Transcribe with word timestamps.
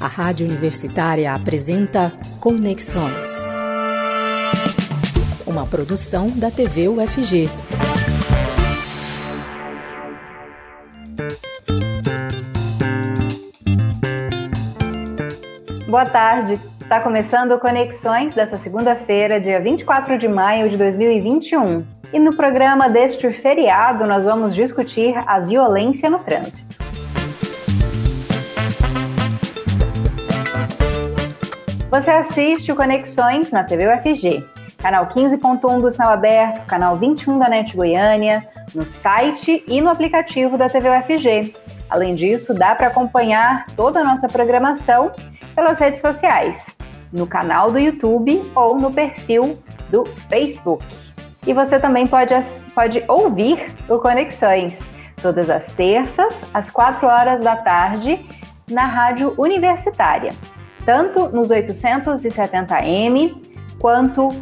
A 0.00 0.06
Rádio 0.06 0.46
Universitária 0.46 1.34
apresenta 1.34 2.10
Conexões. 2.40 3.46
Uma 5.46 5.66
produção 5.66 6.30
da 6.30 6.50
TV 6.50 6.88
UFG. 6.88 7.50
Boa 15.86 16.06
tarde. 16.06 16.54
Está 16.80 17.00
começando 17.00 17.58
Conexões 17.58 18.32
dessa 18.32 18.56
segunda-feira, 18.56 19.38
dia 19.38 19.60
24 19.60 20.16
de 20.16 20.28
maio 20.28 20.70
de 20.70 20.78
2021. 20.78 21.84
E 22.10 22.18
no 22.18 22.34
programa 22.34 22.88
deste 22.88 23.30
feriado, 23.30 24.06
nós 24.06 24.24
vamos 24.24 24.54
discutir 24.54 25.14
a 25.26 25.40
violência 25.40 26.08
no 26.08 26.18
trânsito. 26.18 26.87
Você 31.90 32.10
assiste 32.10 32.70
o 32.70 32.76
Conexões 32.76 33.50
na 33.50 33.64
TV 33.64 33.88
UFG, 33.88 34.46
canal 34.76 35.06
15.1 35.06 35.80
do 35.80 35.90
Sinal 35.90 36.10
Aberto, 36.10 36.66
canal 36.66 36.96
21 36.96 37.38
da 37.38 37.48
NET 37.48 37.74
Goiânia, 37.74 38.46
no 38.74 38.84
site 38.84 39.64
e 39.66 39.80
no 39.80 39.88
aplicativo 39.88 40.58
da 40.58 40.68
TV 40.68 40.90
UFG. 40.90 41.54
Além 41.88 42.14
disso, 42.14 42.52
dá 42.52 42.74
para 42.74 42.88
acompanhar 42.88 43.64
toda 43.74 44.00
a 44.00 44.04
nossa 44.04 44.28
programação 44.28 45.12
pelas 45.54 45.78
redes 45.78 46.02
sociais, 46.02 46.76
no 47.10 47.26
canal 47.26 47.72
do 47.72 47.78
YouTube 47.78 48.42
ou 48.54 48.78
no 48.78 48.92
perfil 48.92 49.54
do 49.88 50.04
Facebook. 50.28 50.84
E 51.46 51.54
você 51.54 51.80
também 51.80 52.06
pode, 52.06 52.34
pode 52.74 53.02
ouvir 53.08 53.66
o 53.88 53.98
Conexões 53.98 54.86
todas 55.22 55.48
as 55.48 55.72
terças, 55.72 56.44
às 56.52 56.70
4 56.70 57.06
horas 57.06 57.40
da 57.40 57.56
tarde, 57.56 58.20
na 58.70 58.84
Rádio 58.84 59.32
Universitária 59.38 60.34
tanto 60.88 61.28
nos 61.28 61.50
870M 61.50 63.36
quanto 63.78 64.28
uh, 64.28 64.32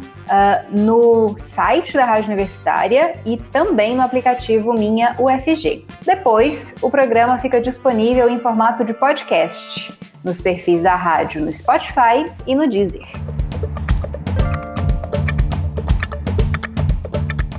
no 0.71 1.37
site 1.37 1.91
da 1.91 2.05
Rádio 2.05 2.27
Universitária 2.27 3.19
e 3.25 3.35
também 3.35 3.97
no 3.97 4.01
aplicativo 4.01 4.71
Minha 4.71 5.13
UFG. 5.19 5.85
Depois, 6.05 6.73
o 6.81 6.89
programa 6.89 7.37
fica 7.39 7.59
disponível 7.59 8.29
em 8.29 8.39
formato 8.39 8.85
de 8.85 8.93
podcast 8.93 9.91
nos 10.23 10.39
perfis 10.39 10.81
da 10.81 10.95
rádio 10.95 11.41
no 11.41 11.53
Spotify 11.53 12.31
e 12.45 12.55
no 12.55 12.65
Deezer. 12.65 13.05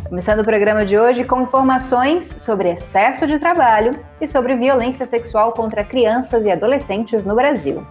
Começando 0.09 0.41
o 0.41 0.44
programa 0.44 0.86
de 0.86 0.98
hoje 0.98 1.25
com 1.25 1.42
informações 1.42 2.25
sobre 2.25 2.70
excesso 2.70 3.27
de 3.27 3.39
trabalho 3.39 4.00
e 4.19 4.27
sobre 4.27 4.56
violência 4.56 5.05
sexual 5.05 5.53
contra 5.53 5.84
crianças 5.84 6.47
e 6.47 6.50
adolescentes 6.50 7.22
no 7.22 7.34
Brasil. 7.34 7.86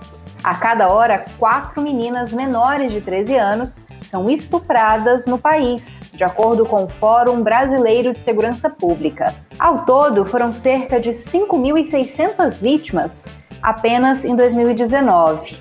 A 0.48 0.56
cada 0.56 0.88
hora, 0.88 1.26
quatro 1.38 1.82
meninas 1.82 2.32
menores 2.32 2.94
de 2.94 3.02
13 3.02 3.36
anos 3.36 3.84
são 4.04 4.30
estupradas 4.30 5.26
no 5.26 5.38
país, 5.38 6.00
de 6.14 6.24
acordo 6.24 6.66
com 6.66 6.86
o 6.86 6.88
Fórum 6.88 7.44
Brasileiro 7.44 8.14
de 8.14 8.22
Segurança 8.22 8.70
Pública. 8.70 9.36
Ao 9.60 9.84
todo, 9.84 10.26
foram 10.26 10.54
cerca 10.54 11.02
de 11.02 11.10
5.600 11.10 12.62
vítimas 12.62 13.28
apenas 13.62 14.24
em 14.24 14.38
2019. 14.38 15.58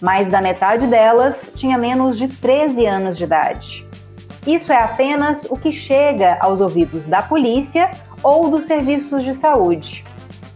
Mais 0.00 0.30
da 0.30 0.40
metade 0.40 0.86
delas 0.86 1.50
tinha 1.56 1.76
menos 1.76 2.16
de 2.16 2.28
13 2.28 2.86
anos 2.86 3.18
de 3.18 3.24
idade. 3.24 3.84
Isso 4.46 4.72
é 4.72 4.80
apenas 4.80 5.48
o 5.50 5.56
que 5.56 5.72
chega 5.72 6.38
aos 6.40 6.60
ouvidos 6.60 7.06
da 7.06 7.22
polícia 7.22 7.90
ou 8.22 8.48
dos 8.48 8.66
serviços 8.66 9.24
de 9.24 9.34
saúde. 9.34 10.04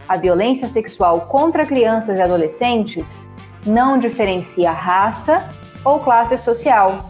A 0.07 0.15
violência 0.15 0.69
sexual 0.69 1.27
contra 1.27 1.65
crianças 1.65 2.17
e 2.17 2.21
adolescentes 2.21 3.32
não 3.65 3.97
diferencia 3.97 4.71
raça 4.71 5.47
ou 5.83 5.99
classe 5.99 6.37
social. 6.37 7.09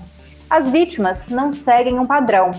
As 0.50 0.70
vítimas 0.70 1.28
não 1.30 1.52
seguem 1.52 1.98
um 2.00 2.06
padrão, 2.06 2.52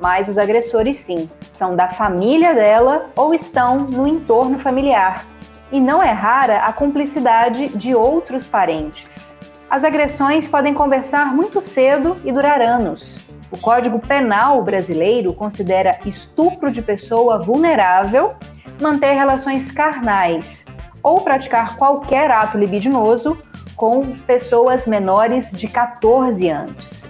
mas 0.00 0.28
os 0.28 0.38
agressores 0.38 0.96
sim, 0.96 1.28
são 1.52 1.74
da 1.76 1.88
família 1.88 2.54
dela 2.54 3.10
ou 3.16 3.34
estão 3.34 3.78
no 3.78 4.06
entorno 4.06 4.58
familiar. 4.58 5.24
E 5.70 5.80
não 5.80 6.02
é 6.02 6.10
rara 6.10 6.58
a 6.58 6.72
cumplicidade 6.72 7.68
de 7.68 7.94
outros 7.94 8.46
parentes. 8.46 9.36
As 9.70 9.84
agressões 9.84 10.46
podem 10.46 10.74
conversar 10.74 11.34
muito 11.34 11.62
cedo 11.62 12.16
e 12.24 12.32
durar 12.32 12.60
anos. 12.60 13.24
O 13.50 13.56
Código 13.56 13.98
Penal 13.98 14.62
brasileiro 14.62 15.32
considera 15.32 15.98
estupro 16.04 16.70
de 16.70 16.82
pessoa 16.82 17.38
vulnerável 17.38 18.34
manter 18.80 19.12
relações 19.12 19.70
carnais, 19.70 20.64
ou 21.02 21.20
praticar 21.20 21.76
qualquer 21.76 22.30
ato 22.30 22.58
libidinoso 22.58 23.38
com 23.76 24.02
pessoas 24.26 24.86
menores 24.86 25.50
de 25.50 25.68
14 25.68 26.48
anos. 26.48 27.06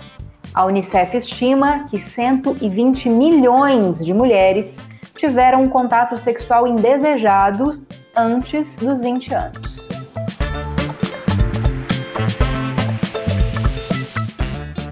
A 0.55 0.65
Unicef 0.65 1.17
estima 1.17 1.87
que 1.89 1.99
120 1.99 3.09
milhões 3.09 4.05
de 4.05 4.13
mulheres 4.13 4.79
tiveram 5.17 5.63
um 5.63 5.69
contato 5.69 6.19
sexual 6.19 6.67
indesejado 6.67 7.83
antes 8.17 8.77
dos 8.77 9.01
20 9.01 9.35
anos. 9.35 9.89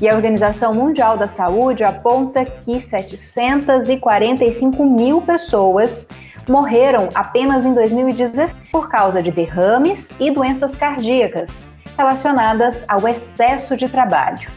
E 0.01 0.09
a 0.09 0.15
Organização 0.15 0.73
Mundial 0.73 1.19
da 1.19 1.29
Saúde 1.29 1.85
aponta 1.85 2.43
que 2.43 2.81
745 2.81 4.83
mil 4.83 5.21
pessoas 5.21 6.09
morreram 6.51 7.09
apenas 7.15 7.65
em 7.65 7.73
2016 7.73 8.55
por 8.73 8.89
causa 8.89 9.23
de 9.23 9.31
derrames 9.31 10.11
e 10.19 10.33
doenças 10.33 10.75
cardíacas 10.75 11.69
relacionadas 11.97 12.85
ao 12.89 13.07
excesso 13.07 13.77
de 13.77 13.89
trabalho. 13.89 14.51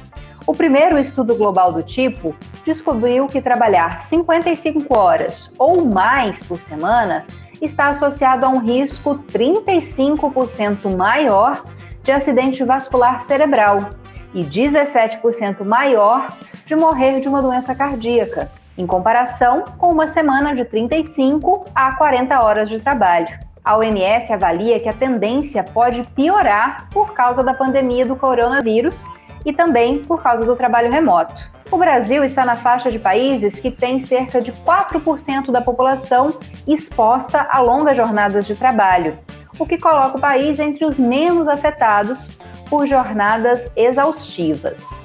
O 0.45 0.55
primeiro 0.55 0.97
estudo 0.97 1.35
global 1.35 1.71
do 1.71 1.83
tipo 1.83 2.35
descobriu 2.65 3.27
que 3.27 3.41
trabalhar 3.41 4.01
55 4.01 4.97
horas 4.97 5.53
ou 5.57 5.85
mais 5.85 6.41
por 6.41 6.59
semana 6.59 7.25
está 7.61 7.89
associado 7.89 8.45
a 8.45 8.49
um 8.49 8.57
risco 8.57 9.19
35% 9.31 10.93
maior 10.95 11.63
de 12.01 12.11
acidente 12.11 12.63
vascular 12.63 13.21
cerebral 13.21 13.91
e 14.33 14.43
17% 14.43 15.63
maior 15.63 16.35
de 16.65 16.75
morrer 16.75 17.21
de 17.21 17.29
uma 17.29 17.41
doença 17.41 17.75
cardíaca, 17.75 18.51
em 18.77 18.85
comparação 18.85 19.63
com 19.77 19.91
uma 19.91 20.07
semana 20.07 20.53
de 20.53 20.65
35 20.65 21.65
a 21.73 21.95
40 21.95 22.43
horas 22.43 22.69
de 22.69 22.79
trabalho. 22.79 23.27
A 23.63 23.77
OMS 23.77 24.31
avalia 24.31 24.79
que 24.79 24.89
a 24.89 24.93
tendência 24.93 25.63
pode 25.63 26.03
piorar 26.15 26.89
por 26.89 27.13
causa 27.13 27.43
da 27.43 27.53
pandemia 27.53 28.05
do 28.05 28.15
coronavírus 28.15 29.05
e 29.45 29.53
também 29.53 29.99
por 29.99 30.21
causa 30.21 30.45
do 30.45 30.55
trabalho 30.55 30.91
remoto. 30.91 31.53
O 31.71 31.77
Brasil 31.77 32.23
está 32.23 32.45
na 32.45 32.55
faixa 32.55 32.91
de 32.91 32.99
países 32.99 33.55
que 33.55 33.71
têm 33.71 33.99
cerca 33.99 34.41
de 34.41 34.51
4% 34.51 35.49
da 35.49 35.61
população 35.61 36.37
exposta 36.67 37.47
a 37.49 37.59
longas 37.59 37.97
jornadas 37.97 38.45
de 38.45 38.55
trabalho, 38.55 39.17
o 39.57 39.65
que 39.65 39.77
coloca 39.77 40.17
o 40.17 40.21
país 40.21 40.59
entre 40.59 40.85
os 40.85 40.99
menos 40.99 41.47
afetados 41.47 42.37
por 42.69 42.85
jornadas 42.85 43.71
exaustivas. 43.75 45.02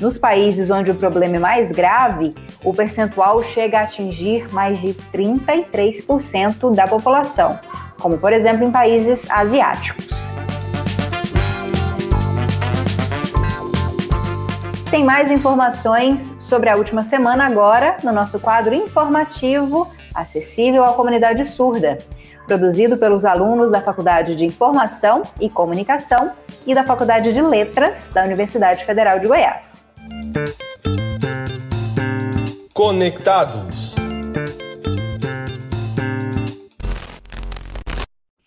Nos 0.00 0.16
países 0.16 0.70
onde 0.70 0.92
o 0.92 0.94
problema 0.94 1.36
é 1.36 1.38
mais 1.40 1.72
grave, 1.72 2.32
o 2.64 2.72
percentual 2.72 3.42
chega 3.42 3.80
a 3.80 3.82
atingir 3.82 4.46
mais 4.52 4.80
de 4.80 4.94
33% 5.12 6.72
da 6.72 6.86
população, 6.86 7.58
como 8.00 8.16
por 8.16 8.32
exemplo 8.32 8.64
em 8.64 8.70
países 8.70 9.28
asiáticos. 9.28 10.06
Tem 14.88 15.04
mais 15.04 15.32
informações 15.32 16.32
sobre 16.38 16.70
a 16.70 16.76
última 16.76 17.02
semana 17.02 17.44
agora 17.44 17.96
no 18.04 18.12
nosso 18.12 18.38
quadro 18.38 18.74
informativo 18.74 19.90
acessível 20.14 20.84
à 20.84 20.92
comunidade 20.92 21.44
surda, 21.44 21.98
produzido 22.46 22.96
pelos 22.96 23.24
alunos 23.24 23.72
da 23.72 23.80
Faculdade 23.80 24.36
de 24.36 24.46
Informação 24.46 25.24
e 25.40 25.50
Comunicação 25.50 26.30
e 26.64 26.72
da 26.72 26.84
Faculdade 26.84 27.32
de 27.32 27.42
Letras 27.42 28.10
da 28.14 28.24
Universidade 28.24 28.84
Federal 28.84 29.18
de 29.18 29.26
Goiás. 29.26 29.87
Conectados. 32.72 33.94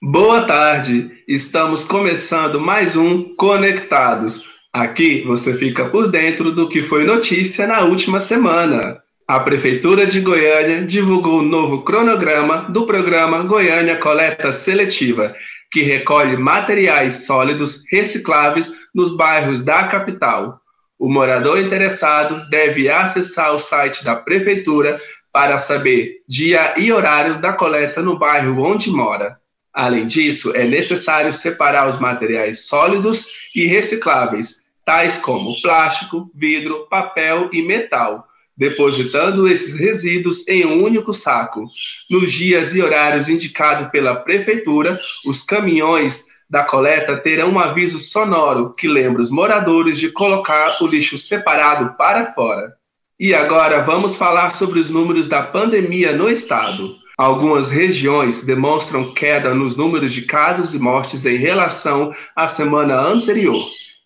Boa 0.01 0.41
tarde, 0.47 1.11
estamos 1.27 1.83
começando 1.83 2.59
mais 2.59 2.95
um 2.95 3.35
Conectados. 3.35 4.49
Aqui 4.71 5.23
você 5.23 5.53
fica 5.53 5.89
por 5.89 6.09
dentro 6.09 6.53
do 6.53 6.69
que 6.69 6.81
foi 6.81 7.03
notícia 7.03 7.67
na 7.67 7.81
última 7.81 8.19
semana. 8.19 9.01
A 9.27 9.39
Prefeitura 9.39 10.05
de 10.05 10.21
Goiânia 10.21 10.85
divulgou 10.85 11.39
o 11.39 11.43
novo 11.43 11.83
cronograma 11.83 12.69
do 12.69 12.85
programa 12.85 13.43
Goiânia 13.43 13.97
Coleta 13.97 14.51
Seletiva, 14.51 15.35
que 15.71 15.83
recolhe 15.83 16.37
materiais 16.37 17.25
sólidos 17.25 17.83
recicláveis 17.91 18.71
nos 18.93 19.15
bairros 19.15 19.65
da 19.65 19.83
capital. 19.83 20.60
O 21.01 21.09
morador 21.09 21.57
interessado 21.57 22.47
deve 22.47 22.87
acessar 22.87 23.55
o 23.55 23.59
site 23.59 24.05
da 24.05 24.15
prefeitura 24.15 25.01
para 25.33 25.57
saber 25.57 26.17
dia 26.27 26.75
e 26.77 26.93
horário 26.93 27.41
da 27.41 27.53
coleta 27.53 28.03
no 28.03 28.19
bairro 28.19 28.61
onde 28.61 28.91
mora. 28.91 29.37
Além 29.73 30.05
disso, 30.05 30.55
é 30.55 30.63
necessário 30.63 31.33
separar 31.33 31.89
os 31.89 31.99
materiais 31.99 32.67
sólidos 32.67 33.25
e 33.55 33.65
recicláveis, 33.65 34.69
tais 34.85 35.17
como 35.17 35.59
plástico, 35.63 36.29
vidro, 36.35 36.85
papel 36.87 37.49
e 37.51 37.63
metal, 37.63 38.27
depositando 38.55 39.47
esses 39.47 39.79
resíduos 39.79 40.47
em 40.47 40.67
um 40.67 40.83
único 40.83 41.15
saco. 41.15 41.65
Nos 42.11 42.31
dias 42.31 42.75
e 42.75 42.81
horários 42.83 43.27
indicados 43.27 43.89
pela 43.89 44.17
Prefeitura, 44.17 44.99
os 45.25 45.43
caminhões 45.43 46.27
da 46.51 46.65
coleta 46.65 47.15
terão 47.15 47.53
um 47.53 47.59
aviso 47.59 47.97
sonoro 47.97 48.73
que 48.73 48.85
lembra 48.85 49.21
os 49.21 49.31
moradores 49.31 49.97
de 49.97 50.11
colocar 50.11 50.69
o 50.81 50.85
lixo 50.85 51.17
separado 51.17 51.95
para 51.97 52.33
fora. 52.33 52.73
E 53.17 53.33
agora 53.33 53.81
vamos 53.83 54.17
falar 54.17 54.53
sobre 54.53 54.77
os 54.77 54.89
números 54.89 55.29
da 55.29 55.43
pandemia 55.43 56.11
no 56.11 56.29
estado. 56.29 56.93
Algumas 57.17 57.71
regiões 57.71 58.43
demonstram 58.43 59.13
queda 59.13 59.55
nos 59.55 59.77
números 59.77 60.11
de 60.11 60.23
casos 60.23 60.75
e 60.75 60.79
mortes 60.79 61.25
em 61.25 61.37
relação 61.37 62.13
à 62.35 62.49
semana 62.49 62.99
anterior. 62.99 63.55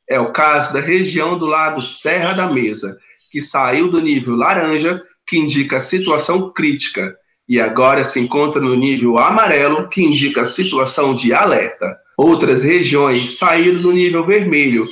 É 0.07 0.19
o 0.19 0.31
caso 0.31 0.71
da 0.71 0.79
região 0.79 1.39
do 1.39 1.47
Lago 1.47 1.81
Serra 1.81 2.33
da 2.33 2.47
Mesa, 2.47 2.95
que 3.31 3.41
saiu 3.41 3.89
do 3.89 3.99
nível 3.99 4.35
laranja, 4.35 5.01
que 5.25 5.39
indica 5.39 5.79
situação 5.79 6.51
crítica, 6.51 7.15
e 7.49 7.59
agora 7.59 8.03
se 8.03 8.19
encontra 8.19 8.61
no 8.61 8.75
nível 8.75 9.17
amarelo, 9.17 9.89
que 9.89 10.03
indica 10.03 10.45
situação 10.45 11.15
de 11.15 11.33
alerta. 11.33 12.04
Outras 12.17 12.63
regiões 12.63 13.37
saíram 13.37 13.81
do 13.81 13.91
nível 13.91 14.23
vermelho, 14.23 14.87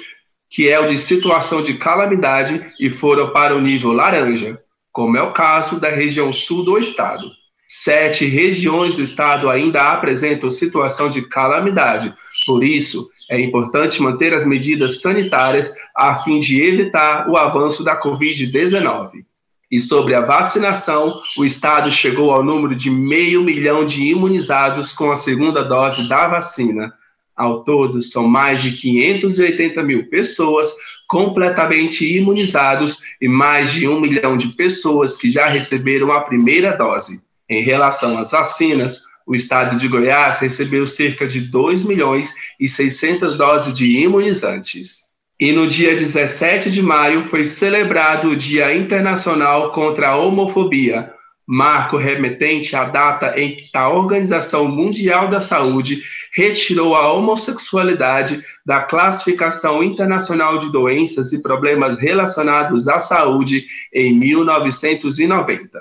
que 0.49 0.69
é 0.69 0.79
o 0.79 0.87
de 0.87 0.97
situação 0.97 1.61
de 1.61 1.75
calamidade, 1.75 2.65
e 2.79 2.89
foram 2.89 3.31
para 3.31 3.55
o 3.55 3.61
nível 3.61 3.91
laranja, 3.91 4.59
como 4.91 5.17
é 5.17 5.21
o 5.23 5.33
caso 5.33 5.79
da 5.79 5.89
região 5.89 6.31
sul 6.31 6.63
do 6.63 6.77
estado. 6.77 7.31
Sete 7.67 8.25
regiões 8.25 8.95
do 8.95 9.01
estado 9.01 9.49
ainda 9.49 9.89
apresentam 9.89 10.51
situação 10.51 11.09
de 11.09 11.23
calamidade. 11.23 12.13
Por 12.45 12.63
isso, 12.63 13.09
é 13.29 13.39
importante 13.39 14.01
manter 14.01 14.35
as 14.35 14.45
medidas 14.45 15.01
sanitárias 15.01 15.73
a 15.95 16.15
fim 16.19 16.39
de 16.39 16.61
evitar 16.61 17.27
o 17.27 17.35
avanço 17.35 17.83
da 17.83 17.99
Covid-19. 17.99 19.25
E 19.71 19.79
sobre 19.79 20.13
a 20.13 20.21
vacinação, 20.21 21.19
o 21.35 21.43
estado 21.43 21.89
chegou 21.89 22.31
ao 22.31 22.43
número 22.43 22.75
de 22.75 22.91
meio 22.91 23.41
milhão 23.41 23.83
de 23.83 24.03
imunizados 24.03 24.93
com 24.93 25.11
a 25.11 25.15
segunda 25.15 25.63
dose 25.63 26.07
da 26.07 26.27
vacina. 26.27 26.93
Ao 27.35 27.63
todo, 27.63 28.01
são 28.01 28.27
mais 28.27 28.61
de 28.61 28.71
580 28.71 29.81
mil 29.83 30.07
pessoas 30.07 30.73
completamente 31.07 32.05
imunizados 32.05 33.01
e 33.21 33.27
mais 33.27 33.71
de 33.71 33.87
um 33.87 33.99
milhão 33.99 34.37
de 34.37 34.49
pessoas 34.49 35.17
que 35.17 35.31
já 35.31 35.47
receberam 35.47 36.11
a 36.11 36.21
primeira 36.21 36.75
dose. 36.75 37.21
Em 37.49 37.63
relação 37.63 38.17
às 38.17 38.31
vacinas, 38.31 39.01
o 39.25 39.35
estado 39.35 39.77
de 39.77 39.87
Goiás 39.87 40.39
recebeu 40.39 40.85
cerca 40.85 41.25
de 41.25 41.41
2 41.41 41.85
milhões 41.85 42.33
e 42.59 42.67
600 42.67 43.37
doses 43.37 43.75
de 43.75 43.99
imunizantes. 43.99 45.13
E 45.39 45.51
no 45.51 45.67
dia 45.67 45.95
17 45.95 46.69
de 46.69 46.81
maio 46.81 47.25
foi 47.25 47.45
celebrado 47.45 48.29
o 48.29 48.35
Dia 48.35 48.75
Internacional 48.75 49.71
contra 49.71 50.09
a 50.09 50.15
Homofobia, 50.15 51.11
marco 51.45 51.97
remetente 51.97 52.75
à 52.75 52.85
data 52.85 53.39
em 53.39 53.55
que 53.55 53.69
a 53.73 53.89
Organização 53.89 54.67
Mundial 54.67 55.27
da 55.27 55.41
Saúde 55.41 56.01
retirou 56.35 56.95
a 56.95 57.11
homossexualidade 57.13 58.43
da 58.65 58.81
classificação 58.81 59.83
internacional 59.83 60.57
de 60.57 60.71
doenças 60.71 61.31
e 61.31 61.41
problemas 61.41 61.99
relacionados 61.99 62.87
à 62.87 62.99
saúde 62.99 63.65
em 63.93 64.13
1990. 64.13 65.79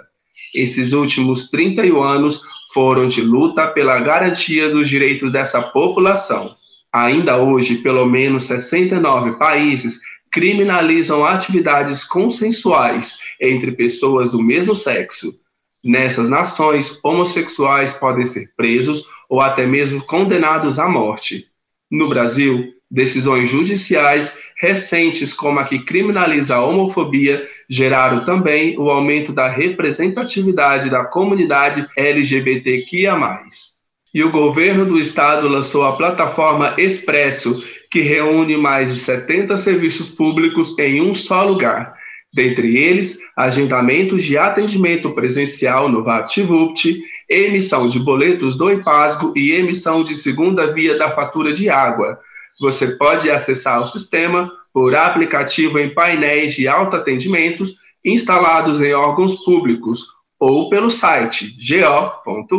Esses 0.54 0.92
últimos 0.92 1.50
31 1.50 2.02
anos 2.02 2.42
foram 2.72 3.06
de 3.06 3.20
luta 3.20 3.66
pela 3.66 3.98
garantia 4.00 4.68
dos 4.70 4.88
direitos 4.88 5.32
dessa 5.32 5.62
população. 5.62 6.50
Ainda 6.92 7.38
hoje, 7.38 7.76
pelo 7.76 8.04
menos 8.06 8.44
69 8.44 9.38
países 9.38 10.00
criminalizam 10.30 11.24
atividades 11.24 12.04
consensuais 12.04 13.18
entre 13.40 13.72
pessoas 13.72 14.32
do 14.32 14.42
mesmo 14.42 14.74
sexo. 14.74 15.34
Nessas 15.84 16.30
nações, 16.30 16.98
homossexuais 17.04 17.94
podem 17.94 18.24
ser 18.24 18.52
presos 18.56 19.04
ou 19.32 19.40
até 19.40 19.66
mesmo 19.66 20.02
condenados 20.02 20.78
à 20.78 20.86
morte. 20.86 21.46
No 21.90 22.06
Brasil, 22.06 22.68
decisões 22.90 23.48
judiciais 23.48 24.38
recentes, 24.60 25.32
como 25.32 25.58
a 25.58 25.64
que 25.64 25.78
criminaliza 25.78 26.56
a 26.56 26.60
homofobia, 26.62 27.42
geraram 27.66 28.26
também 28.26 28.78
o 28.78 28.90
aumento 28.90 29.32
da 29.32 29.48
representatividade 29.48 30.90
da 30.90 31.06
comunidade 31.06 31.88
LGBTQIA. 31.96 33.16
E 34.12 34.22
o 34.22 34.30
governo 34.30 34.84
do 34.84 35.00
estado 35.00 35.48
lançou 35.48 35.86
a 35.86 35.96
plataforma 35.96 36.74
Expresso, 36.76 37.64
que 37.90 38.02
reúne 38.02 38.58
mais 38.58 38.92
de 38.92 38.98
70 38.98 39.56
serviços 39.56 40.10
públicos 40.10 40.78
em 40.78 41.00
um 41.00 41.14
só 41.14 41.42
lugar. 41.42 41.94
Dentre 42.34 42.78
eles, 42.78 43.18
agendamentos 43.34 44.24
de 44.24 44.36
atendimento 44.36 45.10
presencial 45.10 45.88
no 45.88 46.04
VaptVupt, 46.04 47.02
emissão 47.32 47.88
de 47.88 47.98
boletos 47.98 48.56
do 48.56 48.70
IPASGO 48.70 49.32
e 49.36 49.52
emissão 49.52 50.04
de 50.04 50.14
segunda 50.14 50.72
via 50.72 50.98
da 50.98 51.10
fatura 51.10 51.52
de 51.52 51.68
água. 51.68 52.18
Você 52.60 52.88
pode 52.96 53.30
acessar 53.30 53.82
o 53.82 53.86
sistema 53.86 54.50
por 54.72 54.96
aplicativo 54.96 55.78
em 55.78 55.92
painéis 55.92 56.54
de 56.54 56.68
autoatendimentos 56.68 57.76
instalados 58.04 58.80
em 58.80 58.92
órgãos 58.92 59.44
públicos 59.44 60.06
ou 60.38 60.68
pelo 60.68 60.90
site 60.90 61.56
go.gov.br. 61.68 62.52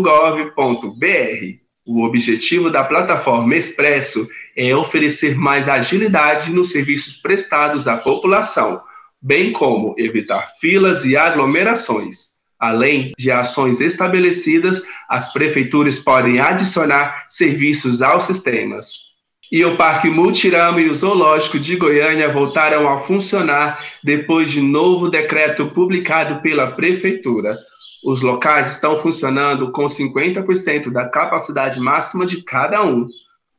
O 1.85 2.03
objetivo 2.03 2.69
da 2.69 2.83
plataforma 2.83 3.55
Expresso 3.55 4.27
é 4.55 4.73
oferecer 4.73 5.35
mais 5.35 5.67
agilidade 5.67 6.49
nos 6.49 6.71
serviços 6.71 7.17
prestados 7.17 7.87
à 7.87 7.97
população, 7.97 8.81
bem 9.21 9.51
como 9.51 9.93
evitar 9.97 10.47
filas 10.61 11.03
e 11.03 11.17
aglomerações. 11.17 12.32
Além 12.63 13.11
de 13.19 13.29
ações 13.29 13.81
estabelecidas, 13.81 14.83
as 15.09 15.33
prefeituras 15.33 15.99
podem 15.99 16.39
adicionar 16.39 17.25
serviços 17.27 18.01
aos 18.01 18.23
sistemas 18.23 19.13
e 19.51 19.63
o 19.63 19.75
Parque 19.77 20.09
Multirama 20.09 20.81
e 20.81 20.89
o 20.89 20.95
Zoológico 20.95 21.59
de 21.59 21.75
Goiânia 21.75 22.31
voltaram 22.31 22.87
a 22.87 22.99
funcionar 22.99 23.79
depois 24.03 24.49
de 24.49 24.61
novo 24.61 25.09
decreto 25.09 25.67
publicado 25.67 26.41
pela 26.41 26.71
Prefeitura. 26.71 27.55
Os 28.03 28.21
locais 28.21 28.71
estão 28.71 28.99
funcionando 28.99 29.71
com 29.71 29.85
50% 29.85 30.89
da 30.89 31.07
capacidade 31.07 31.79
máxima 31.79 32.25
de 32.25 32.41
cada 32.43 32.81
um. 32.81 33.05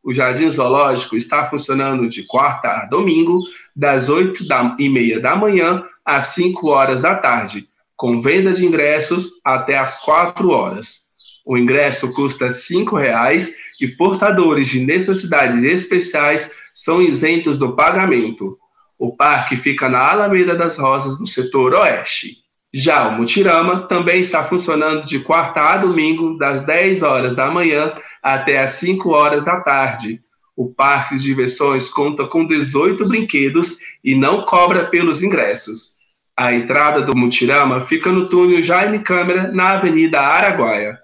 O 0.03 0.15
Jardim 0.15 0.49
Zoológico 0.49 1.15
está 1.15 1.47
funcionando 1.47 2.09
de 2.09 2.25
quarta 2.25 2.69
a 2.71 2.87
domingo, 2.87 3.39
das 3.77 4.09
8 4.09 4.45
e 4.79 4.89
meia 4.89 5.21
da 5.21 5.37
manhã 5.37 5.85
às 6.05 6.29
5 6.29 6.69
horas 6.71 7.03
da 7.03 7.15
tarde, 7.15 7.69
com 8.05 8.21
venda 8.21 8.53
de 8.53 8.67
ingressos 8.67 9.31
até 9.43 9.79
às 9.79 10.03
4 10.03 10.51
horas. 10.51 11.05
O 11.43 11.57
ingresso 11.57 12.13
custa 12.13 12.49
R$ 12.49 12.51
5,00 12.51 13.49
e 13.81 13.89
portadores 13.89 14.69
de 14.69 14.79
necessidades 14.81 15.63
especiais 15.63 16.55
são 16.75 17.01
isentos 17.01 17.59
do 17.59 17.75
pagamento. 17.75 18.59
O 18.99 19.17
parque 19.17 19.57
fica 19.57 19.89
na 19.89 20.01
Alameda 20.01 20.55
das 20.55 20.77
Rosas, 20.77 21.19
no 21.19 21.27
setor 21.27 21.73
oeste. 21.73 22.41
Já 22.75 23.09
o 23.09 23.13
Mutirama 23.13 23.89
também 23.89 24.21
está 24.21 24.45
funcionando 24.45 25.07
de 25.07 25.21
quarta 25.21 25.63
a 25.63 25.79
domingo, 25.79 26.37
das 26.37 26.63
10 26.67 27.03
horas 27.03 27.37
da 27.37 27.51
manhã 27.51 27.95
até 28.23 28.63
as 28.63 28.73
5 28.73 29.09
horas 29.09 29.47
da 29.47 29.63
tarde. 29.63 30.21
O 30.55 30.69
parque 30.69 31.17
de 31.17 31.23
diversões 31.23 31.89
conta 31.89 32.27
com 32.27 32.47
18 32.47 33.09
brinquedos 33.09 33.79
e 34.05 34.15
não 34.15 34.43
cobra 34.43 34.85
pelos 34.85 35.23
ingressos. 35.23 36.04
A 36.37 36.53
entrada 36.53 37.03
do 37.03 37.17
Mutirama 37.17 37.81
fica 37.81 38.11
no 38.11 38.29
túnel 38.29 38.63
Jaime 38.63 38.99
Câmara, 38.99 39.53
na 39.53 39.73
Avenida 39.73 40.21
Araguaia. 40.21 40.99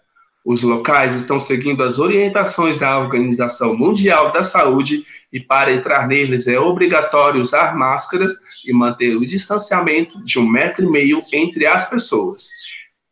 Os 0.44 0.62
locais 0.62 1.14
estão 1.14 1.38
seguindo 1.38 1.82
as 1.84 1.98
orientações 1.98 2.76
da 2.76 2.98
Organização 2.98 3.76
Mundial 3.76 4.32
da 4.32 4.42
Saúde 4.42 5.04
e 5.32 5.38
para 5.38 5.72
entrar 5.72 6.08
neles 6.08 6.48
é 6.48 6.58
obrigatório 6.58 7.40
usar 7.40 7.76
máscaras 7.76 8.32
e 8.66 8.72
manter 8.72 9.16
o 9.16 9.24
distanciamento 9.24 10.22
de 10.24 10.38
um 10.40 10.48
metro 10.48 10.84
e 10.84 10.90
meio 10.90 11.20
entre 11.32 11.66
as 11.66 11.88
pessoas. 11.88 12.48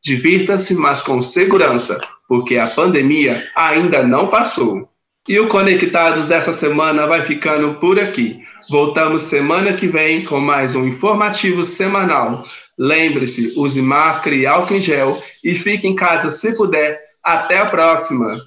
Divirta-se, 0.03 0.75
mas 0.75 1.03
com 1.03 1.23
segurança, 1.23 2.01
porque 2.29 2.57
a 2.57 2.69
pandemia 2.69 3.49
ainda 3.55 4.03
não 4.03 4.29
passou. 4.29 4.89
E 5.29 5.39
o 5.39 5.49
Conectados 5.49 6.27
dessa 6.27 6.53
semana 6.53 7.07
vai 7.07 7.23
ficando 7.23 7.75
por 7.75 8.01
aqui. 8.01 8.43
Voltamos 8.71 9.23
semana 9.23 9.73
que 9.73 9.89
vem 9.89 10.27
com 10.27 10.39
mais 10.39 10.77
um 10.77 10.87
informativo 10.87 11.65
semanal. 11.65 12.45
Lembre-se, 12.79 13.55
use 13.57 13.81
máscara 13.81 14.37
e 14.37 14.47
álcool 14.47 14.75
em 14.75 14.81
gel 14.81 15.23
e 15.43 15.55
fique 15.55 15.89
em 15.89 15.95
casa 15.95 16.31
se 16.31 16.55
puder 16.55 17.01
até 17.25 17.57
a 17.57 17.65
próxima. 17.65 18.43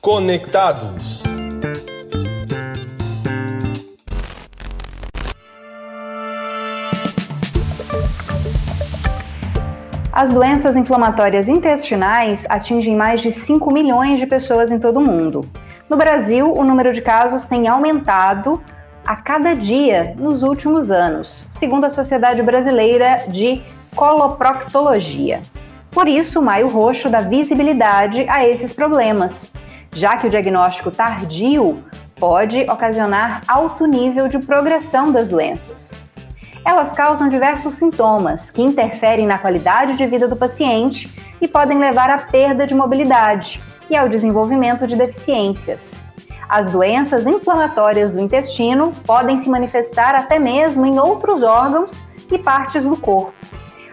Conectados. 0.00 1.22
As 10.10 10.32
doenças 10.32 10.74
inflamatórias 10.74 11.50
intestinais 11.50 12.46
atingem 12.48 12.96
mais 12.96 13.20
de 13.20 13.30
5 13.30 13.70
milhões 13.70 14.18
de 14.18 14.26
pessoas 14.26 14.72
em 14.72 14.78
todo 14.78 15.00
o 15.00 15.04
mundo. 15.04 15.46
No 15.88 15.96
Brasil, 15.96 16.52
o 16.52 16.64
número 16.64 16.92
de 16.92 17.00
casos 17.00 17.44
tem 17.44 17.68
aumentado 17.68 18.60
a 19.06 19.14
cada 19.14 19.54
dia 19.54 20.16
nos 20.18 20.42
últimos 20.42 20.90
anos, 20.90 21.46
segundo 21.48 21.84
a 21.84 21.90
Sociedade 21.90 22.42
Brasileira 22.42 23.22
de 23.28 23.62
Coloproctologia. 23.94 25.40
Por 25.92 26.08
isso, 26.08 26.40
o 26.40 26.42
Maio 26.42 26.66
Roxo 26.66 27.08
dá 27.08 27.20
visibilidade 27.20 28.26
a 28.28 28.44
esses 28.44 28.72
problemas, 28.72 29.48
já 29.92 30.16
que 30.16 30.26
o 30.26 30.30
diagnóstico 30.30 30.90
tardio 30.90 31.78
pode 32.16 32.62
ocasionar 32.68 33.42
alto 33.46 33.86
nível 33.86 34.26
de 34.26 34.40
progressão 34.40 35.12
das 35.12 35.28
doenças. 35.28 36.02
Elas 36.64 36.92
causam 36.94 37.28
diversos 37.28 37.74
sintomas 37.74 38.50
que 38.50 38.60
interferem 38.60 39.24
na 39.24 39.38
qualidade 39.38 39.96
de 39.96 40.04
vida 40.04 40.26
do 40.26 40.34
paciente 40.34 41.08
e 41.40 41.46
podem 41.46 41.78
levar 41.78 42.10
à 42.10 42.18
perda 42.18 42.66
de 42.66 42.74
mobilidade 42.74 43.62
e 43.88 43.96
ao 43.96 44.08
desenvolvimento 44.08 44.86
de 44.86 44.96
deficiências. 44.96 46.00
As 46.48 46.70
doenças 46.70 47.26
inflamatórias 47.26 48.12
do 48.12 48.20
intestino 48.20 48.92
podem 49.04 49.38
se 49.38 49.48
manifestar 49.48 50.14
até 50.14 50.38
mesmo 50.38 50.86
em 50.86 50.98
outros 50.98 51.42
órgãos 51.42 51.92
e 52.30 52.38
partes 52.38 52.84
do 52.84 52.96
corpo. 52.96 53.34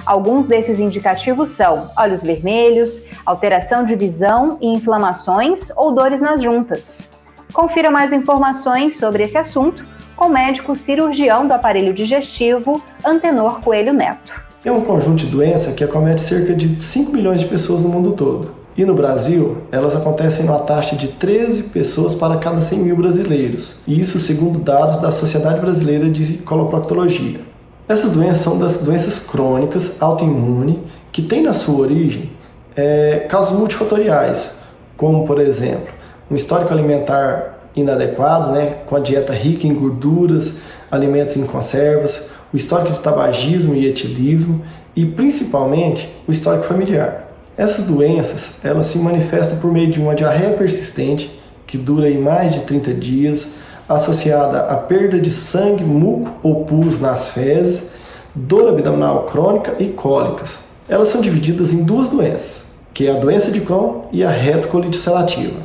Alguns 0.05 0.47
desses 0.47 0.79
indicativos 0.79 1.50
são 1.50 1.89
olhos 1.97 2.21
vermelhos, 2.21 3.03
alteração 3.25 3.83
de 3.83 3.95
visão 3.95 4.57
e 4.62 4.67
inflamações 4.67 5.71
ou 5.75 5.93
dores 5.93 6.21
nas 6.21 6.43
juntas. 6.43 7.09
Confira 7.53 7.89
mais 7.89 8.12
informações 8.12 8.97
sobre 8.97 9.23
esse 9.23 9.38
assunto 9.38 9.85
com 10.15 10.25
o 10.25 10.29
médico 10.29 10.75
cirurgião 10.75 11.47
do 11.47 11.53
aparelho 11.53 11.93
digestivo 11.93 12.83
Antenor 13.03 13.62
Coelho 13.62 13.93
Neto. 13.93 14.43
É 14.63 14.71
um 14.71 14.81
conjunto 14.81 15.17
de 15.17 15.27
doenças 15.27 15.73
que 15.73 15.83
acomete 15.83 16.21
cerca 16.21 16.53
de 16.53 16.81
5 16.81 17.12
milhões 17.12 17.41
de 17.41 17.47
pessoas 17.47 17.81
no 17.81 17.89
mundo 17.89 18.12
todo. 18.12 18.62
E 18.75 18.84
no 18.84 18.96
Brasil, 18.96 19.58
elas 19.72 19.96
acontecem 19.96 20.46
numa 20.46 20.60
taxa 20.60 20.96
de 20.96 21.10
13 21.10 21.63
pessoas 21.63 22.15
para 22.15 22.38
cada 22.38 22.60
100 22.60 22.80
mil 22.80 22.96
brasileiros. 22.96 23.75
E 23.86 24.00
isso 24.00 24.20
segundo 24.20 24.58
dados 24.58 25.00
da 25.00 25.12
Sociedade 25.12 25.60
Brasileira 25.60 26.10
de 26.10 26.38
Coloproctologia. 26.39 27.39
Essas 27.88 28.12
doenças 28.12 28.38
são 28.38 28.58
das 28.58 28.77
doenças 28.77 29.20
crônicas 29.20 30.01
autoimunes 30.01 30.77
que 31.12 31.22
têm 31.22 31.44
na 31.44 31.53
sua 31.53 31.82
origem 31.82 32.32
é, 32.75 33.27
causas 33.30 33.56
multifatoriais, 33.56 34.50
como 34.98 35.27
por 35.27 35.39
exemplo, 35.39 35.94
um 36.32 36.36
histórico 36.36 36.74
alimentar 36.74 37.70
inadequado, 37.75 38.51
né, 38.53 38.77
com 38.88 38.96
a 38.96 39.00
dieta 39.00 39.34
rica 39.34 39.68
em 39.68 39.74
gorduras, 39.74 40.58
alimentos 40.89 41.38
em 41.38 41.46
conservas, 41.46 42.27
o 42.51 42.58
histórico 42.58 42.94
de 42.94 43.00
tabagismo 43.01 43.75
e 43.75 43.86
etilismo 43.86 44.63
e 44.96 45.06
principalmente 45.06 46.10
o 46.27 46.32
histórico 46.32 46.65
familiar. 46.65 47.33
Essas 47.55 47.86
doenças, 47.86 48.51
elas 48.63 48.88
se 48.88 48.98
manifestam 48.98 49.57
por 49.57 49.72
meio 49.72 49.91
de 49.91 50.00
uma 50.00 50.15
diarreia 50.15 50.55
persistente 50.55 51.39
que 51.67 51.77
dura 51.77 52.10
em 52.10 52.19
mais 52.19 52.53
de 52.53 52.62
30 52.62 52.93
dias, 52.93 53.48
associada 53.88 54.62
à 54.62 54.75
perda 54.75 55.19
de 55.19 55.29
sangue, 55.29 55.83
muco 55.83 56.31
ou 56.41 56.65
pus 56.65 57.00
nas 57.00 57.27
fezes, 57.27 57.89
dor 58.33 58.69
abdominal 58.69 59.24
crônica 59.24 59.75
e 59.79 59.89
cólicas. 59.89 60.57
Elas 60.89 61.10
são 61.10 61.22
divididas 61.22 61.72
em 61.72 61.83
duas 61.83 62.10
doenças, 62.10 62.63
que 62.93 63.07
é 63.07 63.12
a 63.12 63.19
doença 63.19 63.51
de 63.51 63.62
Crohn 63.62 64.05
e 64.12 64.24
a 64.24 64.29
retocolite 64.29 64.98
ulcerativa. 64.98 65.60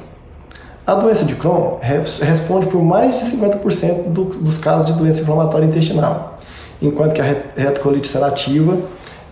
A 0.86 0.94
doença 0.94 1.24
de 1.24 1.34
Crohn 1.34 1.78
responde 2.20 2.66
por 2.66 2.82
mais 2.82 3.18
de 3.18 3.36
50% 3.36 4.08
do, 4.08 4.24
dos 4.24 4.58
casos 4.58 4.86
de 4.86 4.92
doença 4.92 5.20
inflamatória 5.20 5.66
intestinal, 5.66 6.38
enquanto 6.80 7.14
que 7.14 7.20
a 7.20 7.36
retocolite 7.56 8.08
ulcerativa 8.08 8.78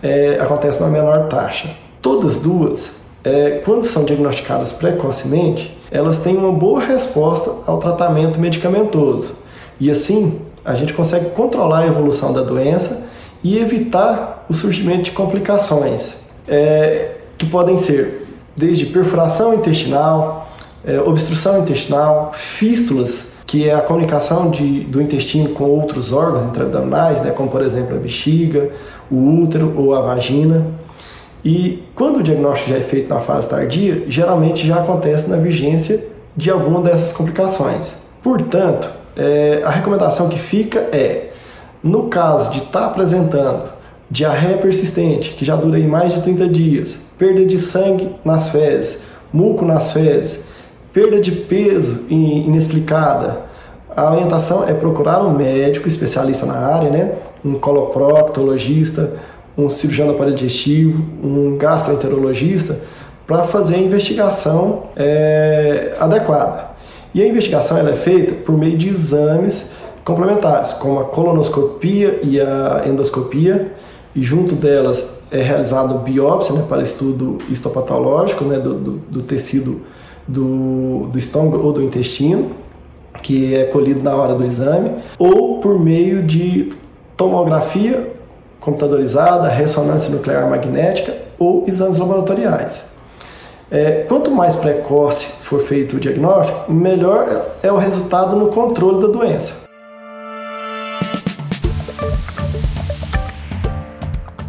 é, 0.01 0.37
acontece 0.39 0.79
numa 0.79 0.91
menor 0.91 1.27
taxa. 1.27 1.69
Todas 2.07 2.37
duas, 2.37 2.91
é, 3.21 3.61
quando 3.65 3.83
são 3.83 4.05
diagnosticadas 4.05 4.71
precocemente, 4.71 5.77
elas 5.91 6.19
têm 6.19 6.37
uma 6.37 6.53
boa 6.53 6.79
resposta 6.79 7.51
ao 7.65 7.79
tratamento 7.79 8.39
medicamentoso. 8.39 9.31
E 9.77 9.91
assim, 9.91 10.39
a 10.63 10.73
gente 10.73 10.93
consegue 10.93 11.31
controlar 11.31 11.79
a 11.79 11.87
evolução 11.87 12.31
da 12.31 12.41
doença 12.41 13.05
e 13.43 13.57
evitar 13.57 14.45
o 14.49 14.53
surgimento 14.53 15.01
de 15.01 15.11
complicações, 15.11 16.13
é, 16.47 17.15
que 17.37 17.45
podem 17.45 17.75
ser 17.75 18.25
desde 18.55 18.85
perfuração 18.85 19.53
intestinal, 19.53 20.49
é, 20.85 21.01
obstrução 21.01 21.59
intestinal, 21.59 22.31
fístulas, 22.37 23.23
que 23.45 23.67
é 23.67 23.75
a 23.75 23.81
comunicação 23.81 24.49
de, 24.49 24.79
do 24.85 25.01
intestino 25.01 25.49
com 25.49 25.65
outros 25.65 26.13
órgãos 26.13 26.45
intraabdominais, 26.45 27.21
né, 27.21 27.31
como 27.31 27.49
por 27.49 27.61
exemplo 27.61 27.97
a 27.97 27.99
bexiga, 27.99 28.71
o 29.11 29.41
útero 29.41 29.73
ou 29.75 29.93
a 29.93 29.99
vagina. 29.99 30.86
E 31.47 31.81
quando 31.95 32.17
o 32.17 32.23
diagnóstico 32.23 32.71
já 32.71 32.75
é 32.75 32.81
feito 32.81 33.07
na 33.07 33.21
fase 33.21 33.47
tardia, 33.47 34.03
geralmente 34.09 34.67
já 34.67 34.79
acontece 34.81 35.29
na 35.29 35.37
vigência 35.37 36.03
de 36.35 36.51
alguma 36.51 36.81
dessas 36.81 37.13
complicações. 37.13 37.95
Portanto, 38.21 38.89
é, 39.15 39.61
a 39.63 39.69
recomendação 39.69 40.27
que 40.27 40.37
fica 40.37 40.79
é, 40.91 41.29
no 41.81 42.09
caso 42.09 42.51
de 42.51 42.57
estar 42.57 42.81
tá 42.81 42.85
apresentando 42.87 43.63
diarreia 44.11 44.57
persistente, 44.57 45.35
que 45.35 45.45
já 45.45 45.55
dura 45.55 45.79
mais 45.79 46.13
de 46.13 46.21
30 46.21 46.49
dias, 46.49 46.97
perda 47.17 47.45
de 47.45 47.57
sangue 47.59 48.13
nas 48.25 48.49
fezes, 48.49 48.99
muco 49.31 49.63
nas 49.63 49.93
fezes, 49.93 50.43
perda 50.91 51.21
de 51.21 51.31
peso 51.31 52.07
inexplicada, 52.09 53.43
a 53.95 54.11
orientação 54.11 54.67
é 54.67 54.73
procurar 54.73 55.23
um 55.23 55.31
médico 55.31 55.87
especialista 55.87 56.45
na 56.45 56.57
área, 56.57 56.89
né? 56.89 57.13
um 57.43 57.53
coloproctologista, 57.53 59.13
um 59.57 59.67
cirurgião 59.69 60.07
do 60.07 60.13
aparelho 60.13 60.35
digestivo, 60.35 61.03
um 61.23 61.57
gastroenterologista, 61.57 62.79
para 63.25 63.43
fazer 63.43 63.75
a 63.75 63.79
investigação 63.79 64.83
é, 64.95 65.93
adequada. 65.99 66.67
E 67.13 67.21
a 67.21 67.27
investigação 67.27 67.77
ela 67.77 67.89
é 67.89 67.95
feita 67.95 68.33
por 68.45 68.57
meio 68.57 68.77
de 68.77 68.89
exames 68.89 69.71
complementares, 70.05 70.71
como 70.73 70.99
a 70.99 71.05
colonoscopia 71.05 72.19
e 72.23 72.39
a 72.39 72.83
endoscopia, 72.85 73.73
e 74.15 74.21
junto 74.21 74.55
delas 74.55 75.17
é 75.29 75.41
realizado 75.41 75.97
biópsia 75.99 76.55
né, 76.55 76.65
para 76.69 76.81
estudo 76.81 77.39
histopatológico 77.49 78.45
né, 78.45 78.57
do, 78.59 78.75
do, 78.75 78.91
do 78.91 79.21
tecido 79.23 79.81
do, 80.27 81.07
do 81.11 81.17
estômago 81.17 81.57
ou 81.57 81.73
do 81.73 81.81
intestino, 81.81 82.51
que 83.21 83.55
é 83.55 83.65
colhido 83.65 84.01
na 84.01 84.15
hora 84.15 84.35
do 84.35 84.45
exame, 84.45 84.91
ou 85.17 85.59
por 85.59 85.79
meio 85.79 86.23
de 86.23 86.71
tomografia 87.17 88.16
computadorizada, 88.67 89.47
ressonância 89.47 90.09
nuclear 90.09 90.49
magnética 90.49 91.15
ou 91.39 91.63
exames 91.65 91.97
laboratoriais. 91.97 92.83
É, 93.71 94.03
quanto 94.09 94.29
mais 94.29 94.57
precoce 94.57 95.25
for 95.41 95.61
feito 95.61 95.95
o 95.95 95.99
diagnóstico, 96.01 96.69
melhor 96.69 97.53
é 97.63 97.71
o 97.71 97.77
resultado 97.77 98.35
no 98.35 98.49
controle 98.49 99.01
da 99.01 99.07
doença. 99.07 99.65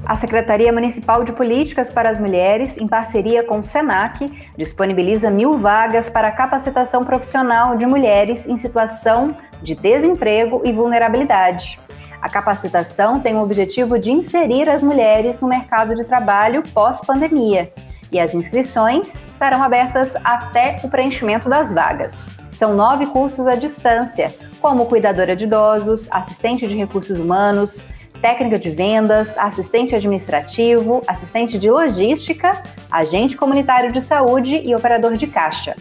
A 0.04 0.16
Secretaria 0.16 0.72
Municipal 0.72 1.22
de 1.22 1.30
Políticas 1.30 1.88
para 1.88 2.10
as 2.10 2.18
Mulheres, 2.18 2.76
em 2.76 2.88
parceria 2.88 3.44
com 3.44 3.60
o 3.60 3.64
SENAC, 3.64 4.32
disponibiliza 4.56 5.30
mil 5.30 5.58
vagas 5.58 6.08
para 6.08 6.32
capacitação 6.32 7.04
profissional 7.04 7.76
de 7.76 7.86
mulheres 7.86 8.48
em 8.48 8.56
situação 8.56 9.36
de 9.62 9.76
desemprego 9.76 10.62
e 10.64 10.72
vulnerabilidade. 10.72 11.78
A 12.20 12.28
capacitação 12.28 13.20
tem 13.20 13.34
o 13.36 13.42
objetivo 13.42 13.98
de 13.98 14.10
inserir 14.10 14.68
as 14.68 14.82
mulheres 14.82 15.40
no 15.40 15.48
mercado 15.48 15.94
de 15.94 16.04
trabalho 16.04 16.62
pós-pandemia 16.74 17.72
e 18.10 18.18
as 18.18 18.34
inscrições 18.34 19.14
estarão 19.28 19.62
abertas 19.62 20.16
até 20.24 20.80
o 20.82 20.88
preenchimento 20.88 21.48
das 21.48 21.72
vagas. 21.72 22.28
São 22.52 22.74
nove 22.74 23.06
cursos 23.06 23.46
à 23.46 23.54
distância, 23.54 24.34
como 24.60 24.86
cuidadora 24.86 25.36
de 25.36 25.44
idosos, 25.44 26.08
assistente 26.10 26.66
de 26.66 26.76
recursos 26.76 27.18
humanos, 27.18 27.86
técnica 28.20 28.58
de 28.58 28.70
vendas, 28.70 29.36
assistente 29.38 29.94
administrativo, 29.94 31.02
assistente 31.06 31.56
de 31.56 31.70
logística, 31.70 32.60
agente 32.90 33.36
comunitário 33.36 33.92
de 33.92 34.00
saúde 34.00 34.60
e 34.64 34.74
operador 34.74 35.16
de 35.16 35.28
caixa. 35.28 35.76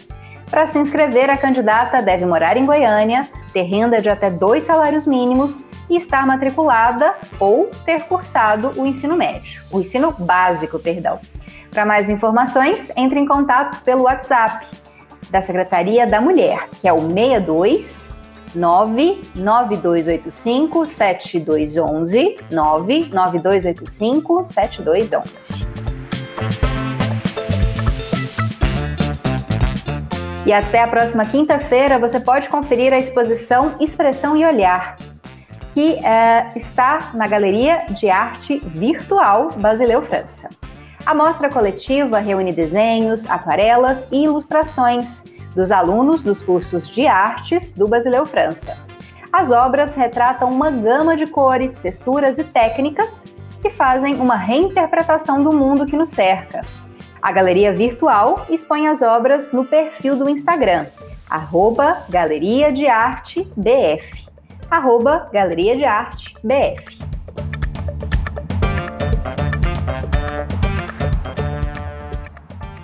Para 0.50 0.66
se 0.66 0.78
inscrever, 0.78 1.30
a 1.30 1.36
candidata 1.36 2.00
deve 2.00 2.24
morar 2.24 2.56
em 2.56 2.64
Goiânia, 2.64 3.28
ter 3.52 3.62
renda 3.62 4.00
de 4.00 4.08
até 4.08 4.30
dois 4.30 4.64
salários 4.64 5.06
mínimos 5.06 5.64
e 5.90 5.96
estar 5.96 6.26
matriculada 6.26 7.14
ou 7.38 7.70
ter 7.84 8.04
cursado 8.04 8.72
o 8.76 8.86
ensino 8.86 9.14
médio, 9.16 9.60
o 9.70 9.80
ensino 9.80 10.14
básico, 10.18 10.78
perdão. 10.78 11.20
Para 11.70 11.84
mais 11.84 12.08
informações, 12.08 12.90
entre 12.96 13.20
em 13.20 13.26
contato 13.26 13.84
pelo 13.84 14.04
WhatsApp 14.04 14.66
da 15.30 15.42
Secretaria 15.42 16.06
da 16.06 16.18
Mulher, 16.20 16.68
que 16.80 16.88
é 16.88 16.92
o 16.92 17.00
62 17.00 18.10
99285 18.54 20.86
7211 20.86 22.36
99285 22.50 24.44
7211. 24.44 25.97
E 30.48 30.52
até 30.52 30.82
a 30.82 30.88
próxima 30.88 31.26
quinta-feira 31.26 31.98
você 31.98 32.18
pode 32.18 32.48
conferir 32.48 32.90
a 32.90 32.98
exposição 32.98 33.74
Expressão 33.78 34.34
e 34.34 34.46
Olhar, 34.46 34.96
que 35.74 35.96
é, 36.02 36.48
está 36.56 37.10
na 37.12 37.26
Galeria 37.26 37.84
de 37.90 38.08
Arte 38.08 38.58
Virtual 38.68 39.50
Basileu 39.58 40.00
França. 40.00 40.48
A 41.04 41.14
mostra 41.14 41.50
coletiva 41.50 42.18
reúne 42.18 42.50
desenhos, 42.50 43.28
aquarelas 43.28 44.08
e 44.10 44.24
ilustrações 44.24 45.22
dos 45.54 45.70
alunos 45.70 46.24
dos 46.24 46.42
cursos 46.42 46.88
de 46.88 47.06
artes 47.06 47.74
do 47.74 47.86
Basileu 47.86 48.24
França. 48.24 48.74
As 49.30 49.50
obras 49.50 49.94
retratam 49.94 50.48
uma 50.48 50.70
gama 50.70 51.14
de 51.14 51.26
cores, 51.26 51.76
texturas 51.78 52.38
e 52.38 52.44
técnicas 52.44 53.26
que 53.60 53.68
fazem 53.68 54.14
uma 54.14 54.36
reinterpretação 54.36 55.44
do 55.44 55.52
mundo 55.52 55.84
que 55.84 55.94
nos 55.94 56.08
cerca. 56.08 56.62
A 57.20 57.32
galeria 57.32 57.72
virtual 57.72 58.46
expõe 58.48 58.86
as 58.86 59.02
obras 59.02 59.52
no 59.52 59.64
perfil 59.64 60.14
do 60.14 60.28
Instagram, 60.28 60.86
arroba 61.28 62.04
Galeria 62.08 62.72
de 62.72 62.86
Arte 62.86 63.46
BF. 63.56 64.28
Arroba 64.70 65.28
Galeria 65.32 65.76
de 65.76 65.84
Arte 65.84 66.36
BF. 66.44 66.96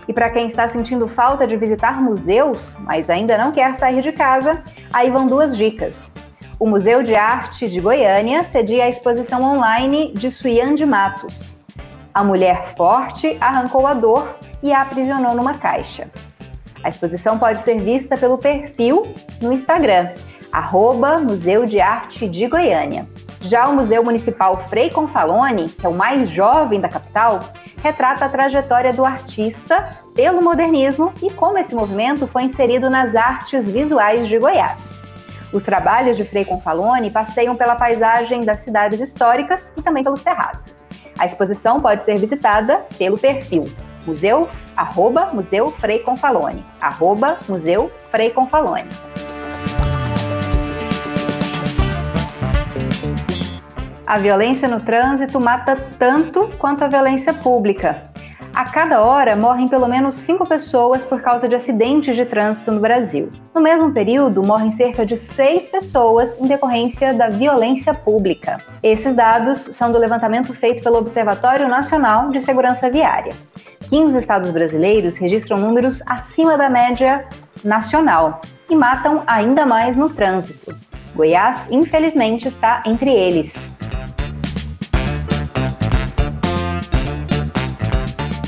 E 0.08 0.12
para 0.12 0.30
quem 0.30 0.48
está 0.48 0.66
sentindo 0.66 1.06
falta 1.06 1.46
de 1.46 1.56
visitar 1.56 2.02
museus, 2.02 2.74
mas 2.80 3.08
ainda 3.08 3.38
não 3.38 3.52
quer 3.52 3.76
sair 3.76 4.02
de 4.02 4.10
casa, 4.10 4.62
aí 4.92 5.10
vão 5.10 5.28
duas 5.28 5.56
dicas. 5.56 6.12
O 6.58 6.66
Museu 6.66 7.04
de 7.04 7.14
Arte 7.14 7.68
de 7.68 7.80
Goiânia 7.80 8.42
cedia 8.42 8.84
a 8.84 8.88
exposição 8.88 9.42
online 9.42 10.12
de 10.12 10.30
Suyan 10.30 10.74
de 10.74 10.84
Matos. 10.84 11.63
A 12.14 12.22
mulher 12.22 12.76
forte 12.76 13.36
arrancou 13.40 13.88
a 13.88 13.92
dor 13.92 14.36
e 14.62 14.72
a 14.72 14.82
aprisionou 14.82 15.34
numa 15.34 15.54
caixa. 15.54 16.08
A 16.80 16.88
exposição 16.88 17.40
pode 17.40 17.62
ser 17.62 17.80
vista 17.80 18.16
pelo 18.16 18.38
perfil 18.38 19.16
no 19.42 19.52
Instagram, 19.52 20.10
arroba 20.52 21.18
Museu 21.18 21.66
de 21.66 21.80
Arte 21.80 22.28
de 22.28 22.46
Goiânia. 22.46 23.04
Já 23.40 23.66
o 23.66 23.74
Museu 23.74 24.04
Municipal 24.04 24.54
Frei 24.68 24.90
Confalone, 24.90 25.68
que 25.68 25.84
é 25.84 25.88
o 25.88 25.92
mais 25.92 26.30
jovem 26.30 26.80
da 26.80 26.88
capital, 26.88 27.40
retrata 27.82 28.26
a 28.26 28.28
trajetória 28.28 28.92
do 28.92 29.04
artista 29.04 29.98
pelo 30.14 30.40
modernismo 30.40 31.12
e 31.20 31.32
como 31.32 31.58
esse 31.58 31.74
movimento 31.74 32.28
foi 32.28 32.44
inserido 32.44 32.88
nas 32.88 33.16
artes 33.16 33.68
visuais 33.68 34.28
de 34.28 34.38
Goiás. 34.38 35.00
Os 35.52 35.64
trabalhos 35.64 36.16
de 36.16 36.22
Frei 36.22 36.44
Confalone 36.44 37.10
passeiam 37.10 37.56
pela 37.56 37.74
paisagem 37.74 38.42
das 38.42 38.60
cidades 38.60 39.00
históricas 39.00 39.72
e 39.76 39.82
também 39.82 40.04
pelo 40.04 40.16
Cerrado. 40.16 40.83
A 41.18 41.26
exposição 41.26 41.80
pode 41.80 42.02
ser 42.02 42.18
visitada 42.18 42.84
pelo 42.98 43.18
perfil 43.18 43.66
museu, 44.06 44.48
arroba, 44.76 45.28
Museu 45.32 45.70
Frei 45.70 45.98
Confalone, 46.00 46.64
arroba, 46.80 47.38
Museu 47.48 47.90
Frei 48.10 48.30
Confalone. 48.30 48.88
A 54.06 54.18
violência 54.18 54.68
no 54.68 54.80
trânsito 54.80 55.40
mata 55.40 55.76
tanto 55.98 56.50
quanto 56.58 56.84
a 56.84 56.88
violência 56.88 57.32
pública. 57.32 58.13
A 58.54 58.66
cada 58.66 59.02
hora 59.02 59.34
morrem 59.34 59.66
pelo 59.66 59.88
menos 59.88 60.14
cinco 60.14 60.46
pessoas 60.46 61.04
por 61.04 61.20
causa 61.20 61.48
de 61.48 61.56
acidentes 61.56 62.14
de 62.14 62.24
trânsito 62.24 62.70
no 62.70 62.80
Brasil. 62.80 63.28
No 63.52 63.60
mesmo 63.60 63.92
período, 63.92 64.44
morrem 64.44 64.70
cerca 64.70 65.04
de 65.04 65.16
seis 65.16 65.68
pessoas 65.68 66.38
em 66.38 66.46
decorrência 66.46 67.12
da 67.12 67.28
violência 67.28 67.92
pública. 67.92 68.58
Esses 68.80 69.12
dados 69.12 69.58
são 69.58 69.90
do 69.90 69.98
levantamento 69.98 70.54
feito 70.54 70.84
pelo 70.84 70.98
Observatório 70.98 71.66
Nacional 71.66 72.30
de 72.30 72.40
Segurança 72.42 72.88
Viária. 72.88 73.34
15 73.90 74.18
estados 74.18 74.50
brasileiros 74.52 75.16
registram 75.16 75.58
números 75.58 76.00
acima 76.06 76.56
da 76.56 76.68
média 76.68 77.26
nacional 77.64 78.40
e 78.70 78.76
matam 78.76 79.24
ainda 79.26 79.66
mais 79.66 79.96
no 79.96 80.08
trânsito. 80.10 80.76
Goiás, 81.12 81.66
infelizmente, 81.72 82.46
está 82.46 82.84
entre 82.86 83.10
eles. 83.10 83.68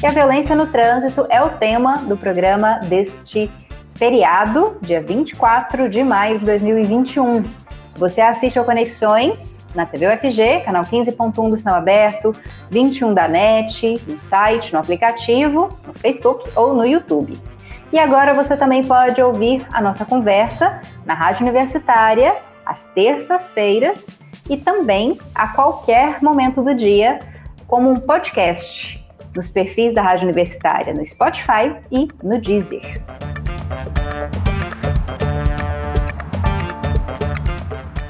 E 0.06 0.08
a 0.08 0.12
violência 0.12 0.54
no 0.54 0.68
trânsito 0.68 1.26
é 1.28 1.42
o 1.42 1.50
tema 1.50 1.96
do 1.96 2.16
programa 2.16 2.78
deste 2.78 3.50
feriado, 3.96 4.76
dia 4.80 5.00
24 5.00 5.90
de 5.90 6.04
maio 6.04 6.38
de 6.38 6.44
2021. 6.44 7.42
Você 7.96 8.20
assiste 8.20 8.56
ao 8.56 8.64
Conexões 8.64 9.66
na 9.74 9.84
TV 9.84 10.06
UFG, 10.06 10.60
canal 10.64 10.84
15.1 10.84 11.50
do 11.50 11.58
Sinal 11.58 11.74
Aberto, 11.74 12.32
21 12.70 13.14
da 13.14 13.26
NET, 13.26 14.00
no 14.06 14.16
site, 14.16 14.72
no 14.72 14.78
aplicativo, 14.78 15.76
no 15.84 15.92
Facebook 15.94 16.48
ou 16.54 16.72
no 16.72 16.86
YouTube. 16.86 17.36
E 17.92 17.98
agora 17.98 18.32
você 18.32 18.56
também 18.56 18.84
pode 18.84 19.20
ouvir 19.20 19.66
a 19.72 19.80
nossa 19.80 20.04
conversa 20.04 20.80
na 21.04 21.14
Rádio 21.14 21.42
Universitária, 21.42 22.36
às 22.64 22.84
terças-feiras 22.90 24.16
e 24.48 24.56
também 24.56 25.18
a 25.34 25.48
qualquer 25.48 26.22
momento 26.22 26.62
do 26.62 26.76
dia, 26.76 27.18
como 27.66 27.90
um 27.90 27.96
podcast 27.96 29.04
nos 29.36 29.50
perfis 29.50 29.92
da 29.92 30.02
Rádio 30.02 30.24
Universitária 30.24 30.94
no 30.94 31.04
Spotify 31.04 31.76
e 31.92 32.08
no 32.22 32.40
Deezer. 32.40 33.02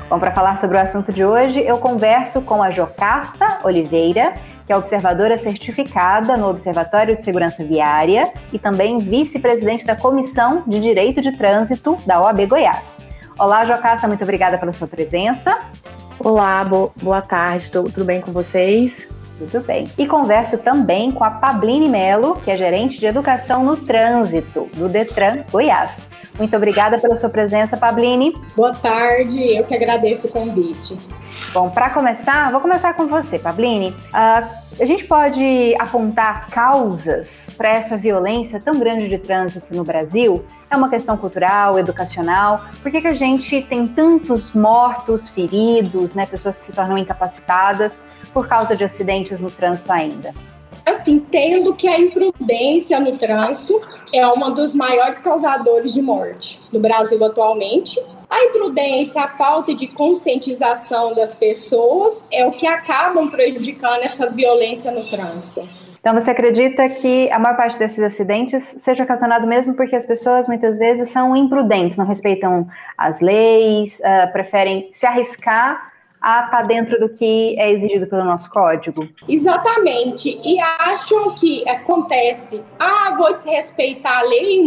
Bom, 0.08 0.20
para 0.20 0.30
falar 0.30 0.56
sobre 0.56 0.76
o 0.76 0.80
assunto 0.80 1.12
de 1.12 1.24
hoje, 1.24 1.60
eu 1.60 1.78
converso 1.78 2.40
com 2.40 2.62
a 2.62 2.70
Jocasta 2.70 3.58
Oliveira, 3.64 4.34
que 4.64 4.72
é 4.72 4.76
observadora 4.76 5.36
certificada 5.36 6.36
no 6.36 6.48
Observatório 6.48 7.16
de 7.16 7.22
Segurança 7.22 7.64
Viária 7.64 8.32
e 8.52 8.58
também 8.58 8.98
vice-presidente 8.98 9.84
da 9.84 9.96
Comissão 9.96 10.62
de 10.64 10.78
Direito 10.78 11.20
de 11.20 11.36
Trânsito 11.36 11.98
da 12.06 12.20
OAB 12.20 12.46
Goiás. 12.46 13.04
Olá, 13.36 13.64
Jocasta, 13.64 14.06
muito 14.06 14.22
obrigada 14.22 14.56
pela 14.58 14.72
sua 14.72 14.86
presença. 14.86 15.58
Olá, 16.18 16.64
bo 16.64 16.92
boa 17.02 17.20
tarde, 17.20 17.70
tudo 17.70 18.04
bem 18.04 18.20
com 18.20 18.32
vocês? 18.32 19.15
Tudo 19.38 19.64
bem. 19.64 19.86
E 19.98 20.06
converso 20.06 20.56
também 20.58 21.12
com 21.12 21.22
a 21.22 21.30
Pabline 21.30 21.88
Melo, 21.88 22.36
que 22.36 22.50
é 22.50 22.56
gerente 22.56 22.98
de 22.98 23.06
educação 23.06 23.62
no 23.62 23.76
trânsito 23.76 24.68
do 24.74 24.88
Detran 24.88 25.44
Goiás. 25.50 26.08
Muito 26.38 26.56
obrigada 26.56 26.98
pela 26.98 27.16
sua 27.16 27.28
presença, 27.28 27.76
Pabline. 27.76 28.34
Boa 28.54 28.74
tarde, 28.74 29.56
eu 29.56 29.64
que 29.64 29.74
agradeço 29.74 30.26
o 30.26 30.30
convite. 30.30 30.98
Bom, 31.52 31.70
para 31.70 31.90
começar, 31.90 32.50
vou 32.50 32.60
começar 32.60 32.94
com 32.94 33.06
você, 33.06 33.38
Pabline. 33.38 33.88
Uh, 33.88 34.66
a 34.78 34.84
gente 34.84 35.04
pode 35.04 35.74
apontar 35.78 36.48
causas 36.48 37.48
para 37.56 37.70
essa 37.70 37.96
violência 37.96 38.60
tão 38.60 38.78
grande 38.78 39.08
de 39.08 39.18
trânsito 39.18 39.74
no 39.74 39.82
Brasil? 39.82 40.44
É 40.70 40.76
uma 40.76 40.90
questão 40.90 41.16
cultural, 41.16 41.78
educacional? 41.78 42.60
Por 42.82 42.90
que, 42.90 43.00
que 43.00 43.06
a 43.06 43.14
gente 43.14 43.62
tem 43.62 43.86
tantos 43.86 44.52
mortos, 44.52 45.28
feridos, 45.28 46.12
né, 46.12 46.26
pessoas 46.26 46.56
que 46.56 46.64
se 46.64 46.72
tornam 46.72 46.98
incapacitadas 46.98 48.02
por 48.36 48.46
causa 48.46 48.76
de 48.76 48.84
acidentes 48.84 49.40
no 49.40 49.50
trânsito 49.50 49.90
ainda? 49.90 50.34
Assim, 50.84 51.12
entendo 51.12 51.74
que 51.74 51.88
a 51.88 51.98
imprudência 51.98 53.00
no 53.00 53.16
trânsito 53.16 53.72
é 54.12 54.28
um 54.28 54.52
dos 54.52 54.74
maiores 54.74 55.18
causadores 55.20 55.94
de 55.94 56.02
morte 56.02 56.60
no 56.70 56.78
Brasil 56.78 57.24
atualmente. 57.24 57.98
A 58.28 58.44
imprudência, 58.44 59.22
a 59.22 59.28
falta 59.28 59.74
de 59.74 59.86
conscientização 59.86 61.14
das 61.14 61.34
pessoas 61.34 62.26
é 62.30 62.46
o 62.46 62.52
que 62.52 62.66
acabam 62.66 63.30
prejudicando 63.30 64.02
essa 64.02 64.28
violência 64.28 64.90
no 64.90 65.08
trânsito. 65.08 65.62
Então, 65.98 66.12
você 66.12 66.30
acredita 66.30 66.86
que 66.90 67.30
a 67.32 67.38
maior 67.38 67.56
parte 67.56 67.78
desses 67.78 68.00
acidentes 68.00 68.62
seja 68.62 69.02
ocasionado 69.02 69.46
mesmo 69.46 69.72
porque 69.72 69.96
as 69.96 70.04
pessoas 70.04 70.46
muitas 70.46 70.78
vezes 70.78 71.08
são 71.08 71.34
imprudentes, 71.34 71.96
não 71.96 72.04
respeitam 72.04 72.68
as 72.98 73.20
leis, 73.22 73.98
uh, 74.00 74.30
preferem 74.30 74.90
se 74.92 75.06
arriscar 75.06 75.95
a 76.26 76.46
estar 76.46 76.50
tá 76.50 76.62
dentro 76.62 76.98
do 76.98 77.08
que 77.08 77.54
é 77.56 77.70
exigido 77.70 78.04
pelo 78.08 78.24
nosso 78.24 78.50
código. 78.50 79.08
Exatamente. 79.28 80.36
E 80.44 80.58
acham 80.60 81.32
que 81.36 81.66
acontece, 81.68 82.64
ah, 82.80 83.14
vou 83.16 83.32
desrespeitar 83.32 84.18
a 84.18 84.22
lei, 84.22 84.60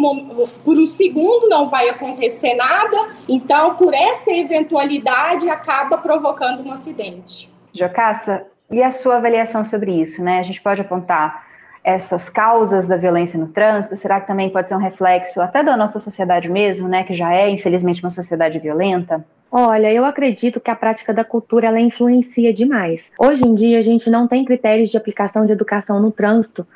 por 0.63 0.78
um 0.78 0.86
segundo 0.86 1.50
não 1.50 1.67
vai 1.67 1.89
acontecer 1.89 2.54
nada, 2.54 3.10
então 3.28 3.76
por 3.76 3.93
essa 3.93 4.32
eventualidade 4.32 5.50
acaba 5.50 5.98
provocando 5.98 6.65
um 6.65 6.72
acidente. 6.72 7.52
Jocasta, 7.74 8.48
e 8.72 8.82
a 8.82 8.91
sua 8.91 9.17
avaliação 9.17 9.65
sobre 9.65 9.91
isso, 9.91 10.24
né? 10.24 10.39
A 10.39 10.43
gente 10.43 10.62
pode 10.62 10.80
apontar 10.80 11.45
essas 11.84 12.30
causas 12.30 12.88
da 12.88 12.95
violência 12.95 13.38
no 13.38 13.48
trânsito? 13.48 13.98
Será 13.98 14.22
que 14.22 14.28
também 14.28 14.50
pode 14.50 14.69
ser 14.69 14.76
um 14.76 14.80
reflexo 14.80 15.41
até 15.41 15.62
da 15.62 15.76
nossa 15.76 16.00
sociedade 16.00 16.48
mesmo, 16.48 16.88
né? 16.88 17.04
Que 17.04 17.13
já 17.13 17.34
é, 17.34 17.50
infelizmente, 17.50 18.02
uma 18.02 18.12
sociedade 18.12 18.60
violenta? 18.60 19.26
Olha, 19.52 19.92
eu 19.92 20.06
acredito 20.06 20.60
que 20.60 20.70
a 20.70 20.76
prática 20.76 21.14
da 21.14 21.24
cultura 21.24 21.68
ela 21.68 21.80
influencia 21.80 22.54
demais. 22.54 23.12
Hoje 23.18 23.46
em 23.46 23.56
dia 23.56 23.80
a 23.80 23.82
gente 23.82 24.10
não 24.10 24.28
tem 24.28 24.46
critérios 24.46 24.92
de 24.92 24.98
aplicação 24.98 25.46
de 25.46 25.52
educação 25.52 26.00
no 26.00 26.12
trânsito 26.12 26.68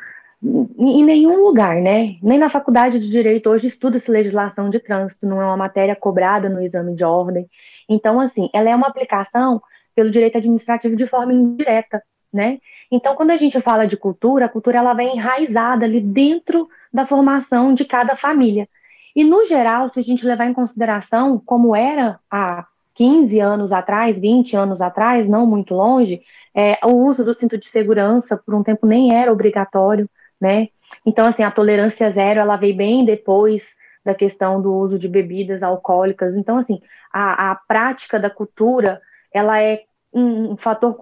em 0.78 1.06
nenhum 1.06 1.42
lugar, 1.42 1.78
né? 1.78 2.18
Nem 2.22 2.38
na 2.38 2.50
faculdade 2.50 3.00
de 3.00 3.10
direito 3.10 3.50
hoje 3.50 3.68
estuda-se 3.68 4.12
legislação 4.12 4.70
de 4.70 4.80
trânsito, 4.80 5.26
não 5.26 5.42
é 5.42 5.46
uma 5.46 5.56
matéria 5.56 5.96
cobrada 5.96 6.50
no 6.50 6.62
exame 6.62 6.94
de 6.94 7.06
ordem. 7.06 7.48
Então, 7.88 8.20
assim, 8.20 8.50
ela 8.54 8.70
é 8.70 8.76
uma 8.76 8.88
aplicação 8.88 9.62
pelo 9.96 10.12
direito 10.12 10.38
administrativo 10.38 10.96
de 10.98 11.08
forma 11.08 11.32
indireta, 11.32 12.02
né? 12.32 12.60
Então, 12.92 13.16
quando 13.16 13.32
a 13.32 13.38
gente 13.38 13.62
fala 13.62 13.86
de 13.86 13.96
cultura, 13.96 14.46
a 14.46 14.50
cultura 14.50 14.80
ela 14.80 14.94
vem 14.94 15.16
enraizada 15.16 15.86
ali 15.86 16.02
dentro 16.02 16.68
da 16.92 17.06
formação 17.06 17.74
de 17.74 17.86
cada 17.86 18.18
família. 18.18 18.68
E, 19.16 19.24
no 19.24 19.46
geral, 19.46 19.90
se 19.90 20.00
a 20.00 20.04
gente 20.04 20.26
levar 20.26 20.46
em 20.48 20.54
consideração 20.54 21.40
como 21.46 21.76
era 21.76 22.20
há 22.32 22.66
15 22.96 23.40
anos 23.40 23.72
atrás, 23.72 24.20
20 24.20 24.56
anos 24.56 24.82
atrás, 24.82 25.28
não 25.28 25.46
muito 25.46 25.74
longe, 25.74 26.22
É, 26.56 26.78
o 26.86 26.92
uso 27.08 27.24
do 27.24 27.34
cinto 27.34 27.58
de 27.58 27.66
segurança, 27.68 28.38
por 28.38 28.54
um 28.54 28.62
tempo, 28.64 28.86
nem 28.86 29.12
era 29.16 29.32
obrigatório, 29.32 30.08
né? 30.40 30.68
Então, 31.06 31.26
assim, 31.26 31.42
a 31.44 31.50
tolerância 31.52 32.10
zero, 32.12 32.40
ela 32.40 32.58
veio 32.58 32.76
bem 32.78 33.04
depois 33.06 33.70
da 34.06 34.14
questão 34.14 34.62
do 34.62 34.72
uso 34.74 35.00
de 35.00 35.08
bebidas 35.08 35.64
alcoólicas. 35.64 36.36
Então, 36.36 36.58
assim, 36.58 36.80
a, 37.12 37.52
a 37.52 37.56
prática 37.56 38.20
da 38.20 38.30
cultura, 38.30 39.02
ela 39.34 39.60
é 39.62 39.84
um 40.14 40.56
fator 40.58 40.96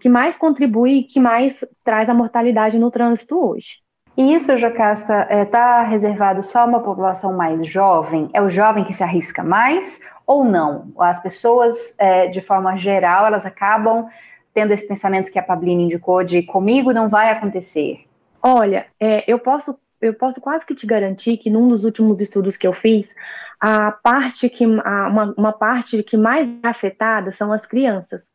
que 0.00 0.08
mais 0.08 0.38
contribui, 0.38 1.02
que 1.04 1.18
mais 1.18 1.64
traz 1.82 2.08
a 2.08 2.14
mortalidade 2.14 2.78
no 2.78 2.90
trânsito 2.90 3.36
hoje. 3.36 3.83
E 4.16 4.34
isso, 4.34 4.56
Jocasta, 4.56 5.22
está 5.22 5.34
é, 5.34 5.44
tá 5.44 5.82
reservado 5.82 6.42
só 6.42 6.60
a 6.60 6.64
uma 6.64 6.80
população 6.80 7.32
mais 7.32 7.66
jovem? 7.66 8.30
É 8.32 8.40
o 8.40 8.48
jovem 8.48 8.84
que 8.84 8.92
se 8.92 9.02
arrisca 9.02 9.42
mais 9.42 10.00
ou 10.24 10.44
não? 10.44 10.92
As 10.98 11.20
pessoas, 11.20 11.94
é, 11.98 12.28
de 12.28 12.40
forma 12.40 12.76
geral, 12.76 13.26
elas 13.26 13.44
acabam 13.44 14.08
tendo 14.54 14.72
esse 14.72 14.86
pensamento 14.86 15.32
que 15.32 15.38
a 15.38 15.42
Pablina 15.42 15.82
indicou 15.82 16.22
de 16.22 16.42
comigo 16.42 16.92
não 16.92 17.08
vai 17.08 17.30
acontecer? 17.30 18.04
Olha, 18.40 18.86
é, 19.00 19.24
eu 19.26 19.38
posso 19.38 19.76
eu 20.00 20.12
posso 20.12 20.38
quase 20.38 20.66
que 20.66 20.74
te 20.74 20.86
garantir 20.86 21.38
que 21.38 21.48
num 21.48 21.66
dos 21.66 21.84
últimos 21.84 22.20
estudos 22.20 22.58
que 22.58 22.66
eu 22.66 22.74
fiz, 22.74 23.14
a 23.58 23.90
parte 23.90 24.50
que 24.50 24.64
a, 24.64 25.08
uma, 25.08 25.34
uma 25.36 25.52
parte 25.52 26.02
que 26.02 26.16
mais 26.16 26.46
é 26.62 26.68
afetada 26.68 27.32
são 27.32 27.50
as 27.50 27.64
crianças. 27.64 28.33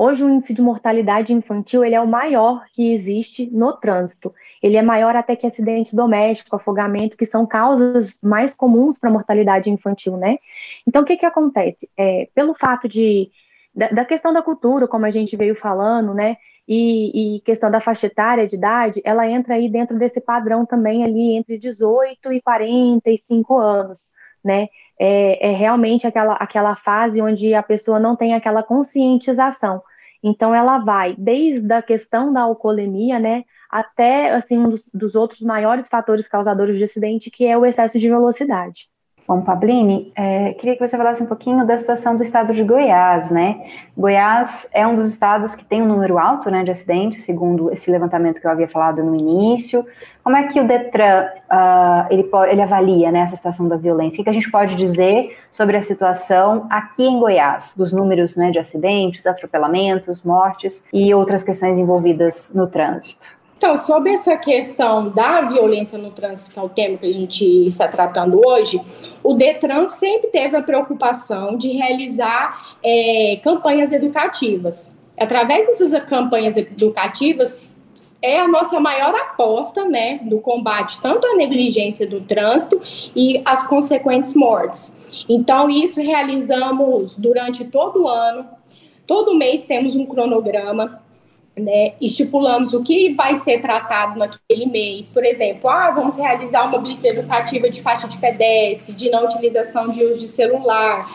Hoje 0.00 0.22
o 0.22 0.30
índice 0.30 0.54
de 0.54 0.62
mortalidade 0.62 1.32
infantil 1.32 1.84
ele 1.84 1.96
é 1.96 2.00
o 2.00 2.06
maior 2.06 2.64
que 2.72 2.92
existe 2.92 3.50
no 3.50 3.72
trânsito. 3.72 4.32
Ele 4.62 4.76
é 4.76 4.82
maior 4.82 5.16
até 5.16 5.34
que 5.34 5.44
acidente 5.44 5.96
doméstico, 5.96 6.54
afogamento, 6.54 7.16
que 7.16 7.26
são 7.26 7.44
causas 7.44 8.20
mais 8.22 8.54
comuns 8.54 8.96
para 8.96 9.10
mortalidade 9.10 9.68
infantil, 9.68 10.16
né? 10.16 10.38
Então 10.86 11.02
o 11.02 11.04
que 11.04 11.16
que 11.16 11.26
acontece? 11.26 11.90
É, 11.96 12.28
pelo 12.32 12.54
fato 12.54 12.86
de 12.86 13.28
da, 13.74 13.88
da 13.88 14.04
questão 14.04 14.32
da 14.32 14.40
cultura, 14.40 14.86
como 14.86 15.04
a 15.04 15.10
gente 15.10 15.36
veio 15.36 15.56
falando, 15.56 16.14
né? 16.14 16.36
E, 16.68 17.36
e, 17.36 17.40
questão 17.40 17.68
da 17.68 17.80
faixa 17.80 18.06
etária 18.06 18.46
de 18.46 18.54
idade, 18.54 19.00
ela 19.04 19.28
entra 19.28 19.54
aí 19.54 19.68
dentro 19.68 19.98
desse 19.98 20.20
padrão 20.20 20.64
também 20.64 21.02
ali 21.02 21.32
entre 21.32 21.58
18 21.58 22.32
e 22.32 22.40
45 22.40 23.58
anos, 23.58 24.12
né? 24.44 24.68
É, 24.98 25.50
é, 25.50 25.52
realmente 25.52 26.06
aquela, 26.06 26.34
aquela 26.34 26.74
fase 26.74 27.22
onde 27.22 27.54
a 27.54 27.62
pessoa 27.62 28.00
não 28.00 28.16
tem 28.16 28.34
aquela 28.34 28.62
conscientização. 28.62 29.82
Então 30.22 30.54
ela 30.54 30.78
vai 30.78 31.14
desde 31.16 31.72
a 31.72 31.80
questão 31.80 32.32
da 32.32 32.42
alcoolemia, 32.42 33.18
né, 33.18 33.44
até 33.70 34.30
assim 34.30 34.58
um 34.58 34.70
dos, 34.70 34.90
dos 34.92 35.14
outros 35.14 35.40
maiores 35.40 35.88
fatores 35.88 36.26
causadores 36.26 36.76
de 36.76 36.84
acidente, 36.84 37.30
que 37.30 37.46
é 37.46 37.56
o 37.56 37.64
excesso 37.64 37.98
de 37.98 38.08
velocidade. 38.08 38.88
Bom, 39.28 39.42
Pablini, 39.42 40.10
é, 40.16 40.54
queria 40.54 40.74
que 40.74 40.88
você 40.88 40.96
falasse 40.96 41.22
um 41.22 41.26
pouquinho 41.26 41.66
da 41.66 41.76
situação 41.76 42.16
do 42.16 42.22
estado 42.22 42.54
de 42.54 42.64
Goiás, 42.64 43.30
né? 43.30 43.60
Goiás 43.94 44.66
é 44.72 44.86
um 44.86 44.96
dos 44.96 45.10
estados 45.10 45.54
que 45.54 45.66
tem 45.66 45.82
um 45.82 45.86
número 45.86 46.18
alto 46.18 46.50
né, 46.50 46.64
de 46.64 46.70
acidentes, 46.70 47.24
segundo 47.24 47.70
esse 47.70 47.90
levantamento 47.90 48.40
que 48.40 48.46
eu 48.46 48.50
havia 48.50 48.66
falado 48.66 49.04
no 49.04 49.14
início. 49.14 49.84
Como 50.24 50.34
é 50.34 50.44
que 50.44 50.58
o 50.58 50.66
Detran 50.66 51.26
uh, 51.26 52.06
ele, 52.10 52.26
ele 52.50 52.62
avalia 52.62 53.12
né, 53.12 53.18
essa 53.18 53.36
situação 53.36 53.68
da 53.68 53.76
violência? 53.76 54.18
O 54.18 54.24
que, 54.24 54.30
a 54.30 54.32
gente 54.32 54.50
pode 54.50 54.74
dizer 54.76 55.36
sobre 55.50 55.76
a 55.76 55.82
situação 55.82 56.66
aqui 56.70 57.04
em 57.04 57.20
Goiás, 57.20 57.74
dos 57.76 57.92
números 57.92 58.34
né, 58.34 58.50
de 58.50 58.58
acidentes, 58.58 59.26
atropelamentos, 59.26 60.22
mortes 60.22 60.86
e 60.90 61.12
outras 61.12 61.42
questões 61.42 61.78
envolvidas 61.78 62.50
no 62.54 62.66
trânsito? 62.66 63.37
Então, 63.58 63.76
sobre 63.76 64.12
essa 64.12 64.36
questão 64.36 65.08
da 65.08 65.40
violência 65.40 65.98
no 65.98 66.12
trânsito, 66.12 66.52
que 66.52 66.60
é 66.60 66.62
o 66.62 66.68
tema 66.68 66.96
que 66.96 67.06
a 67.06 67.12
gente 67.12 67.44
está 67.66 67.88
tratando 67.88 68.40
hoje, 68.46 68.80
o 69.20 69.34
Detran 69.34 69.84
sempre 69.88 70.28
teve 70.28 70.56
a 70.56 70.62
preocupação 70.62 71.56
de 71.56 71.70
realizar 71.70 72.76
é, 72.84 73.40
campanhas 73.42 73.90
educativas. 73.90 74.96
Através 75.18 75.66
dessas 75.66 76.00
campanhas 76.04 76.56
educativas, 76.56 77.76
é 78.22 78.38
a 78.38 78.46
nossa 78.46 78.78
maior 78.78 79.12
aposta, 79.12 79.84
né, 79.84 80.20
no 80.22 80.38
combate 80.40 81.02
tanto 81.02 81.26
à 81.26 81.34
negligência 81.34 82.06
do 82.06 82.20
trânsito 82.20 82.80
e 83.16 83.42
as 83.44 83.66
consequentes 83.66 84.34
mortes. 84.34 84.96
Então, 85.28 85.68
isso 85.68 86.00
realizamos 86.00 87.16
durante 87.16 87.64
todo 87.64 88.04
o 88.04 88.08
ano. 88.08 88.46
Todo 89.04 89.34
mês 89.34 89.62
temos 89.62 89.96
um 89.96 90.06
cronograma 90.06 91.02
né, 91.58 91.94
estipulamos 92.00 92.72
o 92.74 92.82
que 92.82 93.14
vai 93.14 93.34
ser 93.36 93.60
tratado 93.60 94.18
naquele 94.18 94.66
mês. 94.66 95.08
Por 95.08 95.24
exemplo, 95.24 95.68
ah, 95.68 95.90
vamos 95.90 96.16
realizar 96.16 96.64
uma 96.64 96.78
blitz 96.78 97.04
educativa 97.04 97.68
de 97.68 97.82
faixa 97.82 98.08
de 98.08 98.16
pedestre, 98.18 98.94
de 98.94 99.10
não 99.10 99.24
utilização 99.24 99.88
de 99.88 100.04
uso 100.04 100.20
de 100.20 100.28
celular, 100.28 101.08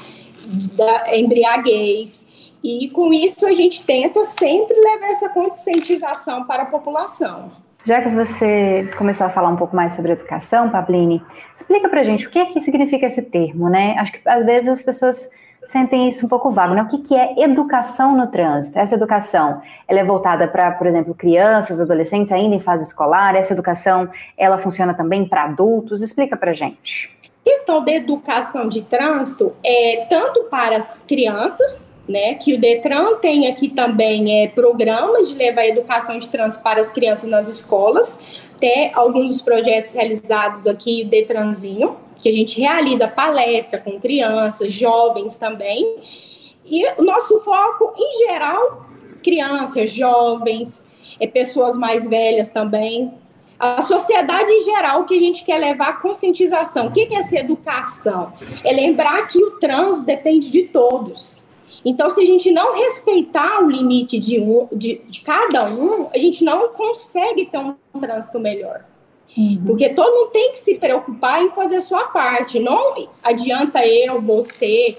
da 0.76 1.18
embriaguez. 1.18 2.26
E 2.64 2.90
com 2.90 3.14
isso 3.14 3.46
a 3.46 3.54
gente 3.54 3.86
tenta 3.86 4.24
sempre 4.24 4.76
levar 4.76 5.08
essa 5.08 5.30
conscientização 5.30 6.46
para 6.46 6.64
a 6.64 6.66
população. 6.66 7.52
Já 7.86 8.02
que 8.02 8.10
você 8.10 8.90
começou 8.98 9.28
a 9.28 9.30
falar 9.30 9.50
um 9.50 9.58
pouco 9.58 9.76
mais 9.76 9.94
sobre 9.94 10.14
educação, 10.14 10.70
Pablini, 10.70 11.22
explica 11.56 11.90
pra 11.90 12.04
gente 12.04 12.28
o 12.28 12.30
que 12.30 12.40
é 12.40 12.46
que 12.46 12.60
significa 12.62 13.08
esse 13.08 13.22
termo, 13.22 13.70
né? 13.70 13.96
Acho 13.98 14.14
que 14.14 14.22
às 14.26 14.46
vezes 14.46 14.70
as 14.70 14.84
pessoas 14.84 15.30
sentem 15.66 16.10
isso 16.10 16.26
um 16.26 16.30
pouco 16.30 16.52
vago, 16.52 16.74
né? 16.74 16.84
O 16.84 16.88
que, 16.88 17.00
que 17.00 17.16
é 17.16 17.42
educação 17.44 18.16
no 18.16 18.28
trânsito? 18.28 18.78
Essa 18.78 18.96
educação, 18.96 19.62
ela 19.88 20.00
é 20.00 20.04
voltada 20.04 20.48
para, 20.48 20.72
por 20.72 20.88
exemplo, 20.88 21.14
crianças, 21.14 21.80
adolescentes 21.80 22.32
ainda 22.32 22.56
em 22.56 22.60
fase 22.60 22.84
escolar? 22.84 23.36
Essa 23.36 23.54
educação, 23.54 24.10
ela 24.38 24.58
funciona 24.58 24.94
também 24.94 25.26
para 25.26 25.44
adultos? 25.44 26.02
Explica 26.02 26.38
para 26.38 26.54
gente. 26.54 27.12
Questão 27.44 27.84
da 27.84 27.92
educação 27.92 28.70
de 28.70 28.84
trânsito 28.84 29.54
é 29.64 30.06
tanto 30.10 30.46
para 30.46 30.78
as 30.78 31.04
crianças, 31.04 31.94
né, 32.08 32.36
que 32.36 32.54
o 32.54 32.60
Detran 32.60 33.16
tem 33.16 33.48
aqui 33.48 33.68
também 33.68 34.44
é, 34.44 34.48
programas 34.48 35.30
de 35.30 35.36
levar 35.36 35.62
a 35.62 35.68
educação 35.68 36.18
de 36.18 36.30
trânsito 36.30 36.64
para 36.64 36.80
as 36.80 36.90
crianças 36.90 37.30
nas 37.30 37.50
escolas, 37.50 38.48
até 38.56 38.92
alguns 38.94 39.28
dos 39.28 39.42
projetos 39.42 39.94
realizados 39.94 40.68
aqui, 40.68 41.04
o 41.06 41.10
Detranzinho, 41.10 41.98
que 42.24 42.30
a 42.30 42.32
gente 42.32 42.58
realiza 42.58 43.06
palestra 43.06 43.78
com 43.78 44.00
crianças, 44.00 44.72
jovens 44.72 45.36
também. 45.36 45.98
E 46.66 46.86
o 46.98 47.04
nosso 47.04 47.42
foco, 47.42 47.94
em 47.98 48.26
geral, 48.26 48.86
crianças, 49.22 49.92
jovens, 49.92 50.88
é, 51.20 51.28
pessoas 51.28 51.76
mais 51.76 52.08
velhas 52.08 52.48
também. 52.48 53.14
A 53.60 53.82
sociedade 53.82 54.50
em 54.50 54.62
geral, 54.62 55.04
que 55.04 55.18
a 55.18 55.20
gente 55.20 55.44
quer 55.44 55.58
levar 55.58 55.90
a 55.90 55.94
conscientização. 55.94 56.88
O 56.88 56.92
que 56.94 57.14
é 57.14 57.16
essa 57.16 57.38
educação? 57.38 58.32
É 58.64 58.72
lembrar 58.72 59.28
que 59.28 59.44
o 59.44 59.60
trânsito 59.60 60.06
depende 60.06 60.50
de 60.50 60.64
todos. 60.64 61.46
Então, 61.84 62.10
se 62.10 62.22
a 62.22 62.26
gente 62.26 62.50
não 62.52 62.74
respeitar 62.74 63.62
o 63.62 63.70
limite 63.70 64.18
de, 64.18 64.40
um, 64.40 64.70
de, 64.72 65.02
de 65.10 65.20
cada 65.20 65.66
um, 65.66 66.10
a 66.14 66.18
gente 66.18 66.46
não 66.46 66.70
consegue 66.70 67.48
ter 67.48 67.58
um 67.58 67.76
trânsito 68.00 68.40
melhor. 68.40 68.86
Uhum. 69.36 69.64
Porque 69.66 69.90
todo 69.90 70.14
mundo 70.14 70.32
tem 70.32 70.52
que 70.52 70.58
se 70.58 70.76
preocupar 70.76 71.42
em 71.42 71.52
fazer 71.52 71.78
a 71.78 71.82
sua 71.82 72.08
parte. 72.08 72.60
Não 72.60 72.94
adianta 73.24 73.86
eu, 73.86 74.22
você, 74.22 74.96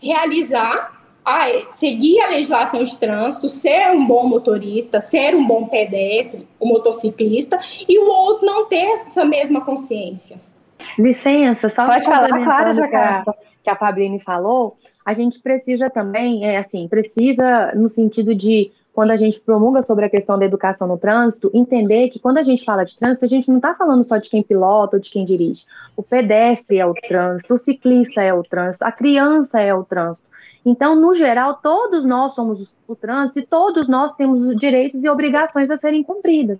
realizar, 0.00 1.00
ah, 1.24 1.46
seguir 1.68 2.20
a 2.20 2.30
legislação 2.30 2.82
de 2.82 2.96
trânsito, 2.96 3.48
ser 3.48 3.90
um 3.92 4.06
bom 4.06 4.26
motorista, 4.26 5.00
ser 5.00 5.34
um 5.34 5.46
bom 5.46 5.66
pedestre, 5.66 6.46
um 6.60 6.68
motociclista, 6.68 7.58
e 7.88 7.98
o 7.98 8.06
outro 8.06 8.46
não 8.46 8.66
ter 8.66 8.84
essa 8.84 9.24
mesma 9.24 9.60
consciência. 9.62 10.40
Licença, 10.98 11.68
só 11.68 11.86
Pode 11.86 12.04
falar, 12.04 12.28
claro, 12.28 12.88
que 12.88 12.96
a, 12.96 13.24
que 13.62 13.70
a 13.70 13.76
Fabrini 13.76 14.20
falou, 14.20 14.76
a 15.04 15.12
gente 15.12 15.40
precisa 15.40 15.88
também, 15.88 16.44
é 16.44 16.58
assim, 16.58 16.86
precisa 16.88 17.72
no 17.74 17.88
sentido 17.88 18.34
de 18.34 18.70
quando 18.94 19.10
a 19.10 19.16
gente 19.16 19.40
promulga 19.40 19.82
sobre 19.82 20.04
a 20.04 20.08
questão 20.08 20.38
da 20.38 20.44
educação 20.44 20.86
no 20.86 20.96
trânsito, 20.96 21.50
entender 21.52 22.08
que 22.10 22.20
quando 22.20 22.38
a 22.38 22.42
gente 22.44 22.64
fala 22.64 22.84
de 22.84 22.96
trânsito, 22.96 23.24
a 23.24 23.28
gente 23.28 23.48
não 23.48 23.56
está 23.56 23.74
falando 23.74 24.04
só 24.04 24.16
de 24.18 24.30
quem 24.30 24.42
pilota 24.42 24.96
ou 24.96 25.00
de 25.00 25.10
quem 25.10 25.24
dirige. 25.24 25.66
O 25.96 26.02
pedestre 26.02 26.78
é 26.78 26.86
o 26.86 26.94
trânsito, 26.94 27.54
o 27.54 27.58
ciclista 27.58 28.22
é 28.22 28.32
o 28.32 28.44
trânsito, 28.44 28.84
a 28.84 28.92
criança 28.92 29.60
é 29.60 29.74
o 29.74 29.82
trânsito. 29.82 30.28
Então, 30.64 30.94
no 30.94 31.12
geral, 31.12 31.54
todos 31.60 32.04
nós 32.04 32.34
somos 32.34 32.76
o 32.86 32.94
trânsito 32.94 33.40
e 33.40 33.46
todos 33.46 33.88
nós 33.88 34.14
temos 34.14 34.54
direitos 34.56 35.02
e 35.02 35.08
obrigações 35.08 35.72
a 35.72 35.76
serem 35.76 36.04
cumpridas. 36.04 36.58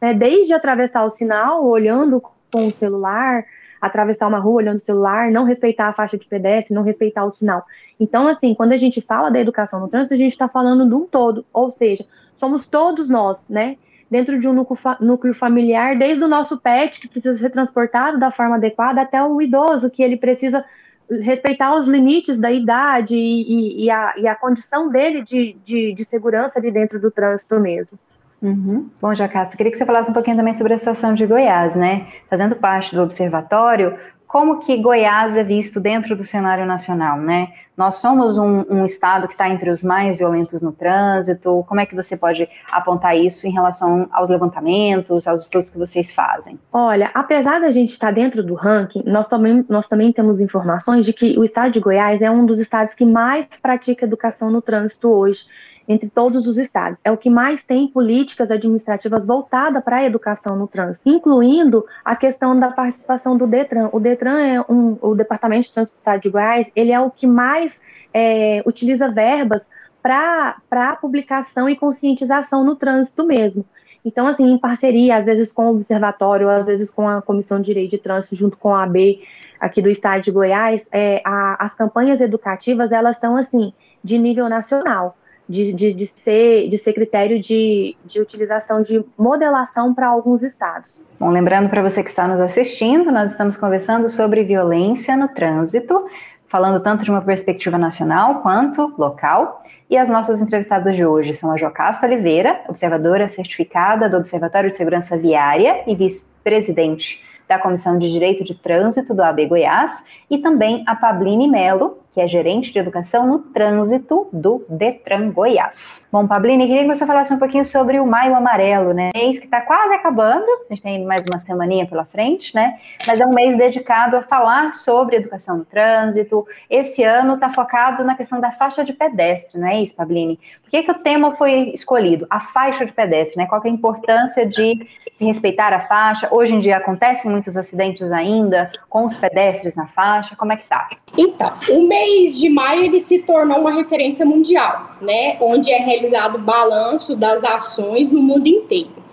Né? 0.00 0.12
Desde 0.12 0.52
atravessar 0.52 1.04
o 1.04 1.10
sinal, 1.10 1.64
olhando 1.64 2.20
com 2.52 2.66
o 2.66 2.72
celular, 2.72 3.44
atravessar 3.80 4.26
uma 4.26 4.38
rua 4.38 4.56
olhando 4.56 4.76
o 4.76 4.80
celular, 4.80 5.30
não 5.30 5.44
respeitar 5.44 5.88
a 5.88 5.92
faixa 5.92 6.16
de 6.16 6.26
pedestre, 6.26 6.74
não 6.74 6.82
respeitar 6.82 7.24
o 7.24 7.32
sinal. 7.32 7.64
Então, 7.98 8.26
assim, 8.26 8.54
quando 8.54 8.72
a 8.72 8.76
gente 8.76 9.00
fala 9.00 9.30
da 9.30 9.40
educação 9.40 9.80
no 9.80 9.88
trânsito, 9.88 10.14
a 10.14 10.18
gente 10.18 10.32
está 10.32 10.48
falando 10.48 10.88
de 10.88 10.94
um 10.94 11.06
todo, 11.06 11.44
ou 11.52 11.70
seja, 11.70 12.04
somos 12.34 12.66
todos 12.66 13.08
nós, 13.08 13.42
né? 13.48 13.76
Dentro 14.10 14.38
de 14.38 14.46
um 14.46 14.52
núcleo, 14.52 14.76
fa 14.76 14.96
núcleo 15.00 15.34
familiar, 15.34 15.98
desde 15.98 16.22
o 16.22 16.28
nosso 16.28 16.58
pet, 16.58 17.00
que 17.00 17.08
precisa 17.08 17.38
ser 17.38 17.50
transportado 17.50 18.18
da 18.18 18.30
forma 18.30 18.54
adequada, 18.54 19.00
até 19.00 19.22
o 19.22 19.42
idoso, 19.42 19.90
que 19.90 20.02
ele 20.02 20.16
precisa 20.16 20.64
respeitar 21.10 21.76
os 21.76 21.86
limites 21.86 22.38
da 22.38 22.50
idade 22.50 23.16
e, 23.16 23.42
e, 23.42 23.84
e, 23.84 23.90
a, 23.90 24.14
e 24.16 24.26
a, 24.26 24.34
condição 24.34 24.88
dele 24.88 25.22
de, 25.22 25.56
de, 25.64 25.92
de 25.92 26.04
segurança 26.04 26.58
ali 26.58 26.70
dentro 26.70 27.00
do 27.00 27.10
trânsito 27.10 27.58
mesmo. 27.60 27.98
Uhum. 28.42 28.88
Bom, 29.00 29.14
Jacasta, 29.14 29.56
queria 29.56 29.72
que 29.72 29.78
você 29.78 29.86
falasse 29.86 30.10
um 30.10 30.14
pouquinho 30.14 30.36
também 30.36 30.54
sobre 30.54 30.74
a 30.74 30.78
situação 30.78 31.14
de 31.14 31.26
Goiás, 31.26 31.74
né? 31.74 32.06
Fazendo 32.28 32.54
parte 32.56 32.94
do 32.94 33.02
observatório, 33.02 33.96
como 34.26 34.58
que 34.58 34.76
Goiás 34.76 35.36
é 35.36 35.44
visto 35.44 35.80
dentro 35.80 36.16
do 36.16 36.24
cenário 36.24 36.66
nacional, 36.66 37.18
né? 37.18 37.48
Nós 37.76 37.96
somos 37.96 38.38
um, 38.38 38.64
um 38.70 38.84
estado 38.84 39.28
que 39.28 39.34
está 39.34 39.48
entre 39.48 39.70
os 39.70 39.82
mais 39.82 40.16
violentos 40.16 40.62
no 40.62 40.72
trânsito. 40.72 41.64
Como 41.68 41.78
é 41.80 41.86
que 41.86 41.94
você 41.94 42.16
pode 42.16 42.48
apontar 42.70 43.16
isso 43.16 43.46
em 43.46 43.50
relação 43.50 44.08
aos 44.10 44.28
levantamentos, 44.30 45.28
aos 45.28 45.42
estudos 45.42 45.68
que 45.68 45.78
vocês 45.78 46.10
fazem? 46.12 46.58
Olha, 46.72 47.10
apesar 47.14 47.60
da 47.60 47.70
gente 47.70 47.92
estar 47.92 48.10
dentro 48.10 48.42
do 48.42 48.54
ranking, 48.54 49.02
nós 49.06 49.28
também, 49.28 49.64
nós 49.68 49.86
também 49.86 50.12
temos 50.12 50.40
informações 50.40 51.04
de 51.04 51.12
que 51.12 51.38
o 51.38 51.44
estado 51.44 51.72
de 51.72 51.80
Goiás 51.80 52.20
é 52.22 52.30
um 52.30 52.46
dos 52.46 52.58
estados 52.58 52.94
que 52.94 53.04
mais 53.04 53.46
pratica 53.60 54.06
educação 54.06 54.50
no 54.50 54.62
trânsito 54.62 55.08
hoje 55.08 55.44
entre 55.88 56.08
todos 56.08 56.46
os 56.46 56.58
estados. 56.58 56.98
É 57.04 57.10
o 57.10 57.16
que 57.16 57.30
mais 57.30 57.62
tem 57.62 57.88
políticas 57.88 58.50
administrativas 58.50 59.26
voltadas 59.26 59.82
para 59.82 59.98
a 59.98 60.04
educação 60.04 60.56
no 60.56 60.66
trânsito, 60.66 61.08
incluindo 61.08 61.84
a 62.04 62.16
questão 62.16 62.58
da 62.58 62.70
participação 62.70 63.36
do 63.36 63.46
DETRAN. 63.46 63.88
O 63.92 64.00
DETRAN 64.00 64.38
é 64.38 64.60
um, 64.60 64.96
o 65.00 65.14
Departamento 65.14 65.66
de 65.66 65.72
Trânsito 65.72 65.96
do 65.96 65.98
Estado 65.98 66.20
de 66.22 66.30
Goiás, 66.30 66.70
ele 66.74 66.92
é 66.92 67.00
o 67.00 67.10
que 67.10 67.26
mais 67.26 67.80
é, 68.12 68.62
utiliza 68.66 69.08
verbas 69.08 69.68
para 70.02 70.96
publicação 71.00 71.68
e 71.68 71.76
conscientização 71.76 72.64
no 72.64 72.76
trânsito 72.76 73.26
mesmo. 73.26 73.64
Então, 74.04 74.26
assim, 74.28 74.48
em 74.48 74.58
parceria, 74.58 75.16
às 75.16 75.26
vezes 75.26 75.50
com 75.50 75.66
o 75.66 75.70
Observatório, 75.70 76.48
às 76.48 76.64
vezes 76.64 76.90
com 76.90 77.08
a 77.08 77.20
Comissão 77.20 77.58
de 77.58 77.66
Direito 77.66 77.90
de 77.90 77.98
Trânsito, 77.98 78.36
junto 78.36 78.56
com 78.56 78.72
a 78.72 78.84
AB 78.84 79.20
aqui 79.58 79.82
do 79.82 79.88
Estado 79.88 80.22
de 80.22 80.30
Goiás, 80.30 80.86
é, 80.92 81.20
a, 81.24 81.64
as 81.64 81.74
campanhas 81.74 82.20
educativas, 82.20 82.92
elas 82.92 83.16
estão, 83.16 83.36
assim, 83.36 83.72
de 84.04 84.16
nível 84.16 84.48
nacional 84.48 85.16
de, 85.48 85.72
de, 85.72 85.92
de, 85.92 86.06
ser, 86.06 86.68
de 86.68 86.78
ser 86.78 86.92
critério 86.92 87.38
de, 87.38 87.96
de 88.04 88.20
utilização 88.20 88.82
de 88.82 89.04
modelação 89.16 89.94
para 89.94 90.08
alguns 90.08 90.42
estados. 90.42 91.04
Bom, 91.18 91.30
lembrando 91.30 91.68
para 91.68 91.82
você 91.82 92.02
que 92.02 92.10
está 92.10 92.26
nos 92.26 92.40
assistindo, 92.40 93.12
nós 93.12 93.30
estamos 93.30 93.56
conversando 93.56 94.08
sobre 94.08 94.42
violência 94.44 95.16
no 95.16 95.28
trânsito, 95.28 96.06
falando 96.48 96.82
tanto 96.82 97.04
de 97.04 97.10
uma 97.10 97.22
perspectiva 97.22 97.78
nacional 97.78 98.42
quanto 98.42 98.94
local. 98.98 99.62
E 99.88 99.96
as 99.96 100.08
nossas 100.08 100.40
entrevistadas 100.40 100.96
de 100.96 101.06
hoje 101.06 101.34
são 101.34 101.52
a 101.52 101.56
Jocasta 101.56 102.06
Oliveira, 102.06 102.60
observadora 102.68 103.28
certificada 103.28 104.08
do 104.08 104.16
Observatório 104.16 104.70
de 104.70 104.76
Segurança 104.76 105.16
Viária 105.16 105.84
e 105.86 105.94
vice-presidente 105.94 107.24
da 107.48 107.58
Comissão 107.58 107.96
de 107.96 108.10
Direito 108.10 108.42
de 108.42 108.56
Trânsito 108.56 109.14
do 109.14 109.22
AB 109.22 109.46
Goiás, 109.46 110.04
e 110.28 110.38
também 110.38 110.82
a 110.88 110.96
Pabline 110.96 111.48
Melo, 111.48 111.98
que 112.16 112.20
é 112.22 112.26
gerente 112.26 112.72
de 112.72 112.78
educação 112.78 113.26
no 113.26 113.40
trânsito 113.40 114.26
do 114.32 114.64
Detran 114.70 115.30
Goiás. 115.32 116.06
Bom, 116.10 116.26
Pabline, 116.26 116.66
queria 116.66 116.88
que 116.88 116.96
você 116.96 117.04
falasse 117.04 117.30
um 117.30 117.38
pouquinho 117.38 117.62
sobre 117.62 118.00
o 118.00 118.06
Maio 118.06 118.34
Amarelo, 118.34 118.94
né? 118.94 119.10
Mês 119.14 119.38
que 119.38 119.44
está 119.44 119.60
quase 119.60 119.92
acabando, 119.92 120.46
a 120.46 120.72
gente 120.72 120.82
tem 120.82 121.04
mais 121.04 121.26
uma 121.30 121.38
semaninha 121.38 121.86
pela 121.86 122.06
frente, 122.06 122.54
né? 122.54 122.78
Mas 123.06 123.20
é 123.20 123.26
um 123.26 123.34
mês 123.34 123.58
dedicado 123.58 124.16
a 124.16 124.22
falar 124.22 124.72
sobre 124.72 125.16
educação 125.16 125.58
no 125.58 125.66
trânsito. 125.66 126.46
Esse 126.70 127.02
ano 127.02 127.34
está 127.34 127.50
focado 127.50 128.02
na 128.02 128.14
questão 128.14 128.40
da 128.40 128.50
faixa 128.50 128.82
de 128.82 128.94
pedestre, 128.94 129.60
não 129.60 129.68
é 129.68 129.82
isso, 129.82 129.94
Pabline? 129.94 130.40
Por 130.62 130.70
que, 130.70 130.84
que 130.84 130.90
o 130.90 130.98
tema 130.98 131.32
foi 131.34 131.70
escolhido? 131.74 132.26
A 132.30 132.40
faixa 132.40 132.86
de 132.86 132.94
pedestre, 132.94 133.36
né? 133.36 133.46
Qual 133.46 133.60
é 133.62 133.68
a 133.68 133.70
importância 133.70 134.46
de 134.46 134.88
se 135.12 135.26
respeitar 135.26 135.74
a 135.74 135.80
faixa? 135.80 136.28
Hoje 136.30 136.54
em 136.54 136.60
dia 136.60 136.78
acontecem 136.78 137.30
muitos 137.30 137.58
acidentes 137.58 138.10
ainda 138.10 138.72
com 138.88 139.04
os 139.04 139.14
pedestres 139.18 139.74
na 139.74 139.86
faixa. 139.86 140.34
Como 140.34 140.52
é 140.52 140.56
que 140.56 140.66
tá? 140.66 140.88
Então, 141.16 141.52
o 141.70 141.86
mês 141.86 142.05
mês 142.06 142.38
de 142.38 142.48
maio 142.48 142.84
ele 142.84 143.00
se 143.00 143.18
tornou 143.18 143.58
uma 143.58 143.72
referência 143.72 144.24
mundial, 144.24 144.92
né, 145.00 145.36
onde 145.40 145.72
é 145.72 145.78
realizado 145.78 146.38
balanço 146.38 147.16
das 147.16 147.42
ações 147.42 148.10
no 148.10 148.22
mundo 148.22 148.46
inteiro. 148.46 149.04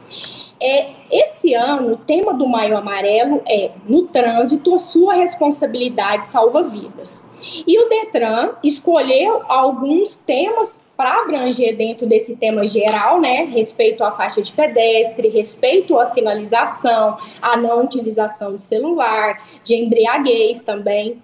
É, 0.61 0.91
esse 1.11 1.53
ano, 1.53 1.93
o 1.93 1.97
tema 1.97 2.33
do 2.33 2.47
Maio 2.47 2.77
Amarelo 2.77 3.41
é 3.49 3.71
No 3.85 4.03
trânsito, 4.03 4.77
sua 4.77 5.13
responsabilidade 5.13 6.25
salva 6.25 6.63
vidas. 6.63 7.25
E 7.67 7.77
o 7.77 7.89
Detran 7.89 8.51
escolheu 8.63 9.41
alguns 9.49 10.15
temas 10.15 10.79
para 10.95 11.21
abranger 11.21 11.75
dentro 11.75 12.07
desse 12.07 12.37
tema 12.37 12.65
geral, 12.65 13.19
né, 13.19 13.43
respeito 13.51 14.03
à 14.05 14.11
faixa 14.11 14.41
de 14.41 14.53
pedestre, 14.53 15.27
respeito 15.27 15.97
à 15.97 16.05
sinalização, 16.05 17.17
à 17.41 17.57
não 17.57 17.83
utilização 17.83 18.55
de 18.55 18.63
celular, 18.63 19.43
de 19.65 19.75
embriaguez 19.75 20.61
também. 20.61 21.21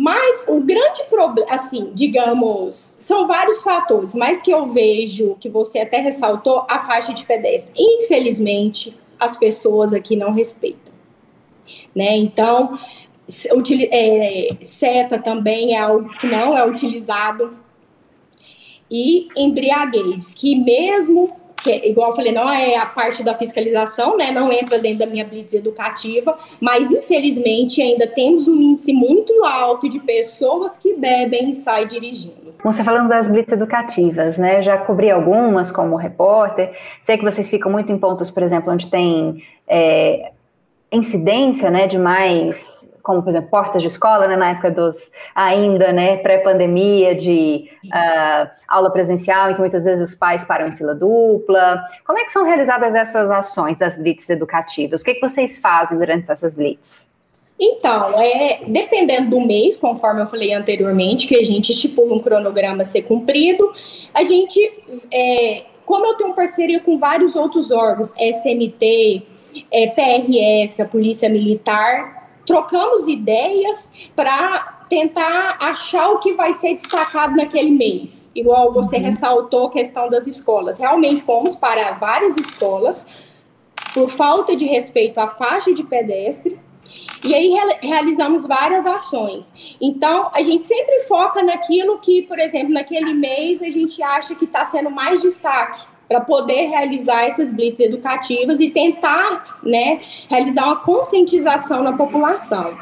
Mas 0.00 0.44
o 0.46 0.60
grande 0.60 1.02
problema, 1.10 1.50
assim, 1.50 1.90
digamos, 1.92 2.94
são 3.00 3.26
vários 3.26 3.62
fatores, 3.62 4.14
mas 4.14 4.40
que 4.40 4.48
eu 4.48 4.68
vejo, 4.68 5.36
que 5.40 5.48
você 5.48 5.80
até 5.80 5.98
ressaltou, 5.98 6.64
a 6.68 6.78
faixa 6.78 7.12
de 7.12 7.26
pedestre. 7.26 7.72
Infelizmente, 7.76 8.96
as 9.18 9.36
pessoas 9.36 9.92
aqui 9.92 10.14
não 10.14 10.32
respeitam. 10.32 10.92
Né? 11.92 12.16
Então, 12.16 12.78
é, 13.90 14.50
seta 14.62 15.18
também 15.18 15.74
é 15.74 15.80
algo 15.80 16.08
que 16.10 16.28
não 16.28 16.56
é 16.56 16.64
utilizado. 16.64 17.56
E 18.88 19.26
embriaguez, 19.36 20.32
que 20.32 20.54
mesmo 20.54 21.36
que 21.62 21.70
é, 21.70 21.88
igual 21.88 22.10
eu 22.10 22.16
falei, 22.16 22.32
não 22.32 22.50
é 22.50 22.76
a 22.76 22.86
parte 22.86 23.22
da 23.22 23.34
fiscalização, 23.34 24.16
né? 24.16 24.30
Não 24.30 24.52
entra 24.52 24.78
dentro 24.78 25.00
da 25.00 25.06
minha 25.06 25.24
blitz 25.24 25.54
educativa, 25.54 26.36
mas 26.60 26.92
infelizmente 26.92 27.82
ainda 27.82 28.06
temos 28.06 28.48
um 28.48 28.60
índice 28.60 28.92
muito 28.92 29.44
alto 29.44 29.88
de 29.88 30.00
pessoas 30.00 30.78
que 30.78 30.94
bebem 30.94 31.50
e 31.50 31.52
saem 31.52 31.86
dirigindo. 31.86 32.54
Você 32.64 32.82
falando 32.82 33.08
das 33.08 33.28
blitz 33.28 33.52
educativas, 33.52 34.36
né? 34.36 34.62
Já 34.62 34.78
cobri 34.78 35.10
algumas 35.10 35.70
como 35.70 35.96
repórter. 35.96 36.72
Sei 37.06 37.16
que 37.16 37.24
vocês 37.24 37.48
ficam 37.48 37.70
muito 37.70 37.92
em 37.92 37.98
pontos, 37.98 38.30
por 38.30 38.42
exemplo, 38.42 38.72
onde 38.72 38.88
tem 38.88 39.42
é, 39.66 40.32
incidência, 40.90 41.70
né, 41.70 41.86
de 41.86 41.98
mais 41.98 42.88
como 43.08 43.22
por 43.22 43.30
exemplo 43.30 43.48
portas 43.48 43.80
de 43.80 43.88
escola, 43.88 44.28
né, 44.28 44.36
na 44.36 44.50
época 44.50 44.70
dos 44.70 45.10
ainda, 45.34 45.94
né, 45.94 46.18
pré-pandemia 46.18 47.14
de 47.14 47.70
uh, 47.86 48.50
aula 48.68 48.90
presencial, 48.90 49.50
em 49.50 49.54
que 49.54 49.60
muitas 49.60 49.84
vezes 49.84 50.10
os 50.10 50.14
pais 50.14 50.44
param 50.44 50.68
em 50.68 50.76
fila 50.76 50.94
dupla. 50.94 51.82
Como 52.06 52.18
é 52.18 52.24
que 52.24 52.30
são 52.30 52.44
realizadas 52.44 52.94
essas 52.94 53.30
ações 53.30 53.78
das 53.78 53.96
blitz 53.96 54.28
educativas? 54.28 55.00
O 55.00 55.04
que, 55.04 55.12
é 55.12 55.14
que 55.14 55.26
vocês 55.26 55.56
fazem 55.56 55.96
durante 55.96 56.30
essas 56.30 56.54
blitz? 56.54 57.10
Então, 57.58 58.20
é, 58.20 58.60
dependendo 58.68 59.30
do 59.30 59.40
mês, 59.40 59.78
conforme 59.78 60.20
eu 60.20 60.26
falei 60.26 60.52
anteriormente, 60.52 61.26
que 61.26 61.34
a 61.34 61.42
gente 61.42 61.72
estipula 61.72 62.14
um 62.14 62.20
cronograma 62.20 62.84
ser 62.84 63.02
cumprido, 63.02 63.72
a 64.12 64.22
gente, 64.22 64.60
é, 65.10 65.62
como 65.86 66.06
eu 66.06 66.14
tenho 66.14 66.34
parceria 66.34 66.78
com 66.80 66.98
vários 66.98 67.34
outros 67.34 67.70
órgãos, 67.70 68.12
SMT, 68.18 69.22
é, 69.70 69.86
PRF, 69.88 70.82
a 70.82 70.84
Polícia 70.84 71.28
Militar, 71.28 72.18
trocamos 72.46 73.06
ideias 73.06 73.92
para 74.16 74.78
tentar 74.88 75.58
achar 75.60 76.10
o 76.10 76.18
que 76.18 76.32
vai 76.32 76.52
ser 76.54 76.74
destacado 76.74 77.36
naquele 77.36 77.70
mês. 77.70 78.30
Igual 78.34 78.72
você 78.72 78.96
uhum. 78.96 79.02
ressaltou 79.02 79.66
a 79.66 79.70
questão 79.70 80.08
das 80.08 80.26
escolas. 80.26 80.78
Realmente 80.78 81.20
fomos 81.20 81.56
para 81.56 81.92
várias 81.92 82.38
escolas 82.38 83.28
por 83.92 84.10
falta 84.10 84.56
de 84.56 84.64
respeito 84.64 85.18
à 85.18 85.28
faixa 85.28 85.74
de 85.74 85.82
pedestre. 85.82 86.58
E 87.22 87.34
aí 87.34 87.52
realizamos 87.82 88.46
várias 88.46 88.86
ações. 88.86 89.76
Então, 89.78 90.30
a 90.32 90.40
gente 90.40 90.64
sempre 90.64 91.00
foca 91.00 91.42
naquilo 91.42 91.98
que, 91.98 92.22
por 92.22 92.38
exemplo, 92.38 92.72
naquele 92.72 93.12
mês 93.12 93.60
a 93.60 93.68
gente 93.68 94.02
acha 94.02 94.34
que 94.34 94.46
está 94.46 94.64
sendo 94.64 94.90
mais 94.90 95.20
destaque 95.20 95.86
para 96.08 96.20
poder 96.20 96.68
realizar 96.68 97.24
essas 97.24 97.52
blitz 97.52 97.80
educativas 97.80 98.60
e 98.60 98.70
tentar 98.70 99.58
né, 99.62 100.00
realizar 100.28 100.64
uma 100.64 100.76
conscientização 100.76 101.82
na 101.82 101.92
população. 101.96 102.76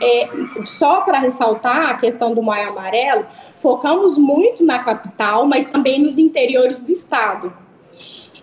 É, 0.00 0.28
só 0.64 1.02
para 1.02 1.18
ressaltar 1.18 1.90
a 1.90 1.94
questão 1.94 2.32
do 2.32 2.42
Maio 2.42 2.70
Amarelo, 2.70 3.26
focamos 3.56 4.16
muito 4.16 4.64
na 4.64 4.78
capital, 4.78 5.44
mas 5.46 5.66
também 5.66 6.00
nos 6.00 6.18
interiores 6.18 6.78
do 6.80 6.90
estado. 6.90 7.52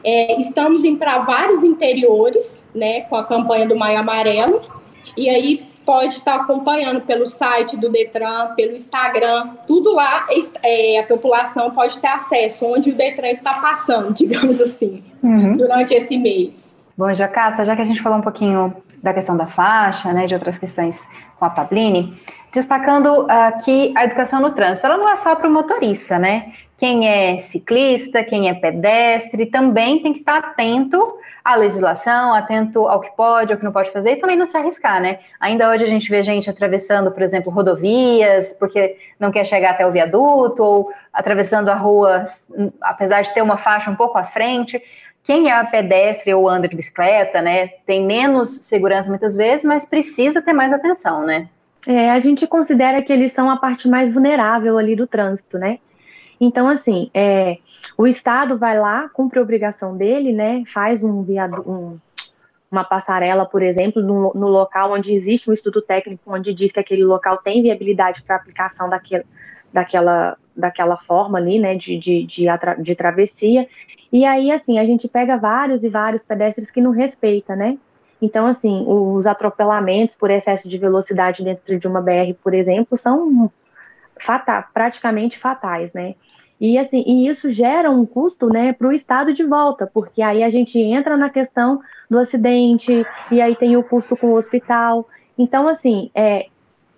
É, 0.03 0.39
estamos 0.39 0.85
em 0.85 0.95
para 0.95 1.19
vários 1.19 1.63
interiores, 1.63 2.67
né, 2.75 3.01
com 3.01 3.15
a 3.15 3.23
campanha 3.23 3.67
do 3.67 3.75
Maio 3.75 3.99
Amarelo, 3.99 4.61
e 5.17 5.29
aí 5.29 5.65
pode 5.85 6.15
estar 6.15 6.35
acompanhando 6.35 7.01
pelo 7.01 7.25
site 7.25 7.77
do 7.77 7.89
Detran, 7.89 8.53
pelo 8.55 8.73
Instagram, 8.73 9.51
tudo 9.67 9.93
lá 9.93 10.25
é, 10.63 10.99
a 10.99 11.03
população 11.03 11.71
pode 11.71 11.99
ter 11.99 12.07
acesso, 12.07 12.65
onde 12.65 12.91
o 12.91 12.95
Detran 12.95 13.29
está 13.29 13.53
passando, 13.55 14.11
digamos 14.15 14.59
assim, 14.59 15.03
uhum. 15.21 15.55
durante 15.55 15.93
esse 15.93 16.17
mês. 16.17 16.75
Bom, 16.97 17.13
Jacata, 17.13 17.63
já 17.63 17.75
que 17.75 17.81
a 17.81 17.85
gente 17.85 18.01
falou 18.01 18.17
um 18.17 18.21
pouquinho 18.21 18.73
da 19.03 19.13
questão 19.13 19.37
da 19.37 19.45
faixa, 19.45 20.11
né, 20.11 20.25
de 20.25 20.33
outras 20.33 20.57
questões 20.57 21.05
com 21.37 21.45
a 21.45 21.49
Pabline, 21.49 22.17
destacando 22.51 23.27
aqui 23.29 23.93
a 23.95 24.05
educação 24.05 24.41
no 24.41 24.51
trânsito, 24.51 24.87
ela 24.87 24.97
não 24.97 25.09
é 25.09 25.15
só 25.15 25.35
para 25.35 25.47
o 25.47 25.51
motorista, 25.51 26.17
né? 26.17 26.53
Quem 26.77 27.07
é 27.07 27.39
ciclista, 27.39 28.23
quem 28.23 28.49
é 28.49 28.53
pedestre, 28.53 29.45
também 29.45 30.01
tem 30.01 30.13
que 30.13 30.19
estar 30.19 30.37
atento 30.37 31.13
à 31.45 31.55
legislação, 31.55 32.33
atento 32.33 32.87
ao 32.87 32.99
que 32.99 33.15
pode, 33.15 33.53
ao 33.53 33.59
que 33.59 33.63
não 33.63 33.71
pode 33.71 33.91
fazer 33.91 34.13
e 34.13 34.15
também 34.15 34.35
não 34.35 34.47
se 34.47 34.57
arriscar, 34.57 34.99
né? 34.99 35.19
Ainda 35.39 35.69
hoje 35.69 35.83
a 35.83 35.87
gente 35.87 36.09
vê 36.09 36.23
gente 36.23 36.49
atravessando, 36.49 37.11
por 37.11 37.21
exemplo, 37.21 37.51
rodovias, 37.51 38.53
porque 38.53 38.97
não 39.19 39.31
quer 39.31 39.45
chegar 39.45 39.71
até 39.71 39.85
o 39.85 39.91
viaduto, 39.91 40.63
ou 40.63 40.91
atravessando 41.13 41.69
a 41.69 41.75
rua, 41.75 42.25
apesar 42.81 43.21
de 43.21 43.31
ter 43.31 43.43
uma 43.43 43.57
faixa 43.57 43.91
um 43.91 43.95
pouco 43.95 44.17
à 44.17 44.23
frente. 44.23 44.81
quem 45.23 45.51
é 45.51 45.63
pedestre 45.65 46.33
ou 46.33 46.49
anda 46.49 46.67
de 46.67 46.75
bicicleta, 46.75 47.41
né, 47.41 47.67
tem 47.85 48.05
menos 48.05 48.49
segurança 48.49 49.09
muitas 49.09 49.35
vezes, 49.35 49.65
mas 49.65 49.85
precisa 49.85 50.41
ter 50.41 50.53
mais 50.53 50.73
atenção, 50.73 51.23
né? 51.25 51.47
É, 51.87 52.09
a 52.09 52.19
gente 52.19 52.47
considera 52.47 53.01
que 53.01 53.13
eles 53.13 53.31
são 53.31 53.49
a 53.49 53.57
parte 53.57 53.87
mais 53.87 54.11
vulnerável 54.11 54.77
ali 54.77 54.95
do 54.95 55.05
trânsito, 55.05 55.59
né? 55.59 55.77
Então, 56.39 56.67
assim, 56.67 57.09
é, 57.13 57.57
o 57.97 58.05
Estado 58.05 58.57
vai 58.57 58.79
lá, 58.79 59.09
cumpre 59.09 59.39
a 59.39 59.41
obrigação 59.41 59.95
dele, 59.95 60.33
né? 60.33 60.63
Faz 60.67 61.03
um, 61.03 61.25
um 61.65 61.97
uma 62.71 62.83
passarela, 62.83 63.45
por 63.45 63.61
exemplo, 63.61 64.01
no, 64.01 64.33
no, 64.33 64.47
local 64.47 64.91
onde 64.91 65.13
existe 65.13 65.49
um 65.49 65.53
estudo 65.53 65.81
técnico, 65.81 66.21
onde 66.27 66.53
diz 66.53 66.71
que 66.71 66.79
aquele 66.79 67.05
local 67.05 67.37
tem 67.37 67.61
viabilidade 67.61 68.21
para 68.23 68.35
aplicação 68.35 68.89
daquele, 68.89 69.23
daquela, 69.71 70.37
daquela 70.55 70.97
forma 70.97 71.37
ali, 71.37 71.57
né, 71.57 71.75
de, 71.75 71.97
de, 71.97 72.25
de, 72.25 72.45
de, 72.79 72.95
travessia. 72.95 73.67
E 74.11 74.25
aí, 74.25 74.51
assim, 74.51 74.77
a 74.77 74.85
gente 74.85 75.07
pega 75.07 75.37
vários 75.37 75.83
e 75.83 75.89
vários 75.89 76.23
pedestres 76.23 76.69
que 76.69 76.81
não 76.81 76.91
respeita, 76.91 77.55
né? 77.55 77.77
Então, 78.21 78.45
assim, 78.45 78.83
os 78.87 79.27
atropelamentos 79.27 80.15
por 80.15 80.31
excesso 80.31 80.67
de 80.67 80.77
velocidade 80.77 81.43
dentro 81.43 81.77
de 81.77 81.87
uma 81.87 82.01
BR, 82.01 82.33
por 82.41 82.53
exemplo, 82.53 82.97
são 82.97 83.51
praticamente 84.73 85.37
fatais, 85.37 85.91
né? 85.93 86.15
E 86.59 86.77
assim, 86.77 87.03
e 87.05 87.27
isso 87.27 87.49
gera 87.49 87.91
um 87.91 88.05
custo, 88.05 88.47
né, 88.47 88.71
para 88.71 88.87
o 88.87 88.93
Estado 88.93 89.33
de 89.33 89.43
volta, 89.43 89.89
porque 89.93 90.21
aí 90.21 90.41
a 90.41 90.49
gente 90.49 90.79
entra 90.79 91.17
na 91.17 91.29
questão 91.29 91.81
do 92.09 92.17
acidente 92.17 93.05
e 93.29 93.41
aí 93.41 93.55
tem 93.55 93.75
o 93.75 93.83
custo 93.83 94.15
com 94.15 94.27
o 94.27 94.35
hospital. 94.35 95.07
Então, 95.37 95.67
assim, 95.67 96.09
é, 96.15 96.47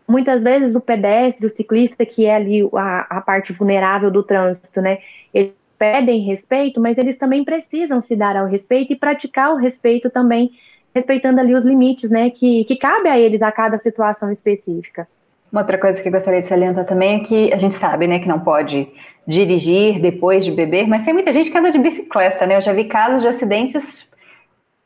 muitas 0.07 0.43
vezes 0.43 0.75
o 0.75 0.81
pedestre, 0.81 1.47
o 1.47 1.49
ciclista, 1.49 2.05
que 2.05 2.25
é 2.25 2.35
ali 2.35 2.69
a, 2.73 3.17
a 3.17 3.21
parte 3.21 3.51
vulnerável 3.51 4.11
do 4.11 4.21
trânsito, 4.21 4.79
né, 4.79 4.99
eles 5.33 5.53
pedem 5.77 6.21
respeito, 6.21 6.79
mas 6.79 6.97
eles 6.97 7.17
também 7.17 7.43
precisam 7.43 7.99
se 7.99 8.15
dar 8.15 8.35
ao 8.35 8.47
respeito 8.47 8.93
e 8.93 8.95
praticar 8.95 9.53
o 9.53 9.57
respeito 9.57 10.09
também, 10.09 10.51
respeitando 10.93 11.39
ali 11.39 11.55
os 11.55 11.65
limites, 11.65 12.11
né, 12.11 12.29
que, 12.29 12.63
que 12.65 12.75
cabe 12.75 13.09
a 13.09 13.19
eles 13.19 13.41
a 13.41 13.51
cada 13.51 13.77
situação 13.77 14.31
específica. 14.31 15.07
Uma 15.51 15.61
outra 15.61 15.77
coisa 15.77 16.01
que 16.01 16.09
gostaria 16.09 16.41
de 16.41 16.47
salientar 16.47 16.85
também 16.85 17.21
é 17.21 17.23
que 17.23 17.53
a 17.53 17.57
gente 17.57 17.75
sabe, 17.75 18.07
né, 18.07 18.19
que 18.19 18.27
não 18.27 18.39
pode 18.39 18.87
dirigir 19.25 19.99
depois 19.99 20.45
de 20.45 20.51
beber, 20.51 20.87
mas 20.87 21.03
tem 21.03 21.13
muita 21.13 21.33
gente 21.33 21.51
que 21.51 21.57
anda 21.57 21.71
de 21.71 21.79
bicicleta, 21.79 22.45
né? 22.45 22.55
Eu 22.55 22.61
já 22.61 22.71
vi 22.71 22.85
casos 22.85 23.21
de 23.21 23.27
acidentes 23.27 24.07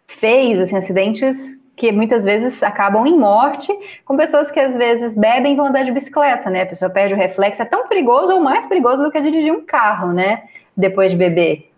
feios, 0.08 0.60
assim, 0.60 0.76
acidentes 0.76 1.62
que 1.76 1.91
muitas 1.91 2.24
vezes 2.26 2.62
acabam 2.62 3.06
em 3.06 3.17
morte, 3.17 3.71
com 4.06 4.17
pessoas 4.17 4.52
que 4.52 4.60
às 4.60 4.76
vezes 4.76 5.15
bebem 5.15 5.54
e 5.54 5.56
vão 5.56 5.67
andar 5.67 5.84
de 5.84 5.91
bicicleta, 5.91 6.50
né? 6.50 6.63
A 6.63 6.65
pessoa 6.65 6.91
perde 6.91 7.13
o 7.13 7.17
reflexo, 7.17 7.62
é 7.62 7.65
tão 7.65 7.88
perigoso 7.88 8.34
ou 8.34 8.39
mais 8.39 8.65
perigoso 8.65 9.04
do 9.04 9.12
que 9.12 9.21
dirigir 9.21 9.54
um 9.54 9.65
carro, 9.65 10.12
né? 10.12 10.43
Depois 10.76 11.12
de 11.12 11.17
beber. 11.17 11.71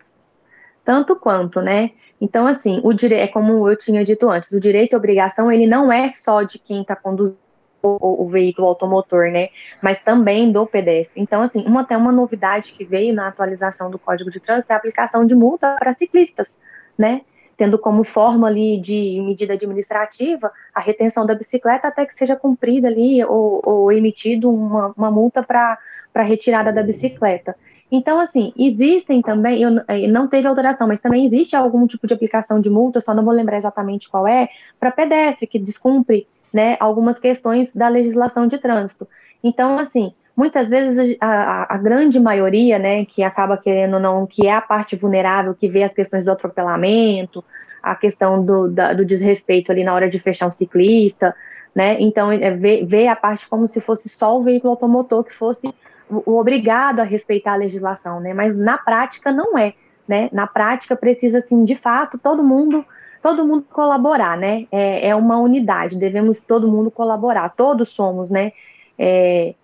Tanto 0.84 1.16
quanto, 1.16 1.60
né? 1.60 1.90
Então, 2.20 2.46
assim, 2.46 2.80
o 2.82 2.92
dire... 2.92 3.14
é 3.14 3.26
como 3.26 3.68
eu 3.68 3.76
tinha 3.76 4.04
dito 4.04 4.28
antes, 4.30 4.52
o 4.52 4.60
direito 4.60 4.92
e 4.92 4.96
obrigação, 4.96 5.50
ele 5.50 5.66
não 5.66 5.92
é 5.92 6.10
só 6.10 6.42
de 6.42 6.58
quem 6.58 6.82
está 6.82 6.96
conduzindo 6.96 7.43
o, 7.84 8.24
o, 8.24 8.28
veículo 8.28 8.66
automotor, 8.68 9.30
né? 9.30 9.48
Mas 9.82 9.98
também 9.98 10.50
do 10.50 10.66
pedestre. 10.66 11.20
Então, 11.20 11.42
assim, 11.42 11.64
uma, 11.66 11.82
até 11.82 11.96
uma 11.96 12.10
novidade 12.10 12.72
que 12.72 12.84
veio 12.84 13.14
na 13.14 13.28
atualização 13.28 13.90
do 13.90 13.98
Código 13.98 14.30
de 14.30 14.40
Trânsito 14.40 14.72
é 14.72 14.74
a 14.74 14.78
aplicação 14.78 15.26
de 15.26 15.34
multa 15.34 15.76
para 15.78 15.92
ciclistas, 15.92 16.54
né? 16.96 17.20
Tendo 17.56 17.78
como 17.78 18.02
forma 18.02 18.48
ali 18.48 18.80
de 18.80 19.20
medida 19.24 19.52
administrativa 19.52 20.50
a 20.74 20.80
retenção 20.80 21.24
da 21.24 21.34
bicicleta 21.34 21.86
até 21.86 22.04
que 22.04 22.14
seja 22.14 22.34
cumprida 22.34 22.88
ali 22.88 23.22
ou, 23.24 23.60
ou 23.64 23.92
emitido 23.92 24.50
uma, 24.50 24.92
uma 24.96 25.10
multa 25.10 25.42
para 25.42 26.22
retirada 26.22 26.72
da 26.72 26.82
bicicleta. 26.82 27.54
Então, 27.92 28.18
assim, 28.18 28.52
existem 28.58 29.22
também, 29.22 29.62
eu, 29.62 29.70
não 30.08 30.26
teve 30.26 30.48
alteração, 30.48 30.88
mas 30.88 31.00
também 31.00 31.26
existe 31.26 31.54
algum 31.54 31.86
tipo 31.86 32.08
de 32.08 32.14
aplicação 32.14 32.60
de 32.60 32.68
multa, 32.68 33.00
só 33.00 33.14
não 33.14 33.24
vou 33.24 33.32
lembrar 33.32 33.56
exatamente 33.56 34.08
qual 34.08 34.26
é, 34.26 34.48
para 34.80 34.90
pedestre 34.90 35.46
que 35.46 35.60
descumpre 35.60 36.26
né, 36.54 36.76
algumas 36.78 37.18
questões 37.18 37.74
da 37.74 37.88
legislação 37.88 38.46
de 38.46 38.58
trânsito. 38.58 39.08
Então, 39.42 39.76
assim, 39.76 40.14
muitas 40.36 40.70
vezes 40.70 41.16
a, 41.20 41.74
a, 41.74 41.76
grande 41.76 42.20
maioria, 42.20 42.78
né, 42.78 43.04
que 43.04 43.24
acaba 43.24 43.56
querendo 43.56 43.98
não, 43.98 44.24
que 44.24 44.46
é 44.46 44.52
a 44.52 44.60
parte 44.60 44.94
vulnerável, 44.94 45.52
que 45.52 45.68
vê 45.68 45.82
as 45.82 45.92
questões 45.92 46.24
do 46.24 46.30
atropelamento, 46.30 47.44
a 47.82 47.96
questão 47.96 48.44
do, 48.44 48.68
da, 48.68 48.92
do 48.92 49.04
desrespeito 49.04 49.72
ali 49.72 49.82
na 49.82 49.92
hora 49.92 50.08
de 50.08 50.20
fechar 50.20 50.46
um 50.46 50.52
ciclista, 50.52 51.34
né, 51.74 51.96
então 51.98 52.30
é, 52.30 52.52
vê, 52.52 52.84
vê 52.84 53.08
a 53.08 53.16
parte 53.16 53.48
como 53.48 53.66
se 53.66 53.80
fosse 53.80 54.08
só 54.08 54.38
o 54.38 54.44
veículo 54.44 54.70
automotor 54.70 55.24
que 55.24 55.32
fosse 55.32 55.66
o, 56.08 56.22
o 56.24 56.38
obrigado 56.38 57.00
a 57.00 57.02
respeitar 57.02 57.54
a 57.54 57.56
legislação, 57.56 58.20
né, 58.20 58.32
mas 58.32 58.56
na 58.56 58.78
prática 58.78 59.32
não 59.32 59.58
é, 59.58 59.74
né, 60.06 60.28
na 60.32 60.46
prática 60.46 60.94
precisa, 60.94 61.38
assim, 61.38 61.64
de 61.64 61.74
fato, 61.74 62.16
todo 62.16 62.44
mundo 62.44 62.84
todo 63.24 63.42
mundo 63.46 63.64
colaborar, 63.72 64.36
né? 64.36 64.66
É, 64.70 65.08
é, 65.08 65.16
uma 65.16 65.38
unidade, 65.38 65.96
devemos 65.96 66.42
todo 66.42 66.70
mundo 66.70 66.90
colaborar, 66.90 67.48
todos 67.56 67.88
somos, 67.88 68.28
né? 68.28 68.52
É, 68.98 69.54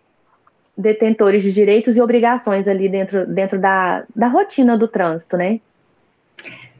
detentores 0.75 1.43
de 1.43 1.53
direitos 1.53 1.95
e 1.95 2.01
obrigações 2.01 2.67
ali 2.67 2.89
dentro, 2.89 3.27
dentro 3.27 3.59
da, 3.59 4.05
da 4.17 4.29
rotina 4.29 4.79
do 4.79 4.89
trânsito, 4.89 5.37
né? 5.37 5.61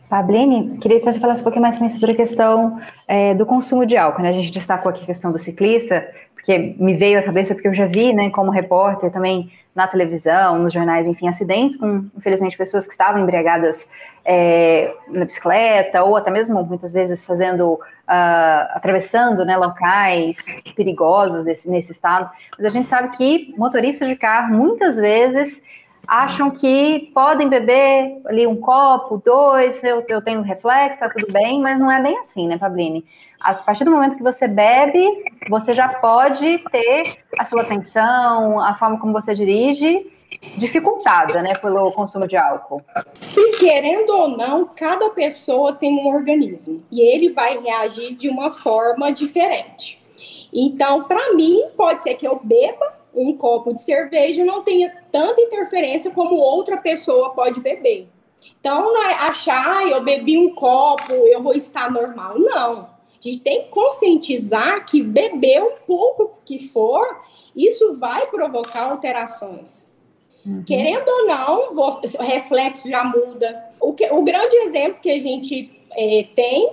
Pabline, 0.09 0.79
queria 0.79 0.99
que 0.99 1.05
você 1.05 1.21
falasse 1.21 1.43
um 1.43 1.45
pouquinho 1.45 1.61
mais 1.61 1.77
sobre 1.93 2.13
a 2.13 2.17
questão 2.17 2.81
é, 3.07 3.35
do 3.35 3.45
consumo 3.45 3.85
de 3.85 3.99
álcool. 3.99 4.23
Né? 4.23 4.31
A 4.31 4.33
gente 4.33 4.51
destacou 4.51 4.91
aqui 4.91 5.03
a 5.03 5.07
questão 5.07 5.31
do 5.31 5.39
ciclista, 5.39 6.09
porque 6.51 6.75
me 6.79 6.95
veio 6.95 7.21
à 7.21 7.23
cabeça, 7.23 7.55
porque 7.55 7.69
eu 7.69 7.75
já 7.75 7.87
vi, 7.87 8.13
né, 8.13 8.29
como 8.31 8.51
repórter 8.51 9.13
também 9.13 9.53
na 9.73 9.87
televisão, 9.87 10.59
nos 10.59 10.73
jornais, 10.73 11.07
enfim, 11.07 11.29
acidentes 11.29 11.77
com, 11.77 12.11
infelizmente, 12.17 12.57
pessoas 12.57 12.87
que 12.87 12.93
estavam 12.93 13.23
embriagadas 13.23 13.89
é, 14.25 14.93
na 15.09 15.25
bicicleta, 15.25 16.03
ou 16.03 16.17
até 16.17 16.29
mesmo, 16.29 16.61
muitas 16.65 16.93
vezes, 16.93 17.25
fazendo, 17.25 17.75
uh, 17.75 17.79
atravessando, 18.75 19.45
né, 19.45 19.57
locais 19.57 20.45
perigosos 20.75 21.45
desse, 21.45 21.71
nesse 21.71 21.93
estado. 21.93 22.29
Mas 22.59 22.67
a 22.67 22.71
gente 22.71 22.89
sabe 22.89 23.17
que 23.17 23.55
motoristas 23.57 24.09
de 24.09 24.17
carro, 24.17 24.53
muitas 24.53 24.97
vezes, 24.97 25.63
acham 26.05 26.51
que 26.51 27.13
podem 27.15 27.49
beber 27.49 28.21
ali 28.27 28.45
um 28.45 28.57
copo, 28.57 29.23
dois, 29.25 29.83
eu, 29.85 30.05
eu 30.09 30.21
tenho 30.21 30.43
reflexo, 30.43 30.99
tá 30.99 31.09
tudo 31.09 31.33
bem, 31.33 31.61
mas 31.61 31.79
não 31.79 31.91
é 31.91 32.03
bem 32.03 32.19
assim, 32.19 32.49
né, 32.49 32.59
Pabline? 32.59 33.05
A 33.41 33.55
partir 33.55 33.85
do 33.85 33.91
momento 33.91 34.17
que 34.17 34.23
você 34.23 34.47
bebe, 34.47 35.03
você 35.49 35.73
já 35.73 35.89
pode 35.89 36.59
ter 36.71 37.19
a 37.39 37.45
sua 37.45 37.63
atenção, 37.63 38.61
a 38.61 38.75
forma 38.75 38.99
como 39.01 39.13
você 39.13 39.35
dirige 39.35 40.11
dificultada, 40.57 41.43
né, 41.43 41.55
pelo 41.57 41.91
consumo 41.93 42.27
de 42.27 42.37
álcool. 42.37 42.83
Se 43.15 43.59
querendo 43.59 44.11
ou 44.11 44.29
não, 44.29 44.65
cada 44.67 45.11
pessoa 45.11 45.73
tem 45.73 45.93
um 45.93 46.07
organismo 46.07 46.83
e 46.91 47.01
ele 47.01 47.31
vai 47.31 47.59
reagir 47.59 48.15
de 48.15 48.29
uma 48.29 48.51
forma 48.51 49.11
diferente. 49.11 50.01
Então, 50.53 51.05
para 51.05 51.35
mim, 51.35 51.65
pode 51.77 52.03
ser 52.03 52.15
que 52.15 52.27
eu 52.27 52.41
beba 52.43 53.01
um 53.15 53.37
copo 53.37 53.75
de 53.75 53.83
cerveja 53.83 54.45
não 54.45 54.63
tenha 54.63 54.93
tanta 55.11 55.41
interferência 55.41 56.11
como 56.11 56.37
outra 56.37 56.77
pessoa 56.77 57.31
pode 57.31 57.61
beber. 57.61 58.09
Então, 58.61 58.83
não 58.83 59.03
é 59.03 59.15
achar, 59.15 59.87
eu 59.89 60.03
bebi 60.03 60.39
um 60.39 60.55
copo, 60.55 61.13
eu 61.13 61.43
vou 61.43 61.55
estar 61.55 61.91
normal. 61.91 62.39
Não. 62.39 62.90
A 63.21 63.29
gente 63.29 63.41
tem 63.41 63.65
que 63.65 63.69
conscientizar 63.69 64.87
que 64.87 65.03
beber 65.03 65.63
um 65.63 65.77
pouco 65.87 66.41
que 66.45 66.69
for, 66.69 67.23
isso 67.55 67.95
vai 67.95 68.27
provocar 68.27 68.91
alterações. 68.91 69.93
Uhum. 70.45 70.65
Querendo 70.65 71.07
ou 71.07 71.27
não, 71.27 71.75
o 71.75 72.23
reflexo 72.23 72.89
já 72.89 73.05
muda. 73.05 73.71
O, 73.79 73.93
que, 73.93 74.11
o 74.11 74.23
grande 74.23 74.57
exemplo 74.57 75.01
que 75.03 75.11
a 75.11 75.19
gente 75.19 75.71
é, 75.93 76.27
tem 76.35 76.73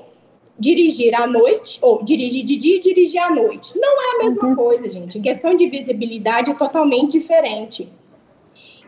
dirigir 0.59 1.13
à 1.13 1.27
noite, 1.27 1.77
ou 1.81 2.03
dirigir 2.03 2.43
de 2.43 2.55
dia 2.55 2.77
e 2.77 2.79
dirigir 2.79 3.21
à 3.21 3.29
noite. 3.29 3.77
Não 3.77 4.01
é 4.01 4.15
a 4.15 4.23
mesma 4.23 4.47
uhum. 4.47 4.55
coisa, 4.55 4.89
gente. 4.89 5.19
Questão 5.19 5.55
de 5.55 5.67
visibilidade 5.67 6.49
é 6.49 6.53
totalmente 6.53 7.11
diferente. 7.11 7.87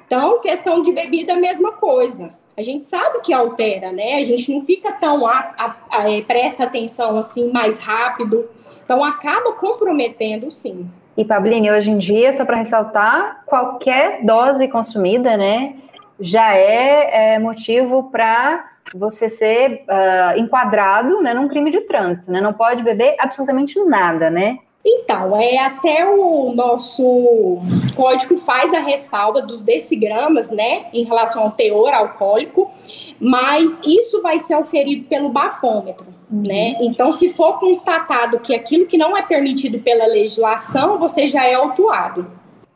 Então, 0.05 0.39
questão 0.39 0.81
de 0.81 0.91
bebida, 0.91 1.33
a 1.33 1.37
mesma 1.37 1.73
coisa 1.73 2.33
a 2.59 2.61
gente 2.61 2.83
sabe 2.83 3.21
que 3.21 3.31
altera, 3.31 3.93
né? 3.93 4.15
A 4.15 4.23
gente 4.25 4.53
não 4.53 4.61
fica 4.65 4.91
tão 4.91 5.25
a, 5.25 5.53
a, 5.57 5.75
a, 5.89 6.11
é, 6.11 6.21
presta 6.21 6.65
atenção 6.65 7.17
assim 7.17 7.49
mais 7.53 7.79
rápido, 7.79 8.49
então 8.83 9.01
acaba 9.01 9.53
comprometendo, 9.53 10.51
sim. 10.51 10.85
E 11.15 11.23
Pabline, 11.23 11.71
hoje 11.71 11.89
em 11.89 11.97
dia, 11.97 12.33
só 12.33 12.43
para 12.43 12.57
ressaltar, 12.57 13.43
qualquer 13.45 14.25
dose 14.25 14.67
consumida, 14.67 15.37
né, 15.37 15.75
já 16.19 16.53
é, 16.53 17.35
é 17.35 17.39
motivo 17.39 18.09
para 18.11 18.65
você 18.93 19.29
ser 19.29 19.85
uh, 19.87 20.37
enquadrado, 20.37 21.21
né, 21.21 21.33
num 21.33 21.47
crime 21.47 21.71
de 21.71 21.81
trânsito, 21.81 22.29
né? 22.29 22.41
Não 22.41 22.51
pode 22.51 22.83
beber 22.83 23.15
absolutamente 23.19 23.79
nada, 23.85 24.29
né? 24.29 24.57
Então, 24.85 25.35
é 25.35 25.57
até 25.57 26.09
o 26.09 26.53
nosso 26.55 27.59
código 27.95 28.37
faz 28.37 28.73
a 28.73 28.79
ressalva 28.79 29.41
dos 29.41 29.61
decigramas, 29.61 30.49
né, 30.51 30.85
em 30.93 31.03
relação 31.03 31.43
ao 31.43 31.51
teor 31.51 31.93
alcoólico, 31.93 32.71
mas 33.19 33.79
isso 33.85 34.21
vai 34.21 34.39
ser 34.39 34.55
oferido 34.55 35.05
pelo 35.07 35.29
bafômetro, 35.29 36.07
uhum. 36.31 36.43
né? 36.47 36.77
Então, 36.79 37.11
se 37.11 37.33
for 37.33 37.59
constatado 37.59 38.39
que 38.39 38.55
aquilo 38.55 38.85
que 38.85 38.97
não 38.97 39.17
é 39.17 39.21
permitido 39.21 39.79
pela 39.79 40.05
legislação, 40.07 40.97
você 40.97 41.27
já 41.27 41.45
é 41.45 41.55
autuado. 41.55 42.25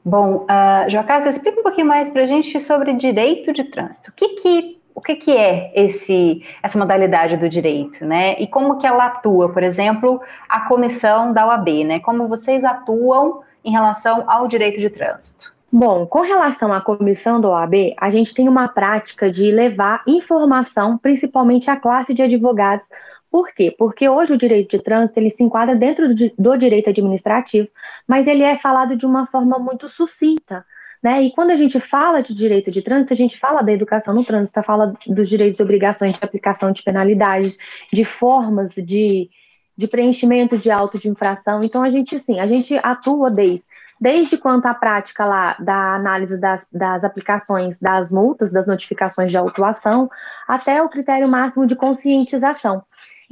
Bom, 0.06 0.46
uh, 0.46 0.90
Jocasta, 0.90 1.30
explica 1.30 1.62
um 1.62 1.64
pouquinho 1.64 1.88
mais 1.88 2.10
para 2.10 2.24
a 2.24 2.26
gente 2.26 2.60
sobre 2.60 2.94
direito 2.94 3.54
de 3.54 3.64
trânsito. 3.64 4.10
O 4.10 4.14
que, 4.14 4.28
que 4.36 4.83
o 4.96 5.02
que, 5.02 5.16
que 5.16 5.32
é 5.32 5.72
esse, 5.76 6.44
essa 6.62 6.78
modalidade 6.78 7.38
do 7.38 7.50
direito, 7.50 8.06
né? 8.06 8.40
E 8.40 8.48
como 8.48 8.80
que 8.80 8.88
ela 8.88 9.08
atua, 9.08 9.50
por 9.52 9.64
exemplo, 9.64 10.22
a 10.48 10.62
comissão 10.62 11.34
da 11.34 11.48
OAB, 11.48 11.84
né? 11.86 12.00
Como 12.00 12.28
vocês 12.28 12.64
atuam 12.64 13.42
em 13.64 13.72
relação 13.72 14.24
ao 14.28 14.48
direito 14.48 14.80
de 14.80 14.90
trânsito? 14.90 15.54
Bom, 15.72 16.06
com 16.06 16.22
relação 16.22 16.72
à 16.72 16.82
comissão 16.82 17.42
da 17.42 17.50
OAB, 17.50 17.96
a 17.98 18.10
gente 18.12 18.34
tem 18.34 18.48
uma 18.48 18.68
prática 18.68 19.32
de 19.32 19.52
levar 19.52 20.04
informação, 20.06 20.98
principalmente 21.00 21.72
à 21.72 21.76
classe 21.76 22.14
de 22.14 22.22
advogados. 22.22 22.86
Por 23.32 23.52
quê? 23.52 23.74
Porque 23.76 24.08
hoje 24.08 24.34
o 24.34 24.38
direito 24.38 24.78
de 24.78 24.84
trânsito 24.84 25.20
ele 25.20 25.32
se 25.32 25.44
enquadra 25.44 25.76
dentro 25.76 26.14
do, 26.14 26.32
do 26.38 26.56
direito 26.56 26.92
administrativo, 26.92 27.68
mas 28.08 28.28
ele 28.28 28.44
é 28.44 28.56
falado 28.56 28.96
de 28.96 29.08
uma 29.08 29.26
forma 29.26 29.58
muito 29.58 29.90
sucinta. 29.90 30.64
Né? 31.04 31.24
E 31.24 31.32
quando 31.32 31.52
a 31.52 31.56
gente 31.58 31.82
fala 31.82 32.24
de 32.24 32.34
direito 32.34 32.72
de 32.72 32.82
trânsito, 32.82 33.12
a 33.12 33.16
gente 33.16 33.38
fala 33.38 33.62
da 33.62 33.74
educação 33.74 34.14
no 34.14 34.24
trânsito, 34.24 34.64
fala 34.64 34.94
dos 35.06 35.28
direitos 35.28 35.60
e 35.60 35.64
obrigações 35.64 36.14
de 36.14 36.24
aplicação 36.24 36.72
de 36.72 36.82
penalidades, 36.82 37.58
de 37.92 38.06
formas 38.06 38.72
de, 38.72 39.30
de 39.78 39.88
preenchimento 39.88 40.58
de 40.58 40.72
auto 40.72 40.98
de 40.98 41.10
infração. 41.10 41.62
Então, 41.62 41.84
a 41.84 41.90
gente, 41.90 42.18
sim, 42.18 42.40
a 42.40 42.46
gente 42.46 42.80
atua 42.82 43.30
desde 43.30 43.66
desde 44.00 44.38
quanto 44.38 44.66
à 44.66 44.74
prática 44.74 45.26
lá 45.26 45.56
da 45.58 45.96
análise 45.96 46.38
das, 46.38 46.68
das 46.70 47.06
aplicações 47.06 47.80
das 47.80 48.12
multas, 48.12 48.52
das 48.52 48.68
notificações 48.68 49.32
de 49.32 49.38
autuação, 49.38 50.10
até 50.46 50.84
o 50.84 50.90
critério 50.90 51.26
máximo 51.30 51.66
de 51.66 51.74
conscientização. 51.74 52.84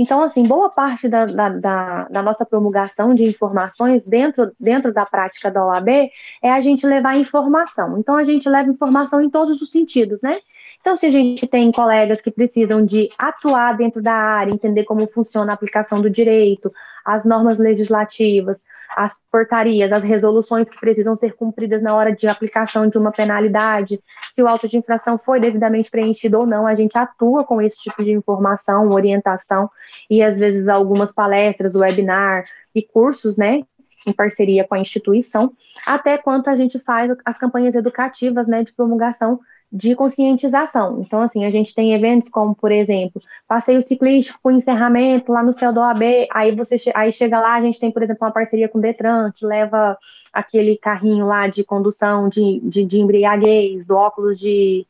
Então, 0.01 0.19
assim, 0.23 0.41
boa 0.41 0.67
parte 0.67 1.07
da, 1.07 1.27
da, 1.27 1.49
da, 1.49 2.07
da, 2.09 2.23
nossa 2.23 2.43
promulgação 2.43 3.13
de 3.13 3.23
informações 3.23 4.03
dentro, 4.03 4.51
dentro 4.59 4.91
da 4.91 5.05
prática 5.05 5.51
da 5.51 5.63
OAB 5.63 6.09
é 6.41 6.51
a 6.51 6.59
gente 6.59 6.87
levar 6.87 7.19
informação. 7.19 7.99
Então, 7.99 8.15
a 8.15 8.23
gente 8.23 8.49
leva 8.49 8.67
informação 8.67 9.21
em 9.21 9.29
todos 9.29 9.61
os 9.61 9.69
sentidos, 9.69 10.19
né? 10.23 10.39
Então, 10.79 10.95
se 10.95 11.05
a 11.05 11.11
gente 11.11 11.45
tem 11.45 11.71
colegas 11.71 12.19
que 12.19 12.31
precisam 12.31 12.83
de 12.83 13.11
atuar 13.15 13.77
dentro 13.77 14.01
da 14.01 14.11
área, 14.11 14.51
entender 14.51 14.85
como 14.85 15.05
funciona 15.05 15.51
a 15.51 15.53
aplicação 15.53 16.01
do 16.01 16.09
direito, 16.09 16.73
as 17.05 17.23
normas 17.23 17.59
legislativas, 17.59 18.57
as 18.95 19.13
portarias, 19.31 19.91
as 19.91 20.03
resoluções 20.03 20.69
que 20.69 20.79
precisam 20.79 21.15
ser 21.15 21.33
cumpridas 21.35 21.81
na 21.81 21.95
hora 21.95 22.15
de 22.15 22.27
aplicação 22.27 22.87
de 22.87 22.97
uma 22.97 23.11
penalidade, 23.11 24.01
se 24.31 24.41
o 24.41 24.47
auto 24.47 24.67
de 24.67 24.77
infração 24.77 25.17
foi 25.17 25.39
devidamente 25.39 25.89
preenchido 25.89 26.39
ou 26.39 26.45
não, 26.45 26.67
a 26.67 26.75
gente 26.75 26.97
atua 26.97 27.43
com 27.43 27.61
esse 27.61 27.79
tipo 27.79 28.03
de 28.03 28.11
informação, 28.11 28.89
orientação 28.89 29.69
e 30.09 30.21
às 30.21 30.37
vezes 30.37 30.67
algumas 30.67 31.13
palestras, 31.13 31.75
webinar 31.75 32.43
e 32.73 32.81
cursos, 32.81 33.37
né, 33.37 33.61
em 34.05 34.13
parceria 34.13 34.63
com 34.67 34.75
a 34.75 34.79
instituição, 34.79 35.53
até 35.85 36.17
quanto 36.17 36.49
a 36.49 36.55
gente 36.55 36.79
faz 36.79 37.13
as 37.23 37.37
campanhas 37.37 37.75
educativas, 37.75 38.47
né, 38.47 38.63
de 38.63 38.73
promulgação 38.73 39.39
de 39.71 39.95
conscientização. 39.95 40.99
Então, 40.99 41.21
assim, 41.21 41.45
a 41.45 41.49
gente 41.49 41.73
tem 41.73 41.93
eventos 41.93 42.27
como, 42.27 42.53
por 42.53 42.71
exemplo, 42.71 43.21
passeio 43.47 43.81
ciclístico 43.81 44.37
com 44.43 44.51
encerramento 44.51 45.31
lá 45.31 45.41
no 45.41 45.53
céu 45.53 45.71
do 45.71 45.79
OAB, 45.79 46.27
aí 46.31 46.53
você 46.53 46.75
aí 46.93 47.13
chega 47.13 47.39
lá, 47.39 47.55
a 47.55 47.61
gente 47.61 47.79
tem, 47.79 47.89
por 47.89 48.03
exemplo, 48.03 48.25
uma 48.25 48.33
parceria 48.33 48.67
com 48.67 48.79
o 48.79 48.81
Detran, 48.81 49.31
que 49.31 49.45
leva 49.45 49.97
aquele 50.33 50.77
carrinho 50.77 51.25
lá 51.25 51.47
de 51.47 51.63
condução 51.63 52.27
de, 52.27 52.59
de, 52.63 52.83
de 52.83 52.99
embriaguez, 52.99 53.85
do 53.85 53.95
óculos 53.95 54.37
de. 54.37 54.85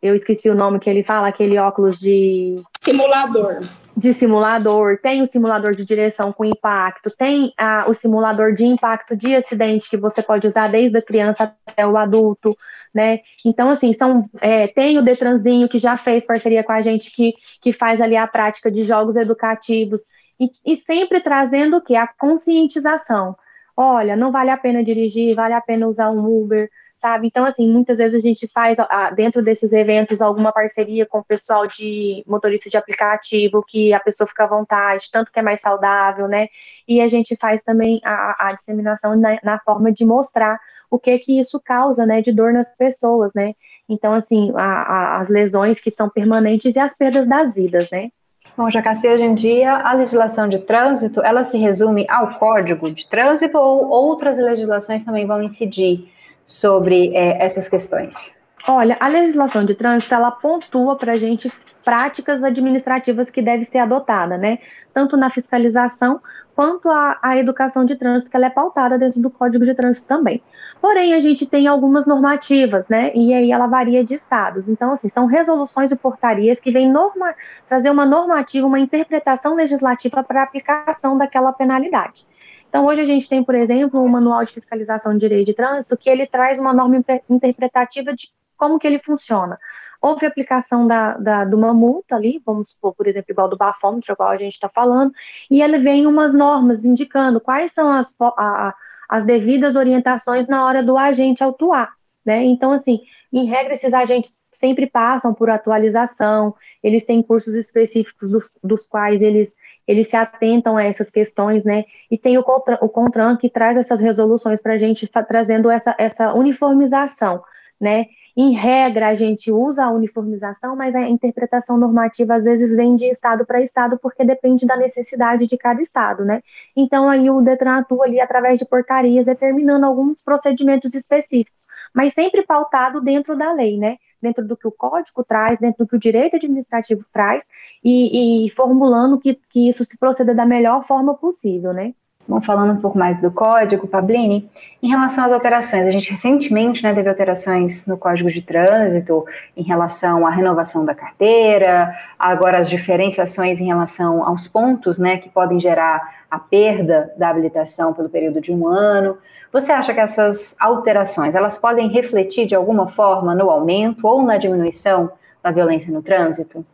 Eu 0.00 0.14
esqueci 0.14 0.48
o 0.48 0.54
nome 0.54 0.80
que 0.80 0.88
ele 0.88 1.02
fala, 1.02 1.28
aquele 1.28 1.58
óculos 1.58 1.98
de. 1.98 2.62
Simulador 2.80 3.60
de 4.00 4.14
simulador, 4.14 4.98
tem 5.02 5.20
o 5.20 5.26
simulador 5.26 5.74
de 5.74 5.84
direção 5.84 6.32
com 6.32 6.42
impacto, 6.42 7.10
tem 7.10 7.52
ah, 7.58 7.84
o 7.86 7.92
simulador 7.92 8.54
de 8.54 8.64
impacto 8.64 9.14
de 9.14 9.36
acidente 9.36 9.90
que 9.90 9.96
você 9.96 10.22
pode 10.22 10.46
usar 10.46 10.68
desde 10.68 10.96
a 10.96 11.02
criança 11.02 11.54
até 11.66 11.86
o 11.86 11.98
adulto, 11.98 12.56
né? 12.94 13.20
Então, 13.44 13.70
assim, 13.70 13.92
são, 13.92 14.28
é, 14.40 14.66
tem 14.68 14.98
o 14.98 15.02
Detranzinho 15.02 15.68
que 15.68 15.78
já 15.78 15.96
fez 15.96 16.26
parceria 16.26 16.64
com 16.64 16.72
a 16.72 16.82
gente, 16.82 17.10
que, 17.10 17.34
que 17.60 17.72
faz 17.72 18.00
ali 18.00 18.16
a 18.16 18.26
prática 18.26 18.70
de 18.70 18.84
jogos 18.84 19.16
educativos, 19.16 20.00
e, 20.38 20.50
e 20.64 20.76
sempre 20.76 21.20
trazendo 21.20 21.76
o 21.76 21.80
que? 21.80 21.94
A 21.94 22.06
conscientização. 22.06 23.36
Olha, 23.76 24.16
não 24.16 24.32
vale 24.32 24.50
a 24.50 24.56
pena 24.56 24.82
dirigir, 24.82 25.34
vale 25.34 25.54
a 25.54 25.60
pena 25.60 25.86
usar 25.86 26.10
um 26.10 26.24
Uber, 26.24 26.68
sabe? 27.00 27.26
Então, 27.26 27.44
assim, 27.46 27.66
muitas 27.66 27.98
vezes 27.98 28.22
a 28.22 28.26
gente 28.26 28.46
faz 28.46 28.76
dentro 29.16 29.42
desses 29.42 29.72
eventos 29.72 30.20
alguma 30.20 30.52
parceria 30.52 31.06
com 31.06 31.18
o 31.18 31.24
pessoal 31.24 31.66
de 31.66 32.22
motorista 32.26 32.68
de 32.68 32.76
aplicativo, 32.76 33.64
que 33.66 33.92
a 33.92 33.98
pessoa 33.98 34.26
fica 34.26 34.44
à 34.44 34.46
vontade, 34.46 35.10
tanto 35.10 35.32
que 35.32 35.38
é 35.38 35.42
mais 35.42 35.60
saudável, 35.60 36.28
né? 36.28 36.48
E 36.86 37.00
a 37.00 37.08
gente 37.08 37.34
faz 37.36 37.62
também 37.62 38.00
a, 38.04 38.48
a 38.48 38.52
disseminação 38.52 39.16
na, 39.16 39.38
na, 39.42 39.58
forma 39.60 39.90
de 39.90 40.04
mostrar 40.04 40.60
o 40.90 40.98
que 40.98 41.18
que 41.18 41.38
isso 41.38 41.60
causa, 41.60 42.04
né, 42.04 42.20
de 42.20 42.32
dor 42.32 42.52
nas 42.52 42.76
pessoas, 42.76 43.32
né? 43.34 43.54
Então, 43.88 44.12
assim, 44.12 44.52
a, 44.54 44.62
a, 44.62 45.20
as 45.20 45.28
lesões 45.28 45.80
que 45.80 45.90
são 45.90 46.08
permanentes 46.08 46.76
e 46.76 46.78
as 46.78 46.96
perdas 46.96 47.26
das 47.26 47.54
vidas, 47.54 47.88
né? 47.90 48.10
Bom, 48.56 48.70
Jacassi, 48.70 49.08
hoje 49.08 49.24
em 49.24 49.34
dia 49.34 49.74
a 49.74 49.92
legislação 49.92 50.48
de 50.48 50.58
trânsito, 50.58 51.22
ela 51.22 51.42
se 51.42 51.56
resume 51.56 52.04
ao 52.08 52.38
Código 52.38 52.90
de 52.90 53.06
Trânsito 53.06 53.56
ou 53.56 53.88
outras 53.88 54.38
legislações 54.38 55.02
também 55.02 55.26
vão 55.26 55.42
incidir 55.42 56.08
sobre 56.44 57.14
é, 57.14 57.42
essas 57.42 57.68
questões? 57.68 58.34
Olha, 58.68 58.96
a 59.00 59.08
legislação 59.08 59.64
de 59.64 59.74
trânsito 59.74 60.14
ela 60.14 60.30
pontua 60.30 60.96
para 60.96 61.12
a 61.12 61.16
gente 61.16 61.50
práticas 61.90 62.44
administrativas 62.44 63.32
que 63.32 63.42
deve 63.42 63.64
ser 63.64 63.78
adotada, 63.78 64.38
né? 64.38 64.60
Tanto 64.94 65.16
na 65.16 65.28
fiscalização 65.28 66.20
quanto 66.54 66.88
a, 66.88 67.18
a, 67.20 67.36
educação 67.36 67.84
de 67.84 67.96
trânsito, 67.96 68.30
que 68.30 68.36
ela 68.36 68.46
é 68.46 68.50
pautada 68.50 68.96
dentro 68.96 69.20
do 69.20 69.28
Código 69.28 69.64
de 69.64 69.74
Trânsito 69.74 70.06
também. 70.06 70.40
Porém, 70.80 71.14
a 71.14 71.18
gente 71.18 71.44
tem 71.46 71.66
algumas 71.66 72.06
normativas, 72.06 72.86
né? 72.88 73.10
E 73.12 73.34
aí 73.34 73.50
ela 73.50 73.66
varia 73.66 74.04
de 74.04 74.14
estados. 74.14 74.68
Então, 74.68 74.92
assim, 74.92 75.08
são 75.08 75.26
resoluções 75.26 75.90
e 75.90 75.96
portarias 75.96 76.60
que 76.60 76.70
vêm 76.70 76.88
norma, 76.88 77.34
trazer 77.66 77.90
uma 77.90 78.06
normativa, 78.06 78.68
uma 78.68 78.78
interpretação 78.78 79.56
legislativa 79.56 80.22
para 80.22 80.42
a 80.42 80.44
aplicação 80.44 81.18
daquela 81.18 81.52
penalidade. 81.52 82.24
Então, 82.68 82.86
hoje 82.86 83.00
a 83.00 83.04
gente 83.04 83.28
tem, 83.28 83.42
por 83.42 83.56
exemplo, 83.56 84.00
um 84.00 84.06
Manual 84.06 84.44
de 84.44 84.52
Fiscalização 84.52 85.14
de 85.14 85.18
Direito 85.18 85.46
de 85.46 85.54
Trânsito, 85.54 85.96
que 85.96 86.08
ele 86.08 86.24
traz 86.24 86.60
uma 86.60 86.72
norma 86.72 87.04
interpretativa 87.28 88.14
de 88.14 88.28
como 88.60 88.78
que 88.78 88.86
ele 88.86 89.00
funciona. 89.02 89.58
Houve 90.02 90.26
aplicação 90.26 90.86
da, 90.86 91.16
da, 91.16 91.44
de 91.46 91.54
uma 91.54 91.72
multa 91.72 92.14
ali, 92.14 92.42
vamos 92.44 92.70
supor, 92.70 92.94
por 92.94 93.06
exemplo, 93.06 93.32
igual 93.32 93.48
do 93.48 93.56
bafômetro, 93.56 94.12
igual 94.12 94.28
a 94.28 94.36
gente 94.36 94.52
está 94.52 94.68
falando, 94.68 95.12
e 95.50 95.62
ele 95.62 95.78
vem 95.78 96.06
umas 96.06 96.34
normas 96.34 96.84
indicando 96.84 97.40
quais 97.40 97.72
são 97.72 97.90
as, 97.90 98.14
a, 98.20 98.74
as 99.08 99.24
devidas 99.24 99.76
orientações 99.76 100.46
na 100.46 100.66
hora 100.66 100.82
do 100.82 100.98
agente 100.98 101.42
autuar, 101.42 101.94
né? 102.24 102.44
Então, 102.44 102.72
assim, 102.72 103.00
em 103.32 103.46
regra, 103.46 103.72
esses 103.72 103.94
agentes 103.94 104.38
sempre 104.52 104.86
passam 104.86 105.32
por 105.32 105.48
atualização, 105.48 106.54
eles 106.82 107.06
têm 107.06 107.22
cursos 107.22 107.54
específicos 107.54 108.30
dos, 108.30 108.52
dos 108.62 108.86
quais 108.86 109.22
eles 109.22 109.54
eles 109.90 110.06
se 110.06 110.14
atentam 110.14 110.76
a 110.76 110.84
essas 110.84 111.10
questões, 111.10 111.64
né? 111.64 111.84
E 112.08 112.16
tem 112.16 112.38
o, 112.38 112.44
Contran, 112.44 112.78
o 112.80 112.88
CONTRAN 112.88 113.36
que 113.36 113.50
traz 113.50 113.76
essas 113.76 114.00
resoluções 114.00 114.62
para 114.62 114.74
a 114.74 114.78
gente, 114.78 115.08
trazendo 115.08 115.68
essa, 115.68 115.96
essa 115.98 116.32
uniformização, 116.32 117.42
né? 117.80 118.06
Em 118.36 118.52
regra, 118.52 119.08
a 119.08 119.14
gente 119.14 119.50
usa 119.52 119.84
a 119.84 119.90
uniformização, 119.90 120.76
mas 120.76 120.94
a 120.94 121.00
interpretação 121.08 121.76
normativa 121.76 122.34
às 122.34 122.44
vezes 122.44 122.74
vem 122.74 122.96
de 122.96 123.06
estado 123.06 123.44
para 123.44 123.62
estado, 123.62 123.98
porque 123.98 124.24
depende 124.24 124.66
da 124.66 124.76
necessidade 124.76 125.46
de 125.46 125.56
cada 125.58 125.82
estado, 125.82 126.24
né? 126.24 126.42
Então, 126.76 127.08
aí 127.08 127.30
o 127.30 127.40
Detran 127.40 127.78
atua 127.78 128.04
ali 128.04 128.20
através 128.20 128.58
de 128.58 128.64
portarias, 128.64 129.26
determinando 129.26 129.86
alguns 129.86 130.22
procedimentos 130.22 130.94
específicos, 130.94 131.60
mas 131.94 132.14
sempre 132.14 132.42
pautado 132.44 133.00
dentro 133.00 133.36
da 133.36 133.52
lei, 133.52 133.78
né? 133.78 133.96
dentro 134.20 134.46
do 134.46 134.56
que 134.56 134.68
o 134.68 134.72
código 134.72 135.24
traz, 135.24 135.58
dentro 135.58 135.84
do 135.84 135.88
que 135.88 135.96
o 135.96 135.98
direito 135.98 136.36
administrativo 136.36 137.04
traz, 137.12 137.42
e, 137.82 138.46
e 138.46 138.50
formulando 138.50 139.18
que, 139.18 139.34
que 139.48 139.68
isso 139.68 139.84
se 139.84 139.98
proceda 139.98 140.34
da 140.34 140.44
melhor 140.44 140.84
forma 140.84 141.16
possível, 141.16 141.72
né? 141.72 141.94
Bom, 142.28 142.40
falando 142.40 142.74
um 142.74 142.80
pouco 142.80 142.96
mais 142.96 143.20
do 143.20 143.30
código, 143.30 143.88
Pablini, 143.88 144.48
em 144.80 144.88
relação 144.88 145.24
às 145.24 145.32
alterações, 145.32 145.86
a 145.86 145.90
gente 145.90 146.12
recentemente 146.12 146.82
né, 146.82 146.94
teve 146.94 147.08
alterações 147.08 147.86
no 147.86 147.98
código 147.98 148.30
de 148.30 148.40
trânsito 148.40 149.24
em 149.56 149.62
relação 149.62 150.24
à 150.24 150.30
renovação 150.30 150.84
da 150.84 150.94
carteira, 150.94 151.92
agora 152.18 152.58
as 152.58 152.70
diferenciações 152.70 153.60
em 153.60 153.66
relação 153.66 154.24
aos 154.24 154.46
pontos 154.46 154.98
né, 154.98 155.16
que 155.16 155.28
podem 155.28 155.58
gerar 155.58 156.20
a 156.30 156.38
perda 156.38 157.12
da 157.16 157.30
habilitação 157.30 157.92
pelo 157.92 158.08
período 158.08 158.40
de 158.40 158.52
um 158.52 158.68
ano. 158.68 159.18
Você 159.52 159.72
acha 159.72 159.92
que 159.92 159.98
essas 159.98 160.54
alterações 160.60 161.34
elas 161.34 161.58
podem 161.58 161.88
refletir 161.88 162.46
de 162.46 162.54
alguma 162.54 162.86
forma 162.86 163.34
no 163.34 163.50
aumento 163.50 164.06
ou 164.06 164.22
na 164.22 164.36
diminuição 164.36 165.10
da 165.42 165.50
violência 165.50 165.92
no 165.92 166.00
trânsito? 166.00 166.64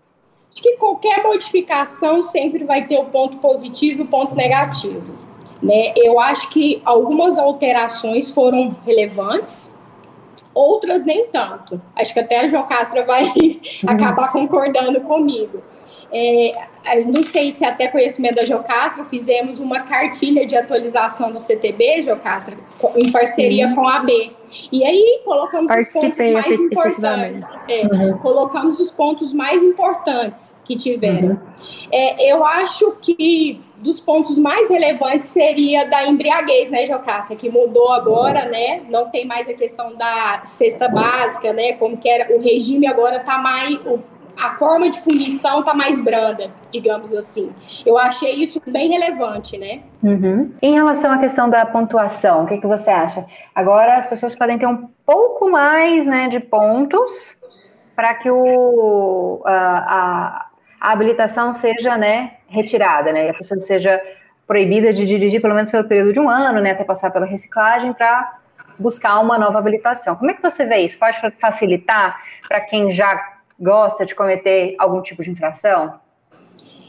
Acho 0.53 0.63
que 0.63 0.77
qualquer 0.77 1.23
modificação 1.23 2.23
sempre 2.23 2.65
vai 2.65 2.87
ter 2.87 2.99
o 2.99 3.07
ponto 3.07 3.39
positivo 3.39 4.03
e 4.03 4.05
o 4.05 4.09
ponto 4.09 4.35
negativo. 4.35 5.26
Né? 5.63 5.93
Eu 5.97 6.21
acho 6.21 6.51
que 6.51 6.83
algumas 6.85 7.39
alterações 7.39 8.31
foram 8.31 8.77
relevantes, 8.85 9.75
outras 10.55 11.05
nem 11.05 11.27
tanto. 11.27 11.81
Acho 11.95 12.13
que 12.13 12.21
até 12.21 12.41
a 12.41 12.47
Jocastra 12.47 13.05
vai 13.05 13.33
acabar 13.87 14.33
concordando 14.33 15.01
comigo. 15.03 15.63
É, 16.13 16.53
não 17.05 17.23
sei 17.23 17.51
se 17.51 17.65
até 17.65 17.89
conhecimento 17.89 18.37
da 18.37 18.45
Jocastra, 18.45 19.05
fizemos 19.05 19.59
uma 19.59 19.81
cartilha 19.81 20.47
de 20.47 20.57
atualização 20.57 21.33
do 21.33 21.39
CTB, 21.39 22.03
Jocastra, 22.03 22.57
em 22.97 23.11
parceria 23.11 23.69
uhum. 23.69 23.75
com 23.75 23.89
a 23.89 23.97
AB. 23.97 24.33
E 24.71 24.85
aí 24.85 25.21
colocamos 25.25 25.67
Participei, 25.67 26.11
os 26.11 26.17
pontos 26.17 26.33
mais 26.33 26.61
importantes. 26.61 27.43
É, 27.69 27.83
uhum. 27.83 28.19
Colocamos 28.19 28.79
os 28.79 28.91
pontos 28.91 29.33
mais 29.33 29.63
importantes 29.63 30.57
que 30.65 30.77
tiveram. 30.77 31.31
Uhum. 31.31 31.39
É, 31.91 32.33
eu 32.33 32.45
acho 32.45 32.93
que 33.03 33.61
dos 33.79 34.01
pontos 34.01 34.39
mais 34.39 34.71
relevantes 34.71 35.29
seria 35.29 35.89
da 35.89 36.05
embriaguez, 36.07 36.71
né, 36.71 36.87
Jocássia, 36.87 37.37
que 37.37 37.49
mudou 37.49 37.93
agora, 37.93 38.47
né? 38.47 38.83
Não 38.89 39.09
tem 39.09 39.27
mais 39.27 39.49
a 39.49 39.55
questão 39.55 39.95
da 39.95 40.41
cesta 40.45 40.89
básica, 40.89 41.53
né? 41.53 41.75
Como 41.75 41.97
que 41.97 42.09
era 42.09 42.35
o 42.35 42.41
regime 42.41 42.87
agora 42.87 43.19
está 43.19 43.39
mais 43.39 43.75
o 43.87 44.01
a 44.37 44.51
forma 44.51 44.91
de 44.91 45.01
punição 45.01 45.61
está 45.61 45.73
mais 45.73 46.03
branda, 46.03 46.51
digamos 46.71 47.15
assim. 47.15 47.51
Eu 47.87 47.97
achei 47.97 48.35
isso 48.35 48.61
bem 48.67 48.91
relevante, 48.91 49.57
né? 49.57 49.81
Uhum. 50.03 50.53
Em 50.61 50.75
relação 50.75 51.11
à 51.11 51.19
questão 51.19 51.49
da 51.49 51.65
pontuação, 51.65 52.45
o 52.45 52.47
que, 52.47 52.59
que 52.59 52.67
você 52.67 52.91
acha? 52.91 53.25
Agora 53.55 53.97
as 53.97 54.07
pessoas 54.07 54.35
podem 54.35 54.59
ter 54.59 54.67
um 54.67 54.89
pouco 55.07 55.51
mais 55.51 56.05
né, 56.05 56.29
de 56.29 56.39
pontos 56.39 57.35
para 57.95 58.15
que 58.15 58.31
o, 58.31 59.41
a, 59.47 59.79
a, 59.79 60.47
a, 60.87 60.93
habilitação 60.93 61.53
seja 61.53 61.97
né, 61.97 62.37
retirada, 62.49 63.13
né? 63.13 63.27
E 63.27 63.31
a 63.31 63.35
pessoa 63.35 63.59
seja 63.61 64.01
proibida 64.47 64.93
de 64.93 65.05
dirigir 65.05 65.41
pelo 65.41 65.55
menos 65.55 65.71
pelo 65.71 65.85
período 65.85 66.13
de 66.13 66.21
um 66.21 66.31
ano, 66.31 66.61
né? 66.61 66.71
Até 66.71 66.85
passar 66.85 67.11
pela 67.11 67.27
reciclagem 67.27 67.93
para 67.93 68.39
buscar 68.79 69.19
uma 69.21 69.39
nova 69.39 69.59
habilitação. 69.59 70.17
Como 70.17 70.31
é 70.31 70.35
que 70.35 70.43
você 70.43 70.65
vê 70.65 70.79
isso? 70.79 70.99
Pode 70.99 71.19
facilitar 71.39 72.21
para 72.49 72.61
quem 72.61 72.93
já 72.93 73.37
gosta 73.59 74.07
de 74.07 74.15
cometer 74.15 74.77
algum 74.79 75.03
tipo 75.03 75.23
de 75.23 75.31
infração? 75.31 75.99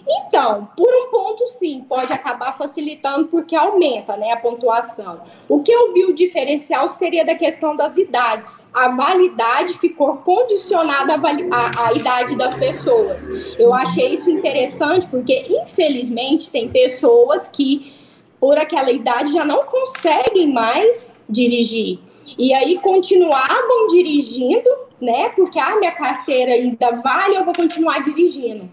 Então, 0.07 0.69
por 0.77 0.87
um 0.87 1.11
ponto, 1.11 1.45
sim, 1.47 1.85
pode 1.87 2.13
acabar 2.13 2.57
facilitando 2.57 3.27
porque 3.27 3.55
aumenta 3.55 4.15
né, 4.15 4.31
a 4.31 4.37
pontuação. 4.37 5.21
O 5.49 5.61
que 5.61 5.71
eu 5.71 5.93
vi 5.93 6.05
o 6.05 6.13
diferencial 6.13 6.87
seria 6.87 7.25
da 7.25 7.35
questão 7.35 7.75
das 7.75 7.97
idades. 7.97 8.65
A 8.73 8.89
validade 8.89 9.77
ficou 9.77 10.17
condicionada 10.17 11.15
à, 11.15 11.17
à, 11.17 11.87
à 11.87 11.93
idade 11.93 12.37
das 12.37 12.55
pessoas. 12.55 13.27
Eu 13.59 13.73
achei 13.73 14.13
isso 14.13 14.29
interessante 14.29 15.07
porque, 15.07 15.43
infelizmente, 15.49 16.49
tem 16.49 16.69
pessoas 16.69 17.47
que, 17.47 17.93
por 18.39 18.57
aquela 18.57 18.91
idade, 18.91 19.33
já 19.33 19.43
não 19.43 19.63
conseguem 19.63 20.51
mais 20.51 21.13
dirigir. 21.29 21.99
E 22.37 22.53
aí 22.53 22.79
continuavam 22.79 23.87
dirigindo 23.87 24.87
né? 25.01 25.29
Porque 25.29 25.59
a 25.59 25.67
ah, 25.67 25.75
minha 25.77 25.91
carteira 25.91 26.53
ainda 26.53 26.91
vale, 26.91 27.35
eu 27.35 27.45
vou 27.45 27.53
continuar 27.53 28.01
dirigindo. 28.01 28.69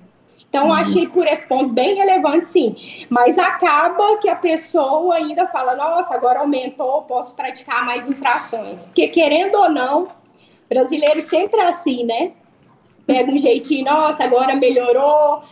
Então, 0.54 0.68
uhum. 0.68 0.72
achei 0.72 1.08
por 1.08 1.26
esse 1.26 1.44
ponto 1.48 1.70
bem 1.70 1.96
relevante, 1.96 2.46
sim. 2.46 2.76
Mas 3.10 3.36
acaba 3.40 4.18
que 4.18 4.28
a 4.28 4.36
pessoa 4.36 5.16
ainda 5.16 5.48
fala: 5.48 5.74
nossa, 5.74 6.14
agora 6.14 6.38
aumentou, 6.38 7.02
posso 7.02 7.34
praticar 7.34 7.84
mais 7.84 8.08
infrações. 8.08 8.86
Porque, 8.86 9.08
querendo 9.08 9.56
ou 9.56 9.68
não, 9.68 10.06
brasileiro 10.68 11.20
sempre 11.20 11.60
é 11.60 11.66
assim, 11.66 12.04
né? 12.04 12.30
Pega 13.04 13.32
um 13.32 13.36
jeitinho, 13.36 13.84
nossa, 13.84 14.22
agora 14.22 14.54
melhorou. 14.54 15.42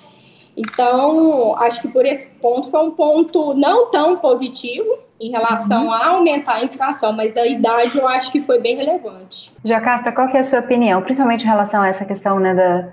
Então, 0.56 1.56
acho 1.58 1.82
que 1.82 1.88
por 1.88 2.06
esse 2.06 2.30
ponto 2.36 2.70
foi 2.70 2.84
um 2.84 2.92
ponto 2.92 3.54
não 3.54 3.90
tão 3.90 4.18
positivo, 4.18 4.98
em 5.20 5.32
relação 5.32 5.86
uhum. 5.86 5.92
a 5.92 6.06
aumentar 6.10 6.54
a 6.54 6.64
inflação, 6.64 7.12
mas 7.12 7.32
da 7.32 7.44
idade 7.44 7.98
eu 7.98 8.06
acho 8.06 8.30
que 8.30 8.40
foi 8.40 8.60
bem 8.60 8.76
relevante. 8.76 9.52
Jacasta, 9.64 10.12
qual 10.12 10.28
que 10.28 10.36
é 10.36 10.40
a 10.40 10.44
sua 10.44 10.60
opinião, 10.60 11.02
principalmente 11.02 11.42
em 11.42 11.48
relação 11.48 11.82
a 11.82 11.88
essa 11.88 12.04
questão 12.04 12.38
né, 12.38 12.54
da, 12.54 12.88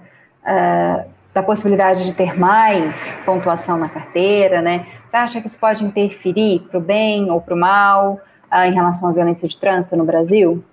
uh, 1.05 1.18
da 1.33 1.43
possibilidade 1.43 2.05
de 2.05 2.13
ter 2.13 2.37
mais 2.37 3.19
pontuação 3.25 3.77
na 3.77 3.89
carteira, 3.89 4.61
né? 4.61 4.87
Você 5.07 5.17
acha 5.17 5.41
que 5.41 5.47
isso 5.47 5.57
pode 5.57 5.83
interferir 5.83 6.61
para 6.69 6.77
o 6.77 6.81
bem 6.81 7.29
ou 7.31 7.39
para 7.41 7.53
o 7.53 7.57
mal 7.57 8.19
uh, 8.51 8.65
em 8.65 8.73
relação 8.73 9.09
à 9.09 9.11
violência 9.11 9.47
de 9.47 9.57
trânsito 9.57 9.95
no 9.95 10.05
Brasil? 10.05 10.63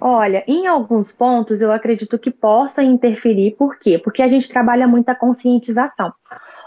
Olha, 0.00 0.42
em 0.46 0.66
alguns 0.66 1.12
pontos 1.12 1.60
eu 1.60 1.70
acredito 1.70 2.18
que 2.18 2.30
possa 2.30 2.82
interferir, 2.82 3.56
por 3.58 3.78
quê? 3.78 3.98
Porque 3.98 4.22
a 4.22 4.28
gente 4.28 4.48
trabalha 4.48 4.88
muita 4.88 5.14
conscientização. 5.14 6.12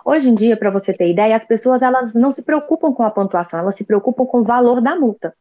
Hoje 0.06 0.30
em 0.30 0.36
dia, 0.36 0.56
para 0.56 0.70
você 0.70 0.94
ter 0.94 1.10
ideia, 1.10 1.36
as 1.36 1.46
pessoas 1.46 1.82
elas 1.82 2.14
não 2.14 2.32
se 2.32 2.44
preocupam 2.44 2.94
com 2.94 3.04
a 3.04 3.10
pontuação, 3.10 3.60
elas 3.60 3.76
se 3.76 3.86
preocupam 3.86 4.26
com 4.26 4.42
o 4.42 4.44
valor 4.44 4.82
da 4.82 4.96
multa. 4.96 5.34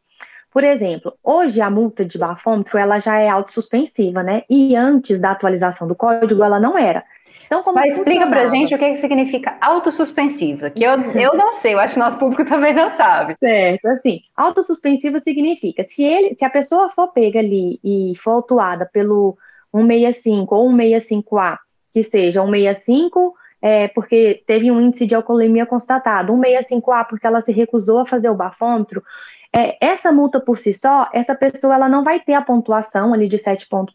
Por 0.50 0.64
exemplo, 0.64 1.14
hoje 1.22 1.60
a 1.60 1.68
multa 1.68 2.04
de 2.04 2.18
bafômetro 2.18 2.78
ela 2.78 2.98
já 2.98 3.18
é 3.18 3.28
autossuspensiva, 3.28 4.22
né? 4.22 4.42
E 4.48 4.76
antes 4.76 5.18
da 5.18 5.30
atualização 5.30 5.88
do 5.88 5.94
código 5.94 6.44
ela 6.44 6.60
não 6.60 6.78
era. 6.78 7.02
Então, 7.53 7.62
como 7.62 7.76
Mas 7.76 7.98
explica 7.98 8.26
pra 8.26 8.48
gente 8.48 8.74
o 8.74 8.78
que, 8.78 8.92
que 8.92 8.96
significa 8.96 9.59
autossuspensiva, 9.61 10.70
que 10.70 10.82
eu, 10.82 10.92
eu 10.92 11.34
não 11.34 11.53
sei, 11.57 11.74
eu 11.74 11.78
acho 11.78 11.92
que 11.92 12.00
nosso 12.00 12.16
público 12.16 12.44
também 12.48 12.72
não 12.72 12.88
sabe. 12.88 13.36
Certo, 13.38 13.86
assim, 13.88 14.20
autossuspensiva 14.34 15.20
significa, 15.20 15.84
se 15.84 16.03
ele, 16.03 16.34
se 16.34 16.46
a 16.46 16.50
pessoa 16.50 16.88
for 16.88 17.09
pega 17.09 17.40
ali 17.40 17.78
e 17.84 18.14
for 18.16 18.30
autuada 18.30 18.88
pelo 18.90 19.36
165 19.70 20.55
ou 20.55 20.70
165A, 20.70 21.59
que 21.92 22.03
seja 22.03 22.40
165 22.42 23.34
é, 23.61 23.86
porque 23.88 24.42
teve 24.46 24.70
um 24.70 24.80
índice 24.80 25.07
de 25.07 25.14
alcoolemia 25.14 25.66
constatado, 25.66 26.32
165A 26.32 27.07
porque 27.07 27.26
ela 27.26 27.42
se 27.42 27.53
recusou 27.53 27.98
a 27.98 28.07
fazer 28.07 28.30
o 28.30 28.34
bafômetro, 28.34 29.03
é, 29.55 29.76
essa 29.80 30.11
multa 30.11 30.40
por 30.40 30.59
si 30.59 30.72
só, 30.72 31.09
essa 31.12 31.34
pessoa 31.34 31.74
ela 31.74 31.88
não 31.88 32.03
vai 32.03 32.20
ter 32.20 32.34
a 32.34 32.42
pontuação 32.42 33.12
ali 33.12 33.28
de 33.28 33.38
7 33.38 33.68
pontos, 33.68 33.94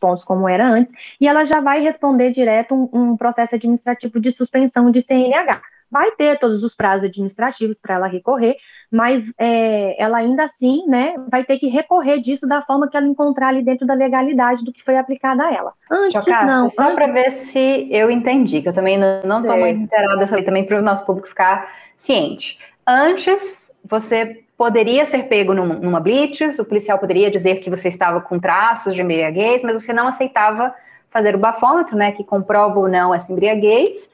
pontos 0.00 0.24
como 0.24 0.48
era 0.48 0.66
antes, 0.66 0.92
e 1.20 1.28
ela 1.28 1.44
já 1.44 1.60
vai 1.60 1.80
responder 1.80 2.30
direto 2.30 2.74
um, 2.74 2.88
um 2.92 3.16
processo 3.16 3.54
administrativo 3.54 4.18
de 4.20 4.32
suspensão 4.32 4.90
de 4.90 5.00
CNH 5.00 5.60
vai 5.90 6.10
ter 6.12 6.38
todos 6.38 6.62
os 6.62 6.74
prazos 6.74 7.06
administrativos 7.06 7.78
para 7.80 7.94
ela 7.94 8.06
recorrer, 8.06 8.56
mas 8.90 9.24
é, 9.38 10.00
ela 10.02 10.18
ainda 10.18 10.44
assim, 10.44 10.86
né, 10.86 11.14
vai 11.30 11.44
ter 11.44 11.58
que 11.58 11.66
recorrer 11.68 12.20
disso 12.20 12.46
da 12.46 12.62
forma 12.62 12.88
que 12.88 12.96
ela 12.96 13.06
encontrar 13.06 13.48
ali 13.48 13.62
dentro 13.62 13.86
da 13.86 13.94
legalidade 13.94 14.64
do 14.64 14.72
que 14.72 14.82
foi 14.82 14.96
aplicado 14.96 15.42
a 15.42 15.52
ela. 15.52 15.72
Antes 15.90 16.24
Chocasta, 16.24 16.46
não. 16.46 16.68
Só 16.68 16.84
antes... 16.84 16.94
para 16.94 17.06
ver 17.06 17.32
se 17.32 17.88
eu 17.90 18.10
entendi, 18.10 18.62
que 18.62 18.68
eu 18.68 18.72
também 18.72 18.98
não 18.98 19.40
estou 19.40 19.56
muito 19.56 19.80
inteirada 19.80 20.16
dessa 20.18 20.34
lei, 20.34 20.44
também 20.44 20.64
para 20.64 20.78
o 20.78 20.82
nosso 20.82 21.04
público 21.04 21.28
ficar 21.28 21.72
ciente. 21.96 22.58
Antes, 22.86 23.72
você 23.84 24.44
poderia 24.58 25.06
ser 25.06 25.22
pego 25.22 25.54
numa, 25.54 25.76
numa 25.76 26.00
blitz, 26.00 26.58
o 26.58 26.64
policial 26.64 26.98
poderia 26.98 27.30
dizer 27.30 27.60
que 27.60 27.70
você 27.70 27.88
estava 27.88 28.20
com 28.20 28.38
traços 28.38 28.94
de 28.94 29.00
embriaguez, 29.00 29.62
mas 29.62 29.74
você 29.74 29.92
não 29.92 30.08
aceitava 30.08 30.74
fazer 31.08 31.34
o 31.34 31.38
bafômetro, 31.38 31.96
né, 31.96 32.12
que 32.12 32.22
comprova 32.22 32.78
ou 32.78 32.88
não 32.88 33.14
essa 33.14 33.32
embriaguez, 33.32 34.10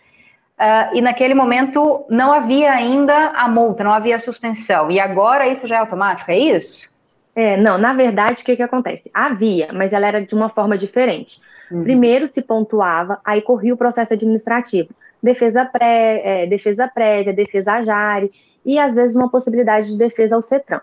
Uh, 0.54 0.94
e 0.94 1.00
naquele 1.00 1.34
momento 1.34 2.06
não 2.08 2.32
havia 2.32 2.72
ainda 2.72 3.30
a 3.30 3.48
multa, 3.48 3.82
não 3.82 3.92
havia 3.92 4.14
a 4.14 4.20
suspensão. 4.20 4.88
E 4.88 5.00
agora 5.00 5.48
isso 5.48 5.66
já 5.66 5.76
é 5.76 5.78
automático, 5.80 6.30
é 6.30 6.38
isso? 6.38 6.88
É, 7.34 7.56
não, 7.56 7.76
na 7.76 7.92
verdade, 7.92 8.42
o 8.42 8.44
que, 8.44 8.54
que 8.54 8.62
acontece? 8.62 9.10
Havia, 9.12 9.70
mas 9.72 9.92
ela 9.92 10.06
era 10.06 10.24
de 10.24 10.32
uma 10.32 10.48
forma 10.48 10.78
diferente. 10.78 11.40
Uhum. 11.70 11.82
Primeiro 11.82 12.28
se 12.28 12.40
pontuava, 12.40 13.18
aí 13.24 13.42
corria 13.42 13.74
o 13.74 13.76
processo 13.76 14.14
administrativo. 14.14 14.90
Defesa, 15.24 15.64
pré, 15.64 16.42
é, 16.42 16.46
defesa 16.46 16.86
prévia, 16.86 17.32
defesa 17.32 17.72
a 17.72 17.82
jare, 17.82 18.30
e 18.64 18.78
às 18.78 18.94
vezes 18.94 19.16
uma 19.16 19.30
possibilidade 19.30 19.90
de 19.90 19.96
defesa 19.96 20.36
ao 20.36 20.42
CETRAN. 20.42 20.82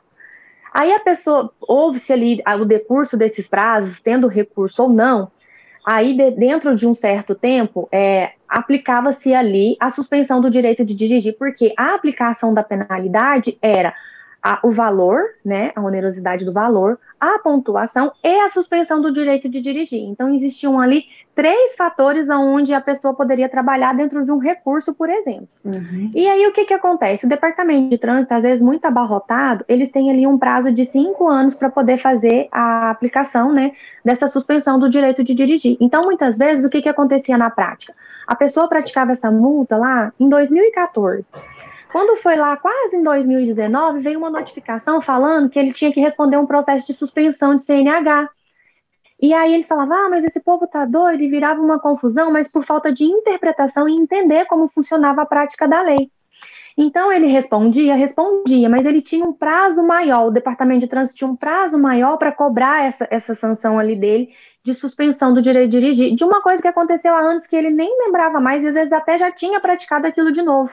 Aí 0.73 0.91
a 0.91 0.99
pessoa, 0.99 1.51
houve-se 1.61 2.11
ali 2.11 2.41
o 2.59 2.65
decurso 2.65 3.15
desses 3.15 3.47
prazos, 3.47 3.99
tendo 3.99 4.27
recurso 4.27 4.83
ou 4.83 4.89
não, 4.89 5.29
aí 5.85 6.15
de, 6.15 6.31
dentro 6.31 6.75
de 6.75 6.87
um 6.87 6.93
certo 6.95 7.35
tempo, 7.35 7.87
é, 7.91 8.31
aplicava-se 8.47 9.31
ali 9.31 9.77
a 9.79 9.91
suspensão 9.91 10.41
do 10.41 10.49
direito 10.49 10.83
de 10.83 10.95
dirigir, 10.95 11.37
porque 11.37 11.71
a 11.77 11.93
aplicação 11.93 12.51
da 12.51 12.63
penalidade 12.63 13.59
era 13.61 13.93
a, 14.41 14.59
o 14.63 14.71
valor, 14.71 15.21
né, 15.45 15.71
a 15.75 15.81
onerosidade 15.81 16.43
do 16.43 16.51
valor, 16.51 16.99
a 17.19 17.37
pontuação 17.39 18.11
e 18.23 18.39
a 18.39 18.49
suspensão 18.49 18.99
do 18.99 19.13
direito 19.13 19.47
de 19.47 19.61
dirigir. 19.61 20.01
Então, 20.01 20.33
existiam 20.33 20.79
ali 20.79 21.05
três 21.35 21.75
fatores 21.75 22.27
onde 22.29 22.73
a 22.73 22.81
pessoa 22.81 23.13
poderia 23.13 23.47
trabalhar 23.47 23.93
dentro 23.93 24.25
de 24.25 24.31
um 24.31 24.39
recurso, 24.39 24.93
por 24.93 25.09
exemplo. 25.09 25.47
Uhum. 25.63 26.11
E 26.15 26.27
aí, 26.27 26.45
o 26.47 26.51
que, 26.51 26.65
que 26.65 26.73
acontece? 26.73 27.25
O 27.25 27.29
departamento 27.29 27.89
de 27.89 27.97
trânsito, 27.99 28.33
às 28.33 28.41
vezes 28.41 28.61
muito 28.61 28.83
abarrotado, 28.85 29.63
eles 29.67 29.91
têm 29.91 30.09
ali 30.09 30.25
um 30.25 30.37
prazo 30.37 30.71
de 30.71 30.85
cinco 30.85 31.27
anos 31.27 31.53
para 31.53 31.69
poder 31.69 31.97
fazer 31.97 32.47
a 32.51 32.89
aplicação, 32.89 33.53
né, 33.53 33.73
dessa 34.03 34.27
suspensão 34.27 34.79
do 34.79 34.89
direito 34.89 35.23
de 35.23 35.35
dirigir. 35.35 35.77
Então, 35.79 36.01
muitas 36.01 36.37
vezes, 36.37 36.65
o 36.65 36.69
que, 36.69 36.81
que 36.81 36.89
acontecia 36.89 37.37
na 37.37 37.51
prática? 37.51 37.93
A 38.25 38.35
pessoa 38.35 38.67
praticava 38.67 39.11
essa 39.11 39.29
multa 39.29 39.77
lá 39.77 40.11
em 40.19 40.27
2014. 40.27 41.27
Quando 41.91 42.15
foi 42.15 42.37
lá 42.37 42.55
quase 42.55 42.95
em 42.95 43.03
2019, 43.03 43.99
veio 43.99 44.17
uma 44.17 44.29
notificação 44.29 45.01
falando 45.01 45.49
que 45.49 45.59
ele 45.59 45.73
tinha 45.73 45.91
que 45.91 45.99
responder 45.99 46.37
um 46.37 46.45
processo 46.45 46.87
de 46.87 46.93
suspensão 46.93 47.53
de 47.53 47.63
CNH. 47.63 48.29
E 49.21 49.33
aí 49.33 49.53
eles 49.53 49.67
falavam, 49.67 49.97
ah, 49.97 50.09
mas 50.09 50.23
esse 50.23 50.39
povo 50.39 50.65
tá 50.65 50.85
doido, 50.85 51.21
e 51.21 51.29
virava 51.29 51.61
uma 51.61 51.79
confusão, 51.79 52.31
mas 52.31 52.47
por 52.47 52.63
falta 52.63 52.93
de 52.93 53.03
interpretação 53.03 53.89
e 53.89 53.93
entender 53.93 54.45
como 54.45 54.69
funcionava 54.69 55.21
a 55.21 55.25
prática 55.25 55.67
da 55.67 55.81
lei. 55.81 56.09
Então 56.77 57.11
ele 57.11 57.27
respondia, 57.27 57.93
respondia, 57.95 58.69
mas 58.69 58.85
ele 58.85 59.01
tinha 59.01 59.25
um 59.25 59.33
prazo 59.33 59.83
maior, 59.83 60.27
o 60.27 60.31
departamento 60.31 60.79
de 60.79 60.87
trânsito 60.87 61.17
tinha 61.17 61.29
um 61.29 61.35
prazo 61.35 61.77
maior 61.77 62.15
para 62.15 62.31
cobrar 62.31 62.85
essa, 62.85 63.05
essa 63.11 63.35
sanção 63.35 63.77
ali 63.77 63.97
dele, 63.97 64.33
de 64.63 64.73
suspensão 64.73 65.33
do 65.33 65.41
direito 65.41 65.69
de 65.69 65.79
dirigir, 65.79 66.15
de 66.15 66.23
uma 66.23 66.41
coisa 66.41 66.61
que 66.61 66.67
aconteceu 66.69 67.13
há 67.13 67.19
anos 67.19 67.45
que 67.45 67.55
ele 67.55 67.69
nem 67.69 67.93
lembrava 68.05 68.39
mais 68.39 68.63
e 68.63 68.67
às 68.67 68.75
vezes 68.75 68.93
até 68.93 69.17
já 69.17 69.29
tinha 69.29 69.59
praticado 69.59 70.07
aquilo 70.07 70.31
de 70.31 70.41
novo. 70.41 70.71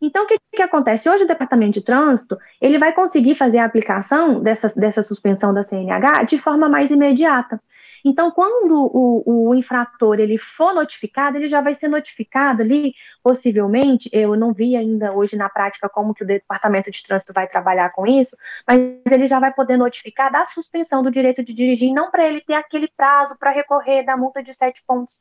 Então, 0.00 0.24
o 0.24 0.26
que, 0.26 0.38
que 0.54 0.62
acontece? 0.62 1.08
Hoje, 1.08 1.24
o 1.24 1.28
Departamento 1.28 1.72
de 1.72 1.82
Trânsito, 1.82 2.36
ele 2.60 2.78
vai 2.78 2.92
conseguir 2.92 3.34
fazer 3.34 3.58
a 3.58 3.64
aplicação 3.64 4.40
dessa, 4.40 4.68
dessa 4.68 5.02
suspensão 5.02 5.52
da 5.54 5.62
CNH 5.62 6.24
de 6.24 6.38
forma 6.38 6.68
mais 6.68 6.90
imediata. 6.90 7.60
Então, 8.04 8.30
quando 8.30 8.72
o, 8.72 9.48
o, 9.48 9.54
infrator 9.54 10.20
ele 10.20 10.38
for 10.38 10.72
notificado, 10.72 11.36
ele 11.36 11.48
já 11.48 11.60
vai 11.60 11.74
ser 11.74 11.88
notificado 11.88 12.62
ali, 12.62 12.94
possivelmente, 13.20 14.08
eu 14.12 14.36
não 14.36 14.52
vi 14.52 14.76
ainda 14.76 15.12
hoje 15.12 15.34
na 15.34 15.48
prática 15.48 15.88
como 15.88 16.14
que 16.14 16.22
o 16.22 16.26
Departamento 16.26 16.88
de 16.88 17.02
Trânsito 17.02 17.32
vai 17.32 17.48
trabalhar 17.48 17.90
com 17.90 18.06
isso, 18.06 18.36
mas 18.66 18.80
ele 19.10 19.26
já 19.26 19.40
vai 19.40 19.52
poder 19.52 19.76
notificar 19.76 20.30
da 20.30 20.46
suspensão 20.46 21.02
do 21.02 21.10
direito 21.10 21.42
de 21.42 21.52
dirigir, 21.52 21.92
não 21.92 22.08
para 22.08 22.28
ele 22.28 22.40
ter 22.40 22.54
aquele 22.54 22.88
prazo 22.96 23.36
para 23.38 23.50
recorrer 23.50 24.04
da 24.04 24.16
multa 24.16 24.40
de 24.40 24.54
sete 24.54 24.84
pontos. 24.86 25.20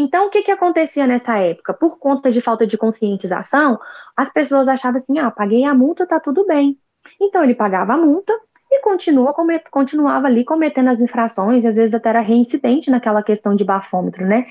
Então, 0.00 0.26
o 0.26 0.30
que, 0.30 0.42
que 0.42 0.50
acontecia 0.50 1.06
nessa 1.06 1.36
época? 1.38 1.74
Por 1.74 1.98
conta 1.98 2.30
de 2.30 2.40
falta 2.40 2.66
de 2.66 2.78
conscientização, 2.78 3.78
as 4.16 4.32
pessoas 4.32 4.66
achavam 4.66 4.96
assim: 4.96 5.18
ah, 5.18 5.30
paguei 5.30 5.64
a 5.64 5.74
multa, 5.74 6.06
tá 6.06 6.18
tudo 6.18 6.46
bem. 6.46 6.78
Então, 7.20 7.44
ele 7.44 7.54
pagava 7.54 7.92
a 7.92 7.96
multa 7.98 8.32
e 8.70 8.80
continua, 8.80 9.34
continuava 9.70 10.26
ali 10.26 10.42
cometendo 10.42 10.88
as 10.88 11.00
infrações, 11.02 11.66
às 11.66 11.76
vezes 11.76 11.94
até 11.94 12.08
era 12.08 12.20
reincidente 12.20 12.90
naquela 12.90 13.22
questão 13.22 13.54
de 13.54 13.62
bafômetro, 13.62 14.26
né? 14.26 14.46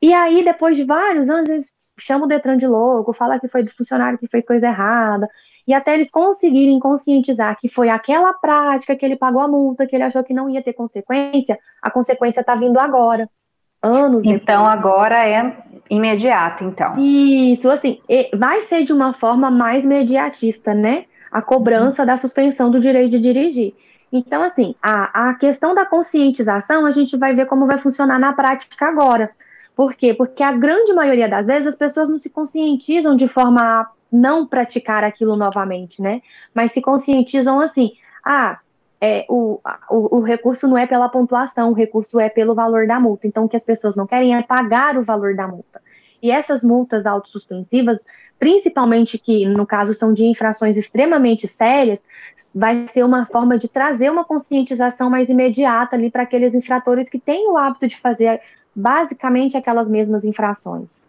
E 0.00 0.14
aí, 0.14 0.44
depois 0.44 0.76
de 0.76 0.84
vários 0.84 1.28
anos, 1.28 1.50
eles 1.50 1.72
chamam 1.98 2.26
o 2.26 2.28
Detran 2.28 2.56
de 2.56 2.66
louco, 2.66 3.12
fala 3.12 3.40
que 3.40 3.48
foi 3.48 3.64
do 3.64 3.74
funcionário 3.74 4.18
que 4.18 4.28
fez 4.28 4.46
coisa 4.46 4.68
errada, 4.68 5.28
e 5.66 5.74
até 5.74 5.94
eles 5.94 6.10
conseguirem 6.10 6.78
conscientizar 6.78 7.56
que 7.58 7.68
foi 7.68 7.88
aquela 7.88 8.32
prática 8.34 8.94
que 8.94 9.04
ele 9.04 9.16
pagou 9.16 9.40
a 9.40 9.48
multa, 9.48 9.86
que 9.86 9.96
ele 9.96 10.04
achou 10.04 10.22
que 10.22 10.34
não 10.34 10.48
ia 10.48 10.62
ter 10.62 10.74
consequência, 10.74 11.58
a 11.82 11.90
consequência 11.90 12.40
está 12.40 12.54
vindo 12.54 12.78
agora 12.78 13.28
anos 13.82 14.24
Então 14.24 14.64
depois. 14.64 14.78
agora 14.78 15.28
é 15.28 15.56
imediato, 15.90 16.64
então. 16.64 16.98
Isso, 16.98 17.68
assim, 17.68 18.00
vai 18.34 18.62
ser 18.62 18.84
de 18.84 18.92
uma 18.92 19.12
forma 19.12 19.50
mais 19.50 19.84
mediatista, 19.84 20.72
né? 20.72 21.04
A 21.30 21.42
cobrança 21.42 22.02
uhum. 22.02 22.06
da 22.06 22.16
suspensão 22.16 22.70
do 22.70 22.80
direito 22.80 23.10
de 23.10 23.20
dirigir. 23.20 23.74
Então, 24.12 24.42
assim, 24.42 24.74
a, 24.82 25.30
a 25.30 25.34
questão 25.34 25.74
da 25.74 25.86
conscientização, 25.86 26.84
a 26.84 26.90
gente 26.90 27.16
vai 27.16 27.34
ver 27.34 27.46
como 27.46 27.66
vai 27.66 27.78
funcionar 27.78 28.18
na 28.18 28.32
prática 28.32 28.86
agora. 28.86 29.30
Por 29.74 29.94
quê? 29.94 30.12
Porque 30.12 30.42
a 30.42 30.52
grande 30.52 30.92
maioria 30.92 31.28
das 31.28 31.46
vezes 31.46 31.68
as 31.68 31.76
pessoas 31.76 32.10
não 32.10 32.18
se 32.18 32.28
conscientizam 32.28 33.16
de 33.16 33.26
forma 33.26 33.60
a 33.62 33.90
não 34.12 34.46
praticar 34.46 35.02
aquilo 35.02 35.34
novamente, 35.34 36.02
né? 36.02 36.20
Mas 36.54 36.72
se 36.72 36.82
conscientizam 36.82 37.58
assim, 37.58 37.92
ah, 38.22 38.58
é, 39.04 39.26
o, 39.28 39.58
o, 39.90 40.18
o, 40.18 40.20
recurso 40.20 40.68
não 40.68 40.78
é 40.78 40.86
pela 40.86 41.08
pontuação, 41.08 41.70
o 41.70 41.74
recurso 41.74 42.20
é 42.20 42.28
pelo 42.28 42.54
valor 42.54 42.86
da 42.86 43.00
multa. 43.00 43.26
Então, 43.26 43.44
o 43.44 43.48
que 43.48 43.56
as 43.56 43.64
pessoas 43.64 43.96
não 43.96 44.06
querem 44.06 44.36
é 44.36 44.42
pagar 44.44 44.96
o 44.96 45.02
valor 45.02 45.34
da 45.34 45.48
multa. 45.48 45.82
E 46.22 46.30
essas 46.30 46.62
multas 46.62 47.04
autossuspensivas, 47.04 47.98
principalmente 48.38 49.18
que, 49.18 49.44
no 49.44 49.66
caso, 49.66 49.92
são 49.92 50.12
de 50.12 50.24
infrações 50.24 50.76
extremamente 50.76 51.48
sérias, 51.48 52.00
vai 52.54 52.86
ser 52.86 53.04
uma 53.04 53.26
forma 53.26 53.58
de 53.58 53.68
trazer 53.68 54.08
uma 54.08 54.24
conscientização 54.24 55.10
mais 55.10 55.28
imediata 55.28 55.96
ali 55.96 56.08
para 56.08 56.22
aqueles 56.22 56.54
infratores 56.54 57.08
que 57.08 57.18
têm 57.18 57.50
o 57.50 57.58
hábito 57.58 57.88
de 57.88 57.98
fazer 57.98 58.40
basicamente 58.72 59.56
aquelas 59.56 59.88
mesmas 59.88 60.24
infrações. 60.24 61.02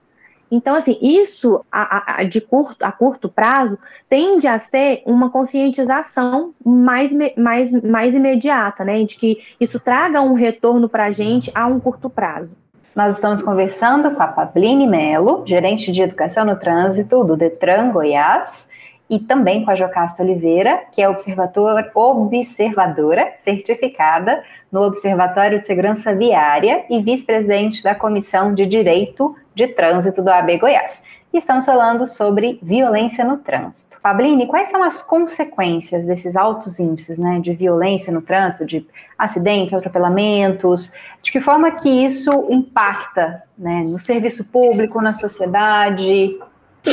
Então, 0.54 0.76
assim, 0.76 1.00
isso 1.02 1.66
a, 1.72 2.20
a, 2.20 2.24
de 2.24 2.40
curto, 2.40 2.86
a 2.86 2.92
curto 2.92 3.28
prazo 3.28 3.76
tende 4.08 4.48
a 4.48 4.60
ser 4.60 5.02
uma 5.04 5.32
conscientização 5.32 6.54
mais, 6.64 7.12
mais, 7.36 7.72
mais 7.82 8.14
imediata, 8.14 8.84
né? 8.86 9.04
De 9.04 9.16
que 9.16 9.40
isso 9.60 9.80
traga 9.80 10.22
um 10.22 10.34
retorno 10.34 10.88
para 10.88 11.06
a 11.06 11.12
gente 11.12 11.52
a 11.56 11.66
um 11.66 11.80
curto 11.80 12.08
prazo. 12.08 12.56
Nós 12.96 13.16
estamos 13.16 13.42
conversando 13.42 14.12
com 14.12 14.22
a 14.22 14.28
Pabline 14.28 14.86
Melo, 14.86 15.44
gerente 15.44 15.92
de 15.92 16.04
educação 16.04 16.46
no 16.46 16.56
trânsito 16.56 17.24
do 17.24 17.36
Detran 17.36 17.90
Goiás, 17.90 18.70
e 19.10 19.18
também 19.18 19.66
com 19.66 19.72
a 19.72 19.76
Jocasta 19.76 20.22
Oliveira, 20.22 20.84
que 20.92 21.02
é 21.02 21.10
observador, 21.10 21.84
observadora 21.96 23.34
certificada 23.44 24.44
no 24.72 24.84
Observatório 24.84 25.60
de 25.60 25.66
Segurança 25.66 26.16
Viária 26.16 26.86
e 26.90 27.02
vice-presidente 27.02 27.82
da 27.84 27.96
Comissão 27.96 28.54
de 28.54 28.68
Direito 28.68 29.36
de 29.54 29.68
Trânsito 29.68 30.22
do 30.22 30.30
AB 30.30 30.58
Goiás. 30.58 31.04
E 31.34 31.38
estamos 31.40 31.66
falando 31.66 32.06
sobre 32.06 32.60
violência 32.62 33.26
no 33.26 33.38
trânsito. 33.38 33.98
Pabline, 34.04 34.46
quais 34.46 34.70
são 34.70 34.84
as 34.84 35.02
consequências 35.02 36.06
desses 36.06 36.36
altos 36.36 36.78
índices 36.78 37.18
né, 37.18 37.40
de 37.40 37.54
violência 37.54 38.14
no 38.14 38.22
trânsito, 38.22 38.66
de 38.66 38.86
acidentes, 39.18 39.74
atropelamentos? 39.74 40.92
De 41.22 41.32
que 41.32 41.42
forma 41.42 41.72
que 41.72 41.90
isso 41.90 42.30
impacta 42.50 43.42
né, 43.58 43.82
no 43.84 43.98
serviço 43.98 44.44
público, 44.44 45.02
na 45.02 45.14
sociedade? 45.14 46.38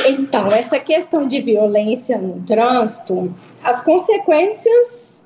Então, 0.08 0.46
essa 0.46 0.78
questão 0.78 1.26
de 1.26 1.42
violência 1.42 2.16
no 2.16 2.40
trânsito, 2.42 3.34
as 3.62 3.80
consequências, 3.80 5.19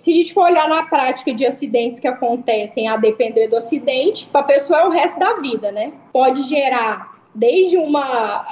se 0.00 0.10
a 0.10 0.14
gente 0.14 0.32
for 0.32 0.44
olhar 0.44 0.66
na 0.66 0.84
prática 0.84 1.32
de 1.32 1.44
acidentes 1.44 2.00
que 2.00 2.08
acontecem 2.08 2.88
a 2.88 2.96
depender 2.96 3.48
do 3.48 3.56
acidente, 3.56 4.26
para 4.26 4.40
a 4.40 4.44
pessoa 4.44 4.80
é 4.80 4.86
o 4.86 4.90
resto 4.90 5.20
da 5.20 5.34
vida, 5.34 5.70
né? 5.70 5.92
Pode 6.10 6.42
gerar 6.44 7.20
desde 7.34 7.76
uma 7.76 8.42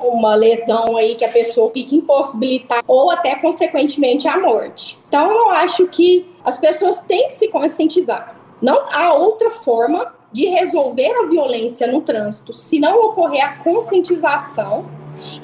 uma 0.00 0.34
lesão 0.34 0.96
aí 0.96 1.14
que 1.14 1.24
a 1.24 1.28
pessoa 1.28 1.70
fica 1.70 1.94
impossibilitada 1.94 2.82
ou 2.88 3.10
até 3.10 3.36
consequentemente 3.36 4.26
a 4.26 4.40
morte. 4.40 4.98
Então 5.06 5.30
eu 5.30 5.50
acho 5.50 5.86
que 5.88 6.26
as 6.42 6.56
pessoas 6.58 7.00
têm 7.00 7.26
que 7.26 7.34
se 7.34 7.48
conscientizar. 7.48 8.34
Não 8.60 8.84
há 8.90 9.12
outra 9.12 9.50
forma 9.50 10.12
de 10.32 10.46
resolver 10.46 11.12
a 11.12 11.26
violência 11.26 11.86
no 11.86 12.00
trânsito 12.00 12.54
se 12.54 12.80
não 12.80 13.10
ocorrer 13.10 13.44
a 13.44 13.56
conscientização 13.58 14.86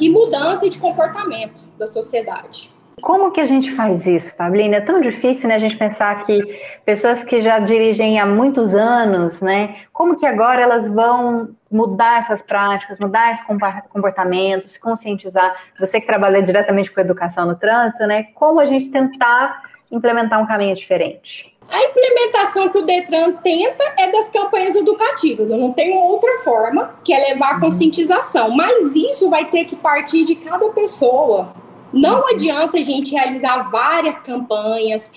e 0.00 0.08
mudança 0.08 0.68
de 0.70 0.78
comportamento 0.78 1.68
da 1.76 1.86
sociedade. 1.86 2.70
Como 3.00 3.30
que 3.30 3.40
a 3.40 3.44
gente 3.44 3.72
faz 3.72 4.06
isso, 4.06 4.34
Pablina? 4.36 4.76
É 4.76 4.80
tão 4.80 5.00
difícil, 5.00 5.48
né, 5.48 5.54
a 5.54 5.58
gente 5.58 5.76
pensar 5.76 6.24
que 6.24 6.40
pessoas 6.84 7.24
que 7.24 7.40
já 7.40 7.58
dirigem 7.58 8.18
há 8.18 8.26
muitos 8.26 8.74
anos, 8.74 9.40
né, 9.40 9.76
como 9.92 10.16
que 10.16 10.26
agora 10.26 10.60
elas 10.60 10.88
vão 10.88 11.50
mudar 11.70 12.18
essas 12.18 12.42
práticas, 12.42 12.98
mudar 12.98 13.32
esse 13.32 13.44
comportamento, 13.90 14.68
se 14.68 14.80
conscientizar? 14.80 15.54
Você 15.78 16.00
que 16.00 16.06
trabalha 16.06 16.42
diretamente 16.42 16.90
com 16.90 17.00
educação 17.00 17.46
no 17.46 17.56
trânsito, 17.56 18.06
né, 18.06 18.24
como 18.34 18.60
a 18.60 18.64
gente 18.64 18.90
tentar 18.90 19.62
implementar 19.92 20.40
um 20.40 20.46
caminho 20.46 20.74
diferente? 20.74 21.56
A 21.70 21.84
implementação 21.84 22.70
que 22.70 22.78
o 22.78 22.82
Detran 22.82 23.32
tenta 23.32 23.84
é 23.98 24.10
das 24.10 24.30
campanhas 24.30 24.74
educativas. 24.74 25.50
Eu 25.50 25.58
não 25.58 25.70
tenho 25.72 25.96
outra 25.96 26.40
forma 26.42 26.94
que 27.04 27.12
é 27.12 27.32
levar 27.32 27.50
a 27.50 27.54
uhum. 27.54 27.60
conscientização, 27.60 28.50
mas 28.50 28.96
isso 28.96 29.28
vai 29.28 29.44
ter 29.46 29.66
que 29.66 29.76
partir 29.76 30.24
de 30.24 30.34
cada 30.34 30.66
pessoa. 30.70 31.52
Não 31.92 32.26
adianta 32.28 32.78
a 32.78 32.82
gente 32.82 33.12
realizar 33.12 33.70
várias 33.70 34.20
campanhas 34.20 35.10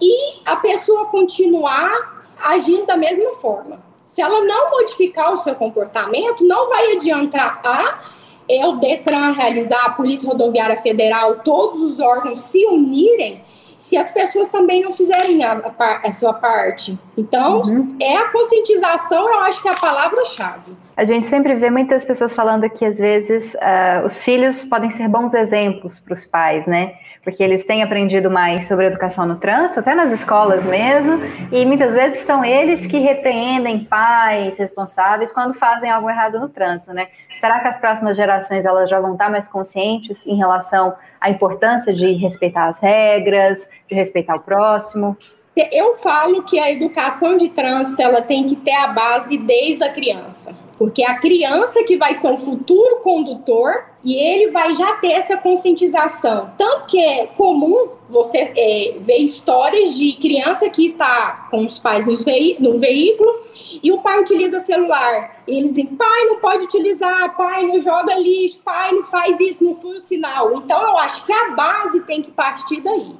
e 0.00 0.40
a 0.44 0.56
pessoa 0.56 1.06
continuar 1.06 2.26
agindo 2.42 2.86
da 2.86 2.96
mesma 2.96 3.34
forma. 3.34 3.78
Se 4.04 4.20
ela 4.20 4.44
não 4.44 4.70
modificar 4.70 5.32
o 5.32 5.36
seu 5.36 5.54
comportamento, 5.54 6.44
não 6.44 6.68
vai 6.68 6.92
adiantar 6.92 7.60
a 7.64 8.16
é 8.48 8.64
o 8.64 8.76
Detran 8.76 9.32
realizar, 9.32 9.86
a 9.86 9.90
Polícia 9.90 10.28
Rodoviária 10.28 10.76
Federal, 10.76 11.40
todos 11.40 11.82
os 11.82 11.98
órgãos 11.98 12.40
se 12.40 12.64
unirem 12.66 13.42
se 13.78 13.96
as 13.96 14.10
pessoas 14.10 14.48
também 14.48 14.82
não 14.82 14.92
fizerem 14.92 15.44
a, 15.44 15.52
a, 15.78 16.00
a 16.04 16.12
sua 16.12 16.32
parte. 16.34 16.98
Então, 17.16 17.62
uhum. 17.62 17.96
é 18.00 18.16
a 18.16 18.30
conscientização, 18.30 19.28
eu 19.28 19.40
acho 19.40 19.62
que 19.62 19.68
é 19.68 19.72
a 19.72 19.76
palavra-chave. 19.76 20.76
A 20.96 21.04
gente 21.04 21.26
sempre 21.26 21.54
vê 21.54 21.70
muitas 21.70 22.04
pessoas 22.04 22.34
falando 22.34 22.68
que, 22.70 22.84
às 22.84 22.98
vezes, 22.98 23.54
uh, 23.54 24.04
os 24.04 24.22
filhos 24.22 24.64
podem 24.64 24.90
ser 24.90 25.08
bons 25.08 25.34
exemplos 25.34 25.98
para 25.98 26.14
os 26.14 26.24
pais, 26.24 26.66
né? 26.66 26.94
Porque 27.22 27.42
eles 27.42 27.66
têm 27.66 27.82
aprendido 27.82 28.30
mais 28.30 28.68
sobre 28.68 28.86
educação 28.86 29.26
no 29.26 29.36
trânsito, 29.36 29.80
até 29.80 29.94
nas 29.94 30.12
escolas 30.12 30.64
mesmo, 30.64 31.20
e 31.50 31.66
muitas 31.66 31.92
vezes 31.92 32.20
são 32.20 32.44
eles 32.44 32.86
que 32.86 32.98
repreendem 32.98 33.84
pais 33.84 34.56
responsáveis 34.58 35.32
quando 35.32 35.52
fazem 35.54 35.90
algo 35.90 36.08
errado 36.08 36.38
no 36.38 36.48
trânsito, 36.48 36.92
né? 36.92 37.08
Será 37.38 37.60
que 37.60 37.68
as 37.68 37.76
próximas 37.76 38.16
gerações 38.16 38.64
elas 38.64 38.88
já 38.88 39.00
vão 39.00 39.12
estar 39.12 39.30
mais 39.30 39.46
conscientes 39.46 40.26
em 40.26 40.36
relação 40.36 40.94
à 41.20 41.30
importância 41.30 41.92
de 41.92 42.12
respeitar 42.12 42.68
as 42.68 42.80
regras, 42.80 43.68
de 43.88 43.94
respeitar 43.94 44.36
o 44.36 44.40
próximo? 44.40 45.16
Eu 45.56 45.94
falo 45.94 46.42
que 46.42 46.58
a 46.58 46.70
educação 46.70 47.36
de 47.36 47.48
trânsito 47.48 48.00
ela 48.02 48.20
tem 48.20 48.46
que 48.46 48.56
ter 48.56 48.74
a 48.74 48.88
base 48.88 49.38
desde 49.38 49.84
a 49.84 49.90
criança, 49.90 50.54
porque 50.78 51.02
é 51.02 51.10
a 51.10 51.18
criança 51.18 51.82
que 51.84 51.96
vai 51.96 52.14
ser 52.14 52.28
um 52.28 52.38
futuro 52.38 52.96
condutor 53.00 53.86
e 54.04 54.14
ele 54.14 54.50
vai 54.50 54.74
já 54.74 54.92
ter 54.96 55.12
essa 55.12 55.36
conscientização. 55.36 56.52
Tanto 56.56 56.86
que 56.86 56.98
é 56.98 57.26
comum 57.26 57.88
você 58.08 58.52
é, 58.56 58.94
ver 59.00 59.18
histórias 59.18 59.96
de 59.96 60.12
criança 60.12 60.68
que 60.68 60.84
está 60.84 61.48
com 61.50 61.64
os 61.64 61.78
pais 61.78 62.06
no 62.06 62.78
veículo 62.78 63.40
e 63.82 63.90
o 63.90 63.98
pai 63.98 64.20
utiliza 64.20 64.60
celular. 64.60 65.42
E 65.48 65.56
eles 65.56 65.72
brincam, 65.72 65.96
pai 65.96 66.24
não 66.26 66.38
pode 66.38 66.64
utilizar, 66.64 67.36
pai 67.36 67.66
não 67.66 67.80
joga 67.80 68.14
lixo, 68.14 68.60
pai 68.64 68.92
não 68.92 69.02
faz 69.02 69.40
isso, 69.40 69.64
não 69.64 69.74
foi 69.76 69.96
o 69.96 70.00
sinal. 70.00 70.54
Então 70.56 70.80
eu 70.82 70.98
acho 70.98 71.24
que 71.24 71.32
a 71.32 71.50
base 71.50 72.02
tem 72.02 72.22
que 72.22 72.30
partir 72.30 72.80
daí. 72.80 73.12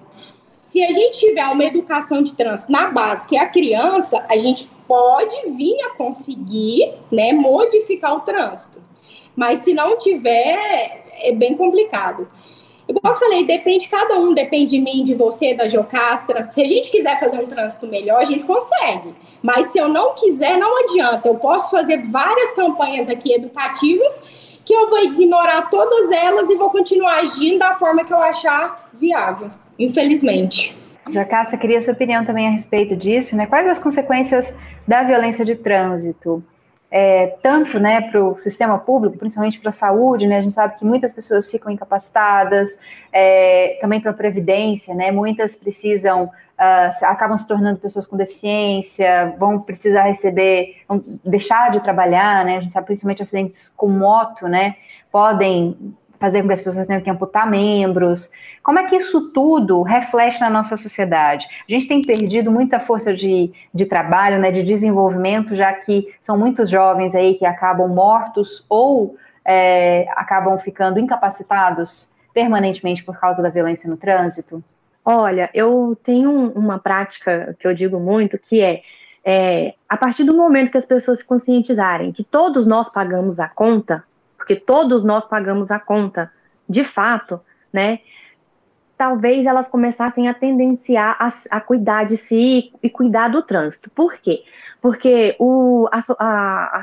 se 0.60 0.82
a 0.82 0.92
gente 0.92 1.18
tiver 1.18 1.46
uma 1.46 1.64
educação 1.64 2.22
de 2.22 2.34
trânsito 2.34 2.70
na 2.70 2.88
base, 2.88 3.28
que 3.28 3.36
é 3.36 3.40
a 3.40 3.48
criança, 3.48 4.24
a 4.28 4.36
gente 4.36 4.68
pode 4.86 5.50
vir 5.50 5.80
a 5.82 5.90
conseguir 5.90 6.94
né, 7.10 7.32
modificar 7.32 8.14
o 8.14 8.20
trânsito. 8.20 8.82
Mas 9.34 9.60
se 9.60 9.74
não 9.74 9.98
tiver, 9.98 11.04
é 11.20 11.32
bem 11.32 11.56
complicado. 11.56 12.28
Igual 12.88 13.14
eu 13.14 13.18
falei, 13.18 13.44
depende 13.44 13.84
de 13.84 13.90
cada 13.90 14.18
um, 14.18 14.32
depende 14.32 14.70
de 14.70 14.80
mim, 14.80 15.02
de 15.02 15.14
você, 15.14 15.54
da 15.54 15.66
Geocastra. 15.66 16.46
Se 16.46 16.62
a 16.62 16.68
gente 16.68 16.90
quiser 16.90 17.18
fazer 17.18 17.38
um 17.38 17.46
trânsito 17.46 17.86
melhor, 17.86 18.20
a 18.20 18.24
gente 18.24 18.44
consegue. 18.44 19.12
Mas 19.42 19.66
se 19.66 19.78
eu 19.78 19.88
não 19.88 20.14
quiser, 20.14 20.56
não 20.56 20.82
adianta. 20.84 21.28
Eu 21.28 21.34
posso 21.34 21.70
fazer 21.70 22.02
várias 22.08 22.52
campanhas 22.52 23.08
aqui 23.08 23.32
educativas 23.32 24.58
que 24.64 24.74
eu 24.74 24.88
vou 24.88 24.98
ignorar 24.98 25.68
todas 25.68 26.10
elas 26.10 26.48
e 26.48 26.56
vou 26.56 26.70
continuar 26.70 27.18
agindo 27.18 27.58
da 27.58 27.74
forma 27.74 28.04
que 28.04 28.12
eu 28.12 28.18
achar 28.18 28.88
viável, 28.92 29.50
infelizmente. 29.78 30.76
Jacasta, 31.10 31.56
queria 31.56 31.80
sua 31.80 31.92
opinião 31.92 32.24
também 32.24 32.48
a 32.48 32.50
respeito 32.50 32.96
disso, 32.96 33.36
né? 33.36 33.46
Quais 33.46 33.68
as 33.68 33.78
consequências 33.78 34.52
da 34.86 35.02
violência 35.02 35.44
de 35.44 35.54
trânsito? 35.54 36.42
é, 36.90 37.36
tanto 37.42 37.80
né, 37.80 38.00
para 38.00 38.22
o 38.24 38.36
sistema 38.36 38.78
público, 38.78 39.18
principalmente 39.18 39.58
para 39.58 39.70
a 39.70 39.72
saúde, 39.72 40.26
né, 40.26 40.38
a 40.38 40.42
gente 40.42 40.54
sabe 40.54 40.78
que 40.78 40.84
muitas 40.84 41.12
pessoas 41.12 41.50
ficam 41.50 41.70
incapacitadas, 41.70 42.78
é, 43.12 43.78
também 43.80 44.00
para 44.00 44.12
a 44.12 44.14
previdência, 44.14 44.94
né, 44.94 45.10
muitas 45.10 45.56
precisam, 45.56 46.24
uh, 46.24 47.04
acabam 47.04 47.36
se 47.36 47.46
tornando 47.46 47.80
pessoas 47.80 48.06
com 48.06 48.16
deficiência, 48.16 49.34
vão 49.38 49.58
precisar 49.58 50.04
receber, 50.04 50.76
vão 50.88 51.02
deixar 51.24 51.70
de 51.70 51.80
trabalhar, 51.80 52.44
né, 52.44 52.58
a 52.58 52.60
gente 52.60 52.72
sabe 52.72 52.86
principalmente 52.86 53.22
acidentes 53.22 53.68
com 53.68 53.88
moto, 53.88 54.46
né, 54.46 54.76
podem 55.10 55.76
fazer 56.18 56.40
com 56.40 56.48
que 56.48 56.54
as 56.54 56.60
pessoas 56.60 56.86
tenham 56.86 57.02
que 57.02 57.10
amputar 57.10 57.48
membros. 57.48 58.30
Como 58.66 58.80
é 58.80 58.86
que 58.88 58.96
isso 58.96 59.30
tudo 59.30 59.82
reflete 59.82 60.40
na 60.40 60.50
nossa 60.50 60.76
sociedade? 60.76 61.46
A 61.68 61.72
gente 61.72 61.86
tem 61.86 62.02
perdido 62.02 62.50
muita 62.50 62.80
força 62.80 63.14
de, 63.14 63.52
de 63.72 63.86
trabalho, 63.86 64.40
né, 64.40 64.50
de 64.50 64.64
desenvolvimento, 64.64 65.54
já 65.54 65.72
que 65.72 66.12
são 66.20 66.36
muitos 66.36 66.68
jovens 66.68 67.14
aí 67.14 67.34
que 67.34 67.46
acabam 67.46 67.86
mortos 67.86 68.66
ou 68.68 69.16
é, 69.44 70.08
acabam 70.16 70.58
ficando 70.58 70.98
incapacitados 70.98 72.12
permanentemente 72.34 73.04
por 73.04 73.16
causa 73.20 73.40
da 73.40 73.50
violência 73.50 73.88
no 73.88 73.96
trânsito? 73.96 74.60
Olha, 75.04 75.48
eu 75.54 75.96
tenho 76.02 76.50
uma 76.50 76.80
prática 76.80 77.56
que 77.60 77.68
eu 77.68 77.72
digo 77.72 78.00
muito, 78.00 78.36
que 78.36 78.60
é, 78.60 78.82
é 79.24 79.74
a 79.88 79.96
partir 79.96 80.24
do 80.24 80.34
momento 80.34 80.72
que 80.72 80.78
as 80.78 80.84
pessoas 80.84 81.20
se 81.20 81.24
conscientizarem 81.24 82.10
que 82.10 82.24
todos 82.24 82.66
nós 82.66 82.88
pagamos 82.88 83.38
a 83.38 83.46
conta, 83.46 84.02
porque 84.36 84.56
todos 84.56 85.04
nós 85.04 85.24
pagamos 85.24 85.70
a 85.70 85.78
conta, 85.78 86.32
de 86.68 86.82
fato, 86.82 87.40
né? 87.72 88.00
Talvez 88.96 89.46
elas 89.46 89.68
começassem 89.68 90.28
a 90.28 90.34
tendenciar 90.34 91.16
a, 91.18 91.56
a 91.56 91.60
cuidar 91.60 92.04
de 92.04 92.16
si 92.16 92.72
e 92.82 92.88
cuidar 92.88 93.28
do 93.28 93.42
trânsito. 93.42 93.90
Por 93.90 94.16
quê? 94.18 94.42
Porque 94.80 95.36
o, 95.38 95.88
a, 95.92 96.00
a, 96.18 96.82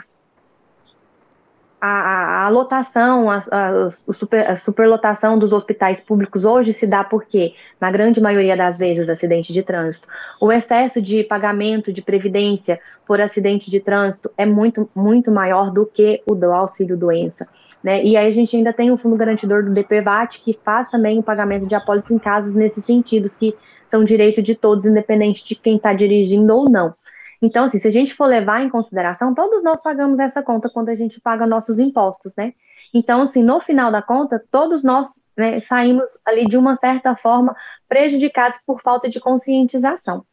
a, 1.86 2.46
a 2.46 2.50
lotação, 2.50 3.30
a, 3.30 3.40
a, 3.40 3.92
super, 4.14 4.50
a, 4.50 4.56
superlotação 4.56 5.38
dos 5.38 5.52
hospitais 5.52 6.00
públicos 6.00 6.46
hoje 6.46 6.72
se 6.72 6.88
dá 6.88 7.04
porque, 7.04 7.56
na 7.78 7.92
grande 7.92 8.22
maioria 8.22 8.56
das 8.56 8.78
vezes, 8.78 9.10
acidente 9.10 9.52
de 9.52 9.62
trânsito. 9.62 10.08
O 10.40 10.50
excesso 10.50 11.02
de 11.02 11.26
pagamento 11.26 11.92
de 11.92 12.02
previdência 12.02 12.80
por 13.06 13.20
acidente 13.20 13.70
de 13.70 13.82
trânsito 13.82 14.32
é 14.38 14.46
muito, 14.46 14.90
muito 14.96 15.30
maior 15.30 15.72
do 15.72 15.86
que 15.86 16.24
o 16.26 16.34
do 16.34 16.54
auxílio-doença. 16.54 17.50
Né? 17.84 18.02
E 18.02 18.16
aí 18.16 18.28
a 18.28 18.32
gente 18.32 18.56
ainda 18.56 18.72
tem 18.72 18.90
o 18.90 18.96
fundo 18.96 19.18
garantidor 19.18 19.62
do 19.62 19.74
DPVAT, 19.74 20.40
que 20.40 20.58
faz 20.64 20.90
também 20.90 21.20
o 21.20 21.24
pagamento 21.24 21.68
de 21.68 21.76
apólices 21.76 22.12
em 22.12 22.18
casos 22.18 22.54
nesses 22.54 22.86
sentidos, 22.86 23.36
que 23.36 23.54
são 23.86 24.06
direito 24.06 24.42
de 24.42 24.56
todos, 24.56 24.86
independente 24.86 25.44
de 25.44 25.54
quem 25.54 25.76
está 25.76 25.92
dirigindo 25.92 26.56
ou 26.56 26.70
não. 26.70 26.96
Então, 27.44 27.66
assim, 27.66 27.78
se 27.78 27.86
a 27.90 27.92
gente 27.92 28.14
for 28.14 28.26
levar 28.26 28.64
em 28.64 28.70
consideração, 28.70 29.36
todos 29.36 29.62
nós 29.62 29.82
pagamos 29.82 30.18
essa 30.18 30.42
conta 30.42 30.70
quando 30.70 30.88
a 30.88 30.96
gente 30.96 31.20
paga 31.20 31.46
nossos 31.46 31.78
impostos, 31.78 32.34
né? 32.38 32.54
Então, 32.94 33.22
assim, 33.24 33.44
no 33.44 33.60
final 33.60 33.92
da 33.92 34.02
conta, 34.02 34.42
todos 34.50 34.82
nós 34.82 35.08
né, 35.36 35.60
saímos 35.60 36.08
ali 36.26 36.46
de 36.48 36.58
uma 36.58 36.78
certa 36.78 37.18
forma 37.18 37.54
prejudicados 37.90 38.60
por 38.66 38.82
falta 38.82 39.10
de 39.10 39.20
conscientização. 39.20 40.24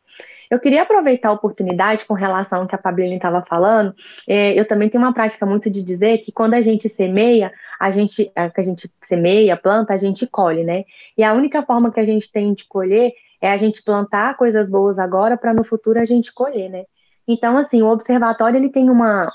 Eu 0.48 0.60
queria 0.60 0.82
aproveitar 0.82 1.30
a 1.30 1.32
oportunidade 1.32 2.04
com 2.04 2.14
relação 2.14 2.60
ao 2.60 2.68
que 2.68 2.76
a 2.76 2.78
Pablina 2.78 3.16
estava 3.16 3.42
falando. 3.42 3.92
É, 4.28 4.52
eu 4.52 4.64
também 4.66 4.88
tenho 4.88 5.02
uma 5.02 5.12
prática 5.12 5.44
muito 5.44 5.68
de 5.68 5.82
dizer 5.82 6.18
que 6.18 6.30
quando 6.30 6.54
a 6.54 6.62
gente 6.62 6.88
semeia, 6.88 7.52
a 7.80 7.90
gente, 7.90 8.26
que 8.54 8.60
a 8.60 8.64
gente 8.64 8.88
semeia, 9.02 9.56
planta, 9.56 9.94
a 9.94 9.98
gente 9.98 10.28
colhe, 10.28 10.62
né? 10.62 10.84
E 11.18 11.24
a 11.24 11.32
única 11.32 11.60
forma 11.64 11.90
que 11.90 11.98
a 11.98 12.04
gente 12.04 12.30
tem 12.30 12.54
de 12.54 12.66
colher 12.66 13.12
é 13.40 13.50
a 13.50 13.56
gente 13.56 13.82
plantar 13.82 14.36
coisas 14.36 14.68
boas 14.68 14.98
agora 14.98 15.36
para 15.36 15.52
no 15.52 15.64
futuro 15.64 15.98
a 15.98 16.04
gente 16.04 16.32
colher, 16.32 16.68
né? 16.68 16.84
Então, 17.32 17.56
assim, 17.56 17.82
o 17.82 17.88
observatório 17.88 18.56
ele 18.56 18.70
tem 18.70 18.90
uma, 18.90 19.30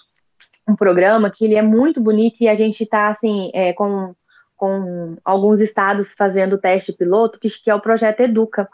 um 0.67 0.75
programa 0.75 1.29
que 1.29 1.45
ele 1.45 1.55
é 1.55 1.61
muito 1.61 2.01
bonito 2.01 2.41
e 2.41 2.47
a 2.47 2.55
gente 2.55 2.83
está 2.83 3.09
assim 3.09 3.51
é, 3.53 3.73
com, 3.73 4.13
com 4.55 5.17
alguns 5.23 5.61
estados 5.61 6.13
fazendo 6.13 6.57
teste 6.57 6.91
piloto, 6.91 7.39
que, 7.39 7.49
que 7.49 7.69
é 7.69 7.75
o 7.75 7.79
projeto 7.79 8.21
Educa, 8.21 8.67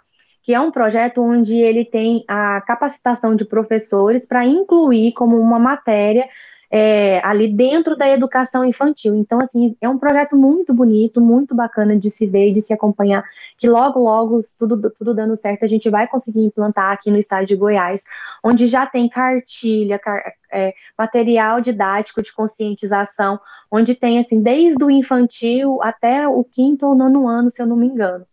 que 0.44 0.54
é 0.54 0.60
um 0.60 0.72
projeto 0.72 1.22
onde 1.22 1.58
ele 1.58 1.86
tem 1.86 2.24
a 2.28 2.62
capacitação 2.62 3.36
de 3.36 3.46
professores 3.46 4.26
para 4.26 4.46
incluir 4.46 5.14
como 5.14 5.40
uma 5.40 5.60
matéria 5.60 6.28
é, 6.72 7.20
ali 7.26 7.54
dentro 7.54 7.98
da 7.98 8.10
educação 8.10 8.64
infantil. 8.64 9.14
Então, 9.14 9.42
assim, 9.42 9.76
é 9.82 9.90
um 9.90 9.98
projeto 9.98 10.38
muito 10.38 10.74
bonito, 10.74 11.20
muito 11.20 11.54
bacana 11.54 11.98
de 11.98 12.10
se 12.10 12.26
ver 12.26 12.50
e 12.50 12.54
de 12.54 12.62
se 12.62 12.74
acompanhar, 12.74 13.26
que 13.58 13.68
logo, 13.68 14.00
logo, 14.00 14.42
tudo, 14.58 14.90
tudo 14.92 15.14
dando 15.14 15.36
certo, 15.36 15.66
a 15.66 15.68
gente 15.68 15.90
vai 15.90 16.08
conseguir 16.08 16.40
implantar 16.40 16.94
aqui 16.94 17.12
no 17.12 17.18
estado 17.18 17.46
de 17.46 17.58
Goiás, 17.58 18.02
onde 18.42 18.68
já 18.68 18.86
tem 18.86 19.10
cartilha, 19.10 20.00
car 20.00 20.34
é, 20.54 20.74
material 20.98 21.60
didático 21.60 22.22
de 22.22 22.34
conscientização, 22.34 23.40
onde 23.70 23.94
tem, 23.94 24.20
assim, 24.20 24.42
desde 24.42 24.82
o 24.84 24.90
infantil 24.90 25.82
até 25.84 26.26
o 26.28 26.44
quinto 26.44 26.86
ou 26.86 26.96
nono 26.96 27.28
ano, 27.28 27.52
se 27.52 27.62
eu 27.62 27.66
não 27.66 27.76
me 27.76 27.88
engano. 27.88 28.26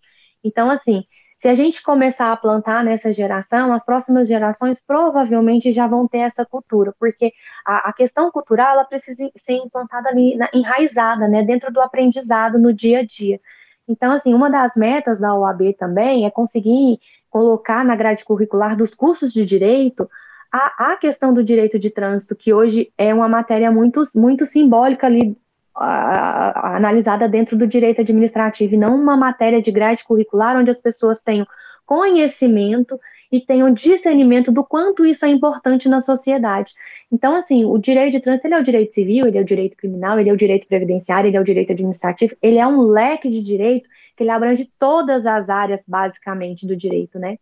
Então, 0.45 0.70
assim, 0.70 1.05
se 1.39 1.49
a 1.49 1.55
gente 1.55 1.80
começar 1.84 2.32
a 2.32 2.36
plantar 2.36 2.82
nessa 2.82 3.12
geração, 3.12 3.72
as 3.72 3.84
próximas 3.84 4.26
gerações 4.26 4.82
provavelmente 4.84 5.70
já 5.70 5.86
vão 5.86 6.09
ter 6.09 6.18
essa 6.18 6.45
cultura, 6.45 6.93
porque 6.99 7.32
a, 7.64 7.91
a 7.91 7.93
questão 7.93 8.28
cultural 8.32 8.72
ela 8.72 8.84
precisa 8.84 9.30
ser 9.36 9.53
implantada 9.53 10.09
ali, 10.09 10.36
na, 10.36 10.51
enraizada, 10.53 11.28
né, 11.28 11.45
dentro 11.45 11.72
do 11.72 11.80
aprendizado 11.80 12.59
no 12.59 12.72
dia 12.72 12.99
a 12.99 13.05
dia. 13.05 13.41
Então, 13.86 14.11
assim, 14.12 14.34
uma 14.34 14.51
das 14.51 14.74
metas 14.74 15.20
da 15.20 15.32
OAB 15.32 15.74
também 15.78 16.26
é 16.26 16.30
conseguir 16.30 16.99
colocar 17.30 17.84
na 17.84 17.95
grade 17.95 18.24
curricular 18.24 18.76
dos 18.76 18.93
cursos 18.93 19.32
de 19.32 19.47
direito 19.47 20.11
a, 20.53 20.93
a 20.93 20.97
questão 20.97 21.32
do 21.32 21.45
direito 21.45 21.78
de 21.78 21.89
trânsito, 21.89 22.34
que 22.34 22.53
hoje 22.53 22.93
é 22.99 23.14
uma 23.14 23.28
matéria 23.28 23.70
muito, 23.70 24.03
muito 24.16 24.45
simbólica 24.45 25.07
ali 25.07 25.39
analisada 25.78 27.28
dentro 27.28 27.56
do 27.56 27.66
direito 27.66 28.00
administrativo 28.00 28.74
e 28.74 28.78
não 28.78 28.94
uma 28.94 29.16
matéria 29.16 29.62
de 29.62 29.70
grade 29.70 30.04
curricular 30.04 30.56
onde 30.56 30.70
as 30.70 30.80
pessoas 30.80 31.22
tenham 31.22 31.46
conhecimento 31.86 33.00
e 33.32 33.40
tenham 33.40 33.72
discernimento 33.72 34.52
do 34.52 34.62
quanto 34.64 35.06
isso 35.06 35.24
é 35.24 35.28
importante 35.28 35.88
na 35.88 36.00
sociedade. 36.00 36.74
Então, 37.10 37.34
assim, 37.34 37.64
o 37.64 37.78
direito 37.78 38.12
de 38.12 38.20
trânsito 38.20 38.46
ele 38.46 38.54
é 38.54 38.58
o 38.58 38.62
direito 38.62 38.94
civil, 38.94 39.26
ele 39.26 39.38
é 39.38 39.40
o 39.40 39.44
direito 39.44 39.76
criminal, 39.76 40.18
ele 40.18 40.28
é 40.28 40.32
o 40.32 40.36
direito 40.36 40.66
previdenciário, 40.66 41.28
ele 41.28 41.36
é 41.36 41.40
o 41.40 41.44
direito 41.44 41.72
administrativo, 41.72 42.34
ele 42.42 42.58
é 42.58 42.66
um 42.66 42.82
leque 42.82 43.30
de 43.30 43.42
direito 43.42 43.88
que 44.16 44.22
ele 44.22 44.30
abrange 44.30 44.70
todas 44.78 45.26
as 45.26 45.48
áreas, 45.48 45.80
basicamente, 45.86 46.66
do 46.66 46.76
direito, 46.76 47.18
né? 47.18 47.38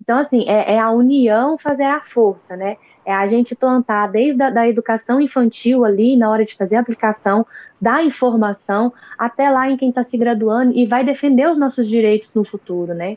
Então, 0.00 0.18
assim, 0.18 0.48
é, 0.48 0.74
é, 0.74 0.78
a 0.78 0.90
união 0.90 1.58
fazer 1.58 1.84
a 1.84 2.00
força, 2.00 2.56
né? 2.56 2.76
É 3.04 3.12
a 3.12 3.26
gente 3.26 3.54
plantar 3.54 4.08
desde 4.08 4.42
a 4.42 4.50
da 4.50 4.68
educação 4.68 5.20
infantil 5.20 5.84
ali, 5.84 6.16
na 6.16 6.30
hora 6.30 6.44
de 6.44 6.54
fazer 6.54 6.76
a 6.76 6.80
aplicação 6.80 7.46
da 7.80 8.02
informação, 8.02 8.92
até 9.18 9.50
lá 9.50 9.70
em 9.70 9.76
quem 9.76 9.90
está 9.90 10.02
se 10.02 10.16
graduando 10.16 10.72
e 10.72 10.86
vai 10.86 11.04
defender 11.04 11.48
os 11.48 11.58
nossos 11.58 11.86
direitos 11.86 12.34
no 12.34 12.44
futuro, 12.44 12.94
né? 12.94 13.16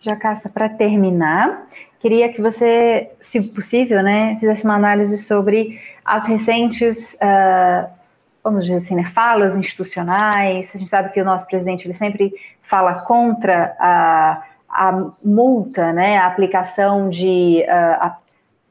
Jacassa, 0.00 0.48
para 0.48 0.68
terminar, 0.68 1.68
queria 2.00 2.32
que 2.32 2.42
você, 2.42 3.10
se 3.20 3.40
possível, 3.52 4.02
né, 4.02 4.36
fizesse 4.40 4.64
uma 4.64 4.74
análise 4.74 5.16
sobre 5.18 5.80
as 6.04 6.26
recentes, 6.26 7.14
uh, 7.14 7.88
vamos 8.42 8.64
dizer 8.64 8.78
assim, 8.78 8.96
né, 8.96 9.04
falas 9.14 9.56
institucionais. 9.56 10.74
A 10.74 10.78
gente 10.78 10.90
sabe 10.90 11.12
que 11.12 11.20
o 11.20 11.24
nosso 11.24 11.46
presidente 11.46 11.86
ele 11.86 11.94
sempre 11.94 12.34
fala 12.62 13.04
contra 13.04 13.76
a 13.78 14.42
a 14.72 15.10
multa, 15.22 15.92
né, 15.92 16.16
a 16.16 16.26
aplicação 16.26 17.10
de, 17.10 17.62
uh, 17.68 17.98
a, 18.00 18.16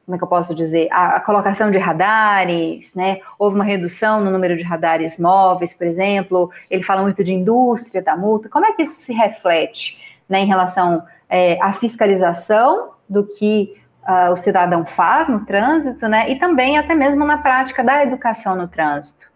como 0.04 0.16
é 0.16 0.18
que 0.18 0.24
eu 0.24 0.28
posso 0.28 0.52
dizer, 0.52 0.88
a, 0.90 1.16
a, 1.16 1.20
colocação 1.20 1.70
de 1.70 1.78
radares, 1.78 2.92
né, 2.94 3.20
houve 3.38 3.54
uma 3.54 3.64
redução 3.64 4.20
no 4.20 4.30
número 4.30 4.56
de 4.56 4.64
radares 4.64 5.16
móveis, 5.16 5.72
por 5.72 5.86
exemplo, 5.86 6.50
ele 6.68 6.82
fala 6.82 7.02
muito 7.02 7.22
de 7.22 7.32
indústria 7.32 8.02
da 8.02 8.16
multa, 8.16 8.48
como 8.48 8.66
é 8.66 8.72
que 8.72 8.82
isso 8.82 8.96
se 8.96 9.12
reflete, 9.12 10.00
né, 10.28 10.40
em 10.40 10.46
relação 10.46 11.04
é, 11.28 11.56
à 11.62 11.72
fiscalização 11.72 12.90
do 13.08 13.24
que 13.24 13.80
uh, 14.02 14.32
o 14.32 14.36
cidadão 14.36 14.84
faz 14.84 15.28
no 15.28 15.46
trânsito, 15.46 16.08
né, 16.08 16.30
e 16.32 16.38
também 16.38 16.78
até 16.78 16.96
mesmo 16.96 17.24
na 17.24 17.38
prática 17.38 17.84
da 17.84 18.02
educação 18.02 18.56
no 18.56 18.66
trânsito? 18.66 19.30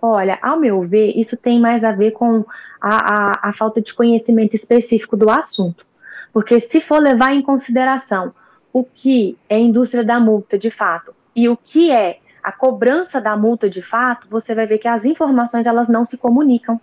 Olha, 0.00 0.38
ao 0.40 0.56
meu 0.56 0.82
ver, 0.82 1.12
isso 1.16 1.36
tem 1.36 1.60
mais 1.60 1.84
a 1.84 1.92
ver 1.92 2.12
com 2.12 2.44
a, 2.80 2.88
a, 2.90 3.48
a 3.48 3.52
falta 3.52 3.80
de 3.80 3.94
conhecimento 3.94 4.54
específico 4.54 5.16
do 5.16 5.30
assunto. 5.30 5.86
Porque 6.32 6.58
se 6.60 6.80
for 6.80 6.98
levar 6.98 7.34
em 7.34 7.42
consideração 7.42 8.34
o 8.72 8.84
que 8.84 9.36
é 9.48 9.56
a 9.56 9.60
indústria 9.60 10.02
da 10.02 10.18
multa 10.18 10.58
de 10.58 10.70
fato 10.70 11.14
e 11.36 11.48
o 11.48 11.56
que 11.56 11.90
é 11.90 12.18
a 12.42 12.50
cobrança 12.50 13.20
da 13.20 13.36
multa 13.36 13.68
de 13.70 13.82
fato, 13.82 14.26
você 14.28 14.54
vai 14.54 14.66
ver 14.66 14.78
que 14.78 14.88
as 14.88 15.04
informações 15.04 15.66
elas 15.66 15.88
não 15.88 16.04
se 16.04 16.16
comunicam. 16.16 16.80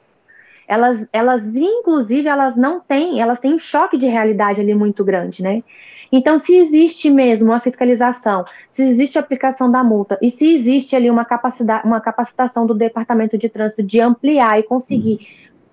Elas, 0.67 1.05
elas 1.11 1.43
inclusive, 1.47 2.27
elas 2.27 2.55
não 2.55 2.79
têm, 2.79 3.19
elas 3.19 3.39
têm 3.39 3.53
um 3.53 3.59
choque 3.59 3.97
de 3.97 4.05
realidade 4.05 4.61
ali 4.61 4.73
muito 4.73 5.03
grande, 5.03 5.41
né? 5.41 5.63
Então, 6.11 6.39
se 6.39 6.55
existe 6.55 7.09
mesmo 7.09 7.51
uma 7.51 7.59
fiscalização, 7.59 8.45
se 8.71 8.83
existe 8.83 9.17
a 9.17 9.21
aplicação 9.21 9.69
da 9.69 9.83
multa 9.83 10.17
e 10.21 10.29
se 10.29 10.53
existe 10.53 10.95
ali 10.95 11.09
uma, 11.09 11.25
capacidade, 11.25 11.85
uma 11.85 11.99
capacitação 12.01 12.65
do 12.65 12.73
Departamento 12.73 13.37
de 13.37 13.49
Trânsito 13.49 13.83
de 13.83 13.99
ampliar 13.99 14.59
e 14.59 14.63
conseguir 14.63 15.19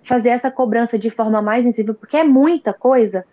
fazer 0.02 0.30
essa 0.30 0.50
cobrança 0.50 0.98
de 0.98 1.10
forma 1.10 1.40
mais 1.40 1.64
sensível, 1.64 1.94
porque 1.94 2.16
é 2.16 2.24
muita 2.24 2.72
coisa, 2.72 3.24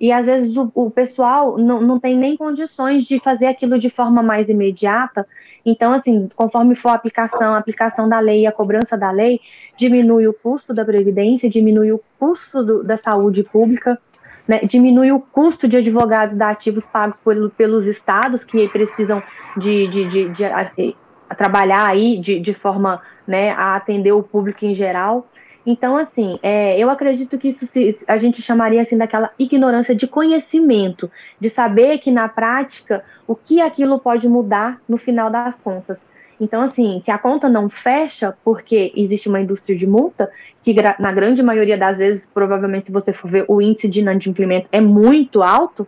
e 0.00 0.10
às 0.10 0.24
vezes 0.24 0.56
o, 0.56 0.72
o 0.74 0.90
pessoal 0.90 1.58
não, 1.58 1.82
não 1.82 2.00
tem 2.00 2.16
nem 2.16 2.36
condições 2.36 3.04
de 3.04 3.18
fazer 3.18 3.46
aquilo 3.46 3.78
de 3.78 3.90
forma 3.90 4.22
mais 4.22 4.48
imediata. 4.48 5.26
Então, 5.64 5.92
assim, 5.92 6.26
conforme 6.34 6.74
for 6.74 6.88
a 6.88 6.94
aplicação, 6.94 7.52
a 7.52 7.58
aplicação 7.58 8.08
da 8.08 8.18
lei 8.18 8.42
e 8.42 8.46
a 8.46 8.52
cobrança 8.52 8.96
da 8.96 9.10
lei, 9.10 9.40
diminui 9.76 10.26
o 10.26 10.32
custo 10.32 10.72
da 10.72 10.84
previdência, 10.84 11.50
diminui 11.50 11.92
o 11.92 12.00
custo 12.18 12.64
do, 12.64 12.82
da 12.82 12.96
saúde 12.96 13.44
pública, 13.44 14.00
né, 14.48 14.60
diminui 14.60 15.12
o 15.12 15.20
custo 15.20 15.68
de 15.68 15.76
advogados 15.76 16.34
dativos 16.34 16.86
pagos 16.86 17.18
por, 17.18 17.50
pelos 17.50 17.86
estados 17.86 18.42
que 18.42 18.68
precisam 18.68 19.22
de, 19.56 19.86
de, 19.86 20.06
de, 20.06 20.28
de 20.30 20.44
a, 20.46 20.72
a 21.28 21.34
trabalhar 21.34 21.86
aí 21.86 22.18
de, 22.18 22.40
de 22.40 22.54
forma 22.54 23.02
né, 23.26 23.50
a 23.50 23.76
atender 23.76 24.12
o 24.12 24.22
público 24.22 24.64
em 24.64 24.74
geral. 24.74 25.28
Então, 25.64 25.96
assim, 25.96 26.38
é, 26.42 26.78
eu 26.78 26.88
acredito 26.88 27.38
que 27.38 27.48
isso 27.48 27.66
se, 27.66 27.98
a 28.08 28.16
gente 28.16 28.40
chamaria 28.40 28.80
assim 28.80 28.96
daquela 28.96 29.30
ignorância 29.38 29.94
de 29.94 30.06
conhecimento, 30.06 31.10
de 31.38 31.50
saber 31.50 31.98
que 31.98 32.10
na 32.10 32.28
prática 32.28 33.04
o 33.26 33.34
que 33.34 33.60
aquilo 33.60 33.98
pode 33.98 34.28
mudar 34.28 34.80
no 34.88 34.96
final 34.96 35.30
das 35.30 35.54
contas. 35.56 36.00
Então, 36.40 36.62
assim, 36.62 37.02
se 37.04 37.10
a 37.10 37.18
conta 37.18 37.50
não 37.50 37.68
fecha 37.68 38.34
porque 38.42 38.92
existe 38.96 39.28
uma 39.28 39.40
indústria 39.40 39.76
de 39.76 39.86
multa, 39.86 40.30
que 40.62 40.74
na 40.98 41.12
grande 41.12 41.42
maioria 41.42 41.76
das 41.76 41.98
vezes, 41.98 42.26
provavelmente, 42.32 42.86
se 42.86 42.92
você 42.92 43.12
for 43.12 43.30
ver, 43.30 43.44
o 43.46 43.60
índice 43.60 43.88
de 43.88 44.00
inadimplemento 44.00 44.66
é 44.72 44.80
muito 44.80 45.42
alto, 45.42 45.86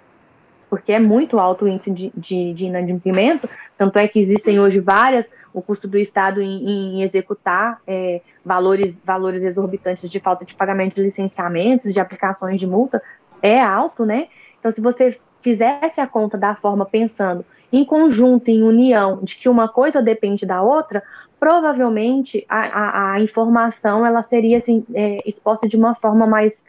porque 0.73 0.91
é 0.91 0.99
muito 0.99 1.39
alto 1.39 1.67
o 1.67 1.69
índice 1.69 1.91
de, 1.91 2.11
de, 2.17 2.55
de 2.55 2.65
inadimplemento, 2.65 3.47
tanto 3.77 3.99
é 3.99 4.09
que 4.09 4.19
existem 4.19 4.59
hoje 4.59 4.81
várias 4.81 5.29
o 5.53 5.61
custo 5.61 5.87
do 5.87 5.99
Estado 5.99 6.41
em, 6.41 6.97
em 6.97 7.03
executar 7.03 7.79
é, 7.87 8.23
valores, 8.43 8.97
valores 9.05 9.43
exorbitantes 9.43 10.11
de 10.11 10.19
falta 10.19 10.47
de 10.47 10.55
pagamento 10.55 10.95
de 10.95 11.03
licenciamentos, 11.03 11.93
de 11.93 12.01
aplicações 12.01 12.59
de 12.59 12.67
multa, 12.67 13.03
é 13.43 13.61
alto, 13.61 14.07
né? 14.07 14.29
Então, 14.59 14.71
se 14.71 14.81
você 14.81 15.21
fizesse 15.43 16.01
a 16.01 16.07
conta 16.07 16.39
da 16.39 16.55
forma 16.55 16.87
pensando 16.87 17.45
em 17.71 17.85
conjunto, 17.85 18.49
em 18.49 18.63
união, 18.63 19.19
de 19.23 19.37
que 19.37 19.51
uma 19.51 19.69
coisa 19.69 20.01
depende 20.01 20.47
da 20.47 20.63
outra, 20.63 21.03
provavelmente 21.39 22.47
a, 22.49 22.61
a, 22.61 23.13
a 23.13 23.21
informação 23.21 24.07
ela 24.07 24.23
seria 24.23 24.57
assim, 24.57 24.87
é, 24.95 25.19
exposta 25.29 25.69
de 25.69 25.77
uma 25.77 25.95
forma 25.95 26.27
mais, 26.27 26.65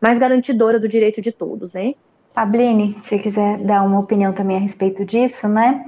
mais 0.00 0.18
garantidora 0.18 0.80
do 0.80 0.88
direito 0.88 1.22
de 1.22 1.30
todos, 1.30 1.72
né? 1.72 1.94
Pabline, 2.34 2.98
se 3.04 3.16
quiser 3.20 3.58
dar 3.58 3.82
uma 3.84 4.00
opinião 4.00 4.32
também 4.32 4.56
a 4.56 4.60
respeito 4.60 5.04
disso, 5.04 5.48
né? 5.48 5.84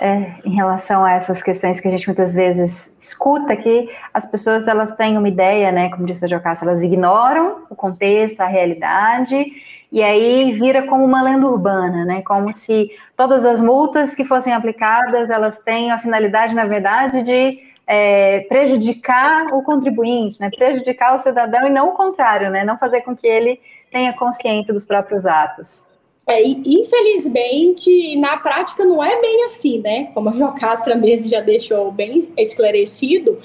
É, 0.00 0.32
em 0.44 0.52
relação 0.52 1.04
a 1.04 1.12
essas 1.12 1.40
questões 1.40 1.80
que 1.80 1.86
a 1.86 1.90
gente 1.90 2.08
muitas 2.08 2.34
vezes 2.34 2.92
escuta, 3.00 3.54
que 3.54 3.88
as 4.12 4.26
pessoas 4.26 4.66
elas 4.66 4.96
têm 4.96 5.16
uma 5.16 5.28
ideia, 5.28 5.70
né? 5.70 5.90
Como 5.90 6.04
disse 6.04 6.24
a 6.24 6.28
Jocasta, 6.28 6.64
elas 6.64 6.82
ignoram 6.82 7.58
o 7.70 7.76
contexto, 7.76 8.40
a 8.40 8.46
realidade, 8.46 9.46
e 9.92 10.02
aí 10.02 10.52
vira 10.58 10.82
como 10.82 11.04
uma 11.04 11.22
lenda 11.22 11.46
urbana, 11.46 12.04
né? 12.04 12.22
Como 12.22 12.52
se 12.52 12.90
todas 13.16 13.44
as 13.44 13.60
multas 13.60 14.16
que 14.16 14.24
fossem 14.24 14.52
aplicadas, 14.52 15.30
elas 15.30 15.60
têm 15.60 15.92
a 15.92 15.98
finalidade, 16.00 16.56
na 16.56 16.64
verdade, 16.64 17.22
de 17.22 17.60
é, 17.86 18.40
prejudicar 18.40 19.54
o 19.54 19.62
contribuinte, 19.62 20.40
né? 20.40 20.50
Prejudicar 20.54 21.16
o 21.16 21.18
cidadão 21.18 21.66
e 21.66 21.70
não 21.70 21.88
o 21.88 21.92
contrário, 21.92 22.50
né? 22.50 22.64
Não 22.64 22.78
fazer 22.78 23.02
com 23.02 23.16
que 23.16 23.26
ele 23.26 23.60
tenha 23.90 24.12
consciência 24.12 24.72
dos 24.72 24.84
próprios 24.84 25.26
atos. 25.26 25.86
É, 26.26 26.42
infelizmente, 26.42 28.16
na 28.16 28.38
prática 28.38 28.82
não 28.84 29.04
é 29.04 29.20
bem 29.20 29.44
assim, 29.44 29.80
né? 29.80 30.10
Como 30.14 30.30
a 30.30 30.32
Jocastra 30.32 30.94
mesmo 30.94 31.30
já 31.30 31.40
deixou 31.40 31.92
bem 31.92 32.18
esclarecido, 32.38 33.38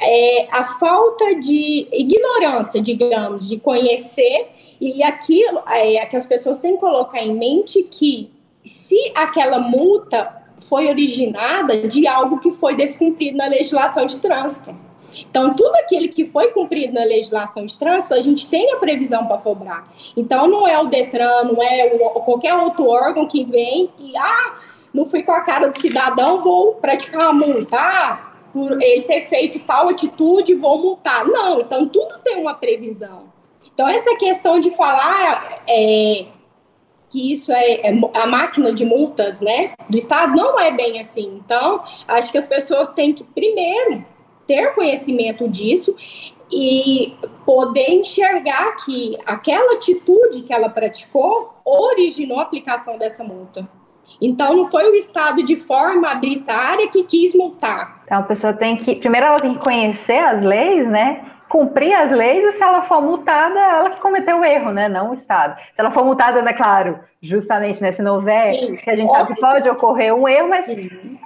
é 0.00 0.48
a 0.50 0.64
falta 0.64 1.36
de 1.36 1.86
ignorância, 1.92 2.82
digamos, 2.82 3.48
de 3.48 3.58
conhecer, 3.58 4.48
e 4.80 5.00
aquilo 5.00 5.62
é 5.70 6.04
que 6.06 6.16
as 6.16 6.26
pessoas 6.26 6.58
têm 6.58 6.74
que 6.74 6.80
colocar 6.80 7.22
em 7.22 7.36
mente 7.36 7.84
que 7.84 8.32
se 8.64 9.12
aquela 9.14 9.60
multa 9.60 10.41
foi 10.62 10.88
originada 10.88 11.86
de 11.88 12.06
algo 12.06 12.38
que 12.38 12.50
foi 12.50 12.74
descumprido 12.74 13.36
na 13.36 13.46
legislação 13.46 14.06
de 14.06 14.18
trânsito. 14.18 14.74
Então, 15.28 15.54
tudo 15.54 15.74
aquele 15.76 16.08
que 16.08 16.24
foi 16.24 16.48
cumprido 16.48 16.94
na 16.94 17.04
legislação 17.04 17.66
de 17.66 17.76
trânsito, 17.78 18.14
a 18.14 18.20
gente 18.20 18.48
tem 18.48 18.72
a 18.72 18.76
previsão 18.76 19.26
para 19.26 19.36
cobrar. 19.38 19.86
Então, 20.16 20.46
não 20.46 20.66
é 20.66 20.78
o 20.80 20.86
Detran, 20.86 21.44
não 21.44 21.62
é 21.62 21.92
o, 21.94 22.20
qualquer 22.20 22.54
outro 22.54 22.88
órgão 22.88 23.26
que 23.26 23.44
vem 23.44 23.90
e, 23.98 24.16
ah, 24.16 24.56
não 24.92 25.04
fui 25.04 25.22
com 25.22 25.32
a 25.32 25.42
cara 25.42 25.68
do 25.68 25.78
cidadão, 25.78 26.42
vou 26.42 26.74
praticar 26.76 27.30
uma 27.30 27.46
multa. 27.46 27.76
Ah, 27.78 28.32
por 28.52 28.80
ele 28.82 29.02
ter 29.02 29.22
feito 29.22 29.58
tal 29.60 29.88
atitude, 29.88 30.54
vou 30.54 30.78
multar. 30.78 31.24
Não, 31.24 31.60
então 31.60 31.88
tudo 31.88 32.18
tem 32.22 32.36
uma 32.36 32.54
previsão. 32.54 33.32
Então, 33.72 33.88
essa 33.88 34.14
questão 34.16 34.60
de 34.60 34.70
falar 34.72 35.62
é, 35.66 36.26
que 37.12 37.30
isso 37.30 37.52
é, 37.52 37.74
é, 37.82 38.00
a 38.14 38.26
máquina 38.26 38.72
de 38.72 38.86
multas 38.86 39.42
né, 39.42 39.74
do 39.88 39.96
Estado, 39.96 40.34
não 40.34 40.58
é 40.58 40.70
bem 40.70 40.98
assim. 40.98 41.40
Então, 41.44 41.82
acho 42.08 42.32
que 42.32 42.38
as 42.38 42.46
pessoas 42.46 42.88
têm 42.94 43.12
que, 43.12 43.22
primeiro, 43.22 44.02
ter 44.46 44.72
conhecimento 44.74 45.46
disso 45.46 45.94
e 46.50 47.14
poder 47.44 47.90
enxergar 47.90 48.76
que 48.76 49.18
aquela 49.26 49.74
atitude 49.74 50.42
que 50.42 50.52
ela 50.52 50.70
praticou 50.70 51.54
originou 51.64 52.38
a 52.38 52.42
aplicação 52.42 52.96
dessa 52.96 53.22
multa. 53.22 53.68
Então, 54.20 54.54
não 54.56 54.66
foi 54.66 54.90
o 54.90 54.94
Estado 54.94 55.42
de 55.42 55.56
forma 55.56 56.08
arbitrária 56.08 56.88
que 56.88 57.04
quis 57.04 57.34
multar. 57.34 58.02
Então, 58.04 58.18
a 58.18 58.22
pessoa 58.22 58.52
tem 58.52 58.76
que. 58.76 58.96
Primeiro, 58.96 59.26
ela 59.26 59.38
tem 59.38 59.54
que 59.54 59.60
conhecer 59.60 60.18
as 60.18 60.42
leis, 60.42 60.86
né? 60.88 61.31
Cumprir 61.52 61.94
as 61.94 62.10
leis 62.10 62.42
e, 62.42 62.52
se 62.56 62.62
ela 62.62 62.80
for 62.82 63.02
multada, 63.02 63.60
ela 63.60 63.90
que 63.90 64.00
cometeu 64.00 64.38
o 64.38 64.44
erro, 64.44 64.72
né? 64.72 64.88
Não 64.88 65.10
o 65.10 65.12
Estado. 65.12 65.60
Se 65.74 65.80
ela 65.80 65.90
for 65.90 66.02
multada, 66.02 66.40
é 66.40 66.52
claro, 66.54 66.98
justamente, 67.22 67.82
né? 67.82 67.92
Se 67.92 68.00
não 68.00 68.14
houver, 68.14 68.52
Sim, 68.52 68.76
que 68.76 68.88
a 68.88 68.94
gente 68.94 69.08
óbvio. 69.08 69.20
sabe 69.20 69.34
que 69.34 69.40
pode 69.40 69.68
ocorrer 69.68 70.14
um 70.14 70.26
erro, 70.26 70.48
mas 70.48 70.64
Sim. 70.64 71.18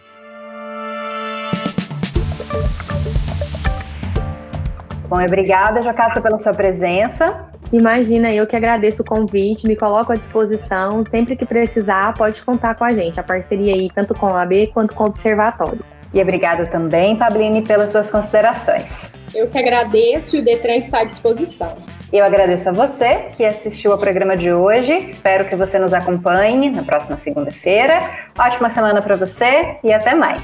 Bom, 5.08 5.24
obrigada, 5.24 5.82
Jocasta, 5.82 6.20
pela 6.20 6.40
sua 6.40 6.54
presença. 6.54 7.48
Imagina, 7.72 8.34
eu 8.34 8.46
que 8.48 8.56
agradeço 8.56 9.02
o 9.02 9.06
convite, 9.06 9.68
me 9.68 9.76
coloco 9.76 10.12
à 10.12 10.16
disposição. 10.16 11.04
Sempre 11.10 11.36
que 11.36 11.46
precisar, 11.46 12.14
pode 12.14 12.44
contar 12.44 12.76
com 12.76 12.84
a 12.84 12.92
gente. 12.92 13.20
A 13.20 13.24
parceria 13.24 13.74
aí, 13.74 13.90
tanto 13.94 14.14
com 14.14 14.28
a 14.28 14.42
AB 14.42 14.68
quanto 14.68 14.94
com 14.94 15.04
o 15.04 15.08
Observatório. 15.08 15.93
E 16.14 16.22
obrigada 16.22 16.68
também, 16.68 17.16
Pabline, 17.16 17.62
pelas 17.64 17.90
suas 17.90 18.12
considerações. 18.12 19.12
Eu 19.34 19.48
que 19.48 19.58
agradeço 19.58 20.36
e 20.36 20.40
o 20.40 20.44
Detran 20.44 20.76
está 20.76 21.00
à 21.00 21.04
disposição. 21.04 21.76
Eu 22.12 22.24
agradeço 22.24 22.70
a 22.70 22.72
você 22.72 23.32
que 23.36 23.44
assistiu 23.44 23.92
ao 23.92 23.98
programa 23.98 24.38
de 24.38 24.54
hoje. 24.54 24.94
Espero 25.08 25.46
que 25.46 25.56
você 25.56 25.80
nos 25.80 25.92
acompanhe 25.92 26.70
na 26.70 26.84
próxima 26.84 27.18
segunda-feira. 27.18 28.00
Ótima 28.38 28.70
semana 28.70 29.02
para 29.02 29.18
você 29.18 29.78
e 29.84 29.92
até 29.92 30.14
mais. 30.14 30.42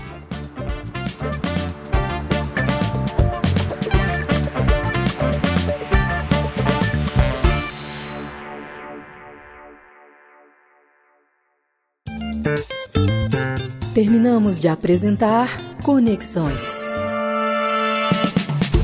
Terminamos 13.99 14.57
de 14.57 14.69
apresentar 14.69 15.49
Conexões. 15.83 16.87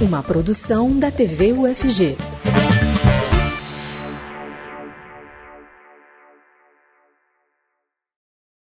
Uma 0.01 0.21
produção 0.21 0.99
da 0.99 1.09
TV 1.09 1.53
UFG. 1.53 2.17